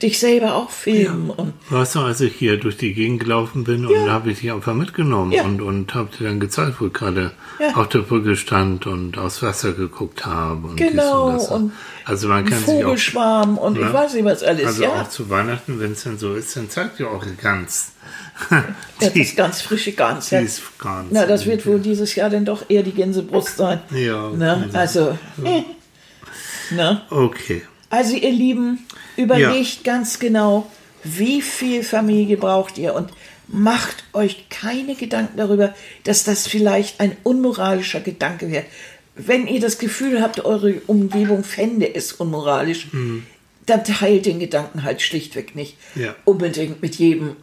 dich 0.02 0.20
selber 0.20 0.56
auch 0.56 0.70
filmen. 0.70 1.30
Ja. 1.30 1.36
Und 1.36 1.54
weißt 1.70 1.96
du, 1.96 2.00
als 2.00 2.22
ich 2.22 2.36
hier 2.36 2.58
durch 2.58 2.78
die 2.78 2.94
Gegend 2.94 3.22
gelaufen 3.22 3.64
bin 3.64 3.88
ja. 3.88 3.90
und 3.90 4.10
habe 4.10 4.32
ich 4.32 4.40
dich 4.40 4.52
einfach 4.52 4.74
mitgenommen 4.74 5.32
ja. 5.32 5.44
und, 5.44 5.62
und 5.62 5.94
habe 5.94 6.10
dir 6.18 6.28
dann 6.28 6.40
gezeigt, 6.40 6.80
wo 6.80 6.88
ich 6.88 6.94
gerade 6.94 7.32
auf 7.76 7.90
der 7.90 8.00
Brücke 8.00 8.36
stand 8.36 8.88
und 8.88 9.18
aufs 9.18 9.42
Wasser 9.44 9.74
geguckt 9.74 10.26
habe. 10.26 10.68
Und 10.68 10.78
genau, 10.78 11.30
und, 11.30 11.50
und, 11.50 11.72
also 12.06 12.28
man 12.28 12.46
kann 12.46 12.60
Vogelschwarm 12.60 13.58
und 13.58 13.78
ich 13.78 13.94
weiß 13.94 14.14
nicht 14.16 14.26
was 14.26 14.44
alles. 14.44 14.66
Also 14.66 14.86
auch 14.88 15.10
zu 15.10 15.30
Weihnachten, 15.30 15.80
wenn 15.80 15.92
es 15.92 16.04
dann 16.04 16.18
so 16.18 16.34
ist, 16.34 16.56
dann 16.56 16.70
zeigt 16.70 17.00
ihr 17.00 17.10
auch 17.10 17.26
ganz. 17.42 17.94
die, 19.14 19.20
das 19.20 19.36
ganz 19.36 19.62
frische 19.62 19.92
Gans. 19.92 20.30
Die 20.30 20.36
ist 20.36 20.62
ganz. 20.80 21.10
Na, 21.12 21.26
das 21.26 21.46
wird 21.46 21.66
wohl 21.66 21.80
dieses 21.80 22.16
Jahr 22.16 22.30
dann 22.30 22.46
doch 22.46 22.70
eher 22.70 22.84
die 22.84 22.92
Gänsebrust 22.92 23.58
sein. 23.58 23.82
Ja. 23.92 24.32
Na, 24.36 24.66
also. 24.74 25.18
Äh. 25.44 25.64
Ne? 26.72 27.02
Okay. 27.10 27.64
Also 27.90 28.16
ihr 28.16 28.32
Lieben, 28.32 28.80
überlegt 29.22 29.86
ja. 29.86 29.94
ganz 29.94 30.20
genau, 30.20 30.70
wie 31.04 31.42
viel 31.42 31.84
Familie 31.84 32.38
braucht 32.38 32.78
ihr 32.78 32.94
und 32.94 33.12
macht 33.48 34.06
euch 34.14 34.50
keine 34.50 34.96
Gedanken 34.96 35.38
darüber, 35.38 35.74
dass 36.04 36.24
das 36.24 36.48
vielleicht 36.48 37.00
ein 37.00 37.18
unmoralischer 37.24 38.00
Gedanke 38.00 38.50
wäre. 38.52 38.66
Wenn 39.16 39.48
ihr 39.48 39.60
das 39.60 39.78
Gefühl 39.78 40.22
habt, 40.22 40.46
eure 40.46 40.82
Umgebung 40.88 41.44
fände 41.44 41.94
es 41.94 42.14
unmoralisch, 42.14 42.94
mhm. 42.94 43.26
dann 43.66 43.84
teilt 43.84 44.26
den 44.26 44.40
Gedanken 44.40 44.84
halt 44.84 45.02
schlichtweg 45.02 45.56
nicht 45.56 45.76
ja. 45.96 46.16
unbedingt 46.24 46.82
mit 46.82 46.96
jedem. 46.96 47.36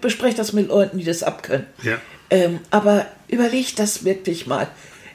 Besprecht 0.00 0.38
das 0.38 0.52
mit 0.52 0.68
Leuten, 0.68 0.98
die 0.98 1.04
das 1.04 1.22
abkönnen. 1.22 1.66
Ja. 1.82 2.00
Ähm, 2.30 2.58
aber 2.70 3.06
überlegt 3.28 3.78
das 3.78 4.04
wirklich 4.04 4.46
mal. 4.46 4.68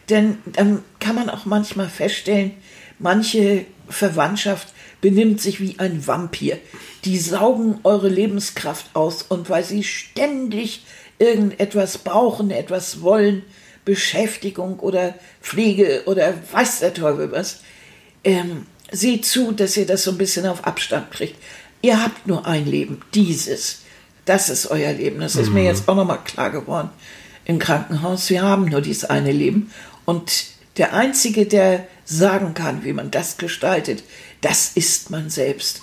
Denn 0.10 0.38
dann 0.46 0.84
kann 1.00 1.16
man 1.16 1.30
auch 1.30 1.46
manchmal 1.46 1.90
feststellen, 1.90 2.52
manche 2.98 3.66
Verwandtschaft 3.90 4.70
benimmt 5.02 5.42
sich 5.42 5.62
wie 5.62 5.80
ein 5.80 6.06
Vampir. 6.06 6.58
Die 7.06 7.18
saugen 7.18 7.80
eure 7.84 8.10
Lebenskraft 8.10 8.88
aus 8.94 9.24
und 9.24 9.50
weil 9.50 9.64
sie 9.64 9.84
ständig 9.84 10.84
irgendetwas 11.20 12.00
brauchen, 12.00 12.52
etwas 12.52 13.02
wollen, 13.02 13.44
Beschäftigung 13.86 14.80
oder 14.80 15.16
Pflege 15.42 16.04
oder 16.06 16.34
weiß 16.52 16.80
der 16.80 16.94
Teufel 16.94 17.32
was, 17.32 17.62
ähm, 18.24 18.66
seht 18.92 19.26
zu, 19.26 19.52
dass 19.52 19.78
ihr 19.78 19.86
das 19.86 20.04
so 20.04 20.12
ein 20.12 20.18
bisschen 20.18 20.46
auf 20.46 20.66
Abstand 20.66 21.12
kriegt. 21.12 21.36
Ihr 21.82 22.04
habt 22.04 22.28
nur 22.28 22.46
ein 22.46 22.66
Leben, 22.66 23.02
dieses. 23.14 23.84
Das 24.26 24.50
ist 24.50 24.68
euer 24.68 24.94
Leben. 24.94 25.22
Das 25.22 25.36
ist 25.36 25.50
mir 25.50 25.64
jetzt 25.64 25.88
auch 25.88 25.96
nochmal 25.96 26.24
klar 26.24 26.52
geworden 26.52 26.90
im 27.46 27.58
Krankenhaus. 27.58 28.30
Wir 28.30 28.44
haben 28.44 28.66
nur 28.66 28.82
dieses 28.82 29.06
eine 29.06 29.32
Leben. 29.32 29.72
Und 30.06 30.46
der 30.78 30.94
Einzige, 30.94 31.46
der 31.46 31.88
sagen 32.06 32.54
kann, 32.54 32.84
wie 32.84 32.94
man 32.94 33.12
das 33.12 33.38
gestaltet, 33.38 34.04
das 34.42 34.72
ist 34.76 35.10
man 35.10 35.30
selbst. 35.30 35.82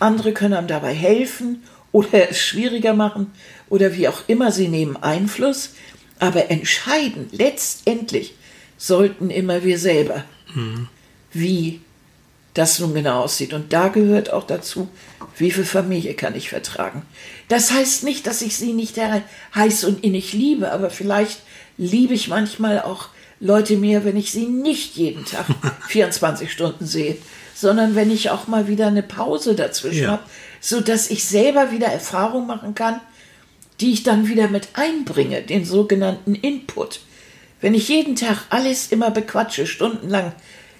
Andere 0.00 0.32
können 0.32 0.54
einem 0.54 0.68
dabei 0.68 0.92
helfen 0.92 1.62
oder 1.92 2.30
es 2.30 2.38
schwieriger 2.40 2.94
machen 2.94 3.32
oder 3.68 3.94
wie 3.94 4.08
auch 4.08 4.22
immer. 4.26 4.52
Sie 4.52 4.68
nehmen 4.68 4.96
Einfluss. 4.96 5.70
Aber 6.18 6.50
entscheiden, 6.50 7.28
letztendlich, 7.30 8.34
sollten 8.76 9.30
immer 9.30 9.64
wir 9.64 9.78
selber, 9.78 10.24
wie 11.32 11.80
das 12.54 12.78
nun 12.80 12.94
genau 12.94 13.22
aussieht. 13.22 13.52
Und 13.52 13.72
da 13.72 13.88
gehört 13.88 14.32
auch 14.32 14.44
dazu, 14.44 14.88
wie 15.36 15.50
viel 15.50 15.64
Familie 15.64 16.14
kann 16.14 16.34
ich 16.34 16.48
vertragen. 16.48 17.02
Das 17.48 17.70
heißt 17.70 18.02
nicht, 18.02 18.26
dass 18.26 18.42
ich 18.42 18.56
sie 18.56 18.72
nicht 18.72 18.96
heiß 19.54 19.84
und 19.84 20.02
innig 20.02 20.32
liebe, 20.32 20.72
aber 20.72 20.90
vielleicht 20.90 21.40
liebe 21.78 22.14
ich 22.14 22.28
manchmal 22.28 22.82
auch 22.82 23.08
Leute 23.40 23.76
mehr, 23.76 24.04
wenn 24.04 24.16
ich 24.16 24.32
sie 24.32 24.46
nicht 24.46 24.96
jeden 24.96 25.24
Tag 25.24 25.46
24 25.88 26.50
Stunden 26.52 26.86
sehe, 26.86 27.16
sondern 27.54 27.94
wenn 27.94 28.10
ich 28.10 28.30
auch 28.30 28.46
mal 28.48 28.68
wieder 28.68 28.88
eine 28.88 29.02
Pause 29.02 29.54
dazwischen 29.54 30.02
Ja. 30.04 30.10
habe, 30.12 30.22
so 30.60 30.80
dass 30.80 31.08
ich 31.10 31.24
selber 31.24 31.70
wieder 31.70 31.86
Erfahrung 31.86 32.46
machen 32.46 32.74
kann, 32.74 33.00
die 33.80 33.92
ich 33.92 34.02
dann 34.02 34.26
wieder 34.28 34.48
mit 34.48 34.68
einbringe, 34.74 35.42
den 35.42 35.64
sogenannten 35.64 36.34
Input. 36.34 37.00
Wenn 37.60 37.74
ich 37.74 37.88
jeden 37.88 38.16
Tag 38.16 38.38
alles 38.50 38.88
immer 38.90 39.10
bequatsche, 39.12 39.66
stundenlang, 39.66 40.32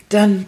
dann 0.08 0.46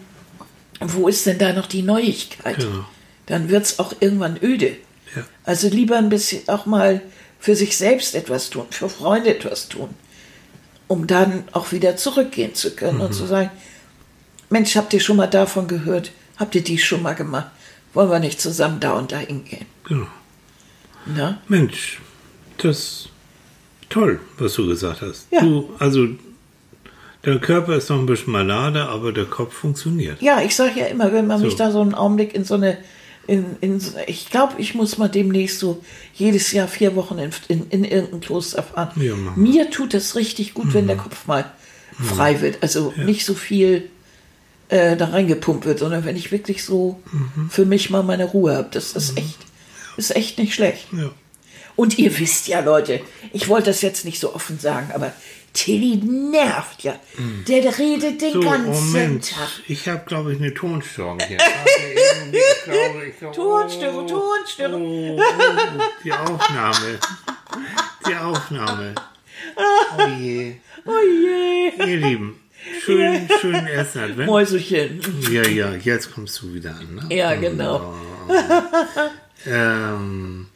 wo 0.81 1.09
ist 1.09 1.27
denn 1.27 1.39
da 1.39 1.53
noch 1.53 1.67
die 1.67 1.83
Neuigkeit? 1.83 2.59
Genau. 2.59 2.85
Dann 3.27 3.51
wird 3.51 3.65
es 3.67 3.79
auch 3.79 3.93
irgendwann 4.01 4.39
öde. 4.43 4.77
Ja. 5.15 5.25
Also 5.45 5.69
lieber 5.69 5.97
ein 5.99 6.09
bisschen 6.09 6.49
auch 6.49 6.67
mal 6.67 7.01
für 7.39 7.55
sich 7.55 7.77
selbst 7.77 8.15
etwas 8.15 8.51
tun, 8.51 8.67
für 8.71 8.89
Freunde 8.89 9.31
etwas 9.35 9.69
tun, 9.69 9.91
um 10.91 11.07
dann 11.07 11.45
auch 11.53 11.71
wieder 11.71 11.97
zurückgehen 11.97 12.57
zu 12.57 12.75
können 12.75 12.97
Mhm. 12.97 13.05
und 13.05 13.13
zu 13.15 13.25
sagen, 13.25 13.51
Mensch, 14.49 14.75
habt 14.75 14.93
ihr 14.93 14.99
schon 14.99 15.17
mal 15.17 15.29
davon 15.29 15.69
gehört? 15.69 16.11
Habt 16.37 16.57
ihr 16.57 16.65
dies 16.65 16.83
schon 16.83 17.01
mal 17.03 17.15
gemacht? 17.15 17.47
Wollen 17.95 18.11
wir 18.11 18.19
nicht 18.19 18.41
zusammen 18.41 18.81
da 18.81 18.95
und 18.95 19.13
da 19.13 19.19
hingehen? 19.19 19.67
Genau. 19.85 20.09
Na? 21.07 21.39
Mensch, 21.47 22.01
das 22.59 22.77
ist 22.79 23.09
toll, 23.89 24.19
was 24.39 24.55
du 24.55 24.67
gesagt 24.67 25.01
hast. 25.03 25.29
Ja. 25.31 25.41
Du, 25.43 25.71
also, 25.79 26.09
der 27.25 27.39
Körper 27.39 27.77
ist 27.77 27.89
noch 27.89 27.99
ein 28.01 28.07
bisschen 28.07 28.33
malade, 28.33 28.83
aber 28.89 29.13
der 29.13 29.27
Kopf 29.27 29.55
funktioniert. 29.55 30.21
Ja, 30.21 30.41
ich 30.43 30.57
sage 30.57 30.81
ja 30.81 30.87
immer, 30.87 31.13
wenn 31.13 31.29
man 31.29 31.39
So. 31.39 31.45
mich 31.47 31.55
da 31.55 31.71
so 31.71 31.81
einen 31.83 31.95
Augenblick 31.95 32.35
in 32.35 32.45
so 32.45 32.55
eine, 32.55 32.79
in, 33.31 33.57
in, 33.61 33.81
ich 34.09 34.29
glaube, 34.29 34.55
ich 34.59 34.75
muss 34.75 34.99
mal 34.99 35.07
demnächst 35.07 35.61
so 35.61 35.85
jedes 36.15 36.51
Jahr 36.51 36.67
vier 36.67 36.97
Wochen 36.97 37.17
in, 37.21 37.31
in, 37.47 37.71
in 37.71 37.85
irgendein 37.85 38.21
Kloster 38.21 38.65
fahren. 38.65 38.91
Ja. 39.01 39.15
Mir 39.37 39.71
tut 39.71 39.95
es 39.95 40.17
richtig 40.17 40.53
gut, 40.53 40.75
wenn 40.75 40.89
der 40.89 40.97
Kopf 40.97 41.29
mal 41.29 41.45
frei 42.03 42.41
wird. 42.41 42.59
Also 42.61 42.93
nicht 42.97 43.25
so 43.25 43.35
viel 43.35 43.89
äh, 44.69 44.97
da 44.97 45.11
reingepumpt 45.11 45.65
wird, 45.65 45.79
sondern 45.79 46.05
wenn 46.05 46.17
ich 46.17 46.33
wirklich 46.33 46.65
so 46.65 47.01
für 47.51 47.65
mich 47.65 47.89
mal 47.89 48.03
meine 48.03 48.25
Ruhe 48.25 48.57
habe. 48.57 48.69
Das 48.73 48.95
ist 48.95 49.17
echt, 49.17 49.39
ist 49.97 50.17
echt 50.17 50.39
nicht 50.39 50.53
schlecht. 50.53 50.89
Ja. 50.93 51.13
Und 51.77 52.01
ihr 52.01 52.19
wisst 52.19 52.49
ja, 52.49 52.59
Leute, 52.59 53.01
ich 53.33 53.49
wollte 53.49 53.71
das 53.71 53.81
jetzt 53.81 54.05
nicht 54.05 54.19
so 54.19 54.35
offen 54.35 54.59
sagen, 54.59 54.91
aber 54.93 55.13
Tilly 55.53 55.97
nervt 55.97 56.83
ja. 56.85 56.95
Der 57.49 57.79
redet 57.79 58.21
den 58.23 58.33
So, 58.33 58.41
ganzen 58.41 58.93
Moment. 58.93 59.31
Tag. 59.31 59.49
Ich 59.69 59.89
habe, 59.89 60.03
glaube 60.07 60.33
ich, 60.33 60.39
eine 60.39 60.55
Tonstörung 60.55 61.19
hier. 61.27 61.39
Ich 61.39 62.65
glaube, 62.65 63.07
ich 63.07 63.19
glaube, 63.19 63.35
Tonstörung, 63.37 64.07
Tonstörung. 64.07 64.83
Oh, 64.83 65.21
oh, 65.21 65.83
die 66.05 66.13
Aufnahme. 66.13 66.99
Die 68.07 68.15
Aufnahme. 68.15 68.95
Oh 69.99 70.03
je. 70.21 70.55
Oh 70.85 70.91
je. 71.03 71.73
Ihr 71.91 71.97
Lieben, 71.97 72.41
schön, 72.85 73.29
schönen 73.41 73.67
ersten 73.67 73.99
Advent. 73.99 74.27
Mäuselchen. 74.27 75.01
Ja, 75.31 75.43
ja, 75.47 75.75
jetzt 75.75 76.15
kommst 76.15 76.41
du 76.43 76.55
wieder 76.55 76.71
an. 76.71 77.01
Ne? 77.09 77.17
Ja, 77.17 77.35
genau. 77.35 77.95
Ähm, 79.47 80.47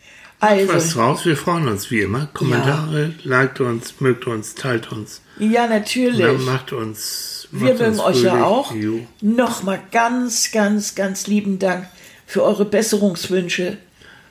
was 0.67 0.71
Also, 0.71 0.99
draus? 1.01 1.25
Wir 1.27 1.37
freuen 1.37 1.69
uns 1.69 1.91
wie 1.91 2.01
immer. 2.01 2.27
Kommentare, 2.33 3.13
liked 3.25 3.61
uns, 3.61 4.01
mögt 4.01 4.27
uns, 4.27 4.55
teilt 4.55 4.93
uns. 4.93 5.21
ja, 5.39 5.67
natürlich. 5.67 6.39
macht 6.45 6.73
uns. 6.73 7.49
Wir 7.51 7.71
macht 7.75 7.79
mögen 7.81 7.91
uns 7.93 8.01
euch 8.01 8.23
ja 8.23 8.45
auch. 8.45 8.73
Nochmal 9.21 9.81
ganz, 9.93 10.51
ganz, 10.53 10.95
ganz 10.95 11.27
lieben 11.27 11.59
Dank 11.59 11.87
für 12.27 12.43
eure 12.43 12.65
Besserungswünsche. 12.65 13.79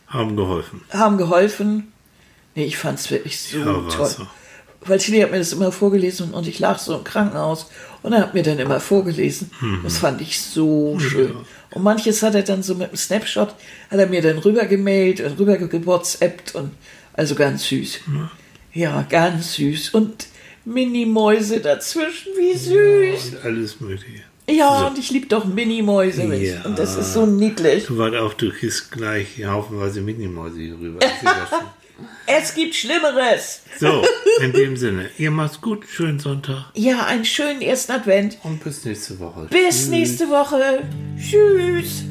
Haben 0.08 0.36
geholfen. 0.36 0.82
Haben 0.92 1.18
geholfen. 1.18 1.92
Nee, 2.56 2.66
ich 2.66 2.78
fand 2.78 3.00
es 3.00 3.10
wirklich 3.10 3.40
so 3.42 3.58
Ja, 3.60 3.74
toll. 3.90 4.08
so. 4.08 4.28
Weil 4.86 5.00
Tilly 5.00 5.22
hat 5.22 5.32
mir 5.32 5.38
das 5.40 5.54
immer 5.54 5.72
vorgelesen 5.72 6.34
und 6.34 6.48
ich 6.48 6.60
lag 6.60 6.78
so 6.80 6.98
im 6.98 7.04
Krankenhaus 7.04 7.70
und 8.02 8.14
er 8.14 8.22
hat 8.22 8.34
mir 8.34 8.44
dann 8.44 8.60
immer 8.60 8.80
vorgelesen. 8.80 9.50
Mhm. 9.62 9.80
Das 9.84 9.98
fand 9.98 10.22
ich 10.22 10.42
so 10.42 10.98
schön. 11.00 11.36
Und 11.72 11.84
manches 11.84 12.22
hat 12.22 12.36
er 12.36 12.44
dann 12.44 12.62
so 12.64 12.76
mit 12.76 12.90
einem 12.90 12.98
Snapshot, 12.98 13.50
hat 13.90 14.00
er 14.00 14.08
mir 14.08 14.22
dann 14.22 14.38
rübergemailt 14.38 15.22
und 15.22 15.40
rüber 15.40 15.58
gewhatsappt 15.58 16.56
und 16.56 16.72
also 17.14 17.36
ganz 17.36 17.66
süß. 17.68 18.00
Ja, 18.74 19.06
ganz 19.10 19.54
süß. 19.56 19.90
Und 19.92 20.28
Minimäuse 20.66 21.60
dazwischen, 21.60 22.32
wie 22.38 22.58
süß. 22.58 23.34
Und 23.36 23.46
alles 23.46 23.80
Mögliche. 23.80 24.24
Ja, 24.50 24.80
So. 24.80 24.88
und 24.88 24.98
ich 25.00 25.10
lieb 25.12 25.30
doch 25.30 25.46
Minimäuse. 25.46 26.24
Ja. 26.36 26.64
Und 26.66 26.78
das 26.78 26.98
ist 26.98 27.14
so 27.14 27.26
niedlich. 27.26 27.86
Du 27.86 27.98
warst 27.98 28.16
auch, 28.16 28.34
du 28.34 28.52
kriegst 28.52 28.92
gleich 28.92 29.28
haufenweise 29.46 30.02
Minimäuse 30.02 30.60
hier 30.60 30.78
rüber. 30.78 31.00
Es 32.28 32.54
gibt 32.54 32.76
Schlimmeres. 32.76 33.62
So, 33.80 34.04
in 34.42 34.54
dem 34.54 34.78
Sinne, 34.78 35.10
ihr 35.18 35.32
macht's 35.32 35.60
gut, 35.62 35.86
schönen 35.88 36.20
Sonntag 36.20 36.66
Ja, 36.76 37.06
einen 37.06 37.26
schönen 37.26 37.62
ersten 37.62 37.92
Advent. 37.92 38.38
und 38.44 38.64
bis 38.64 38.86
nächste 38.86 39.20
Woche. 39.20 39.48
Bis 39.50 39.88
nächste 39.88 40.30
Woche. 40.30 40.84
Tschüss. 41.18 42.04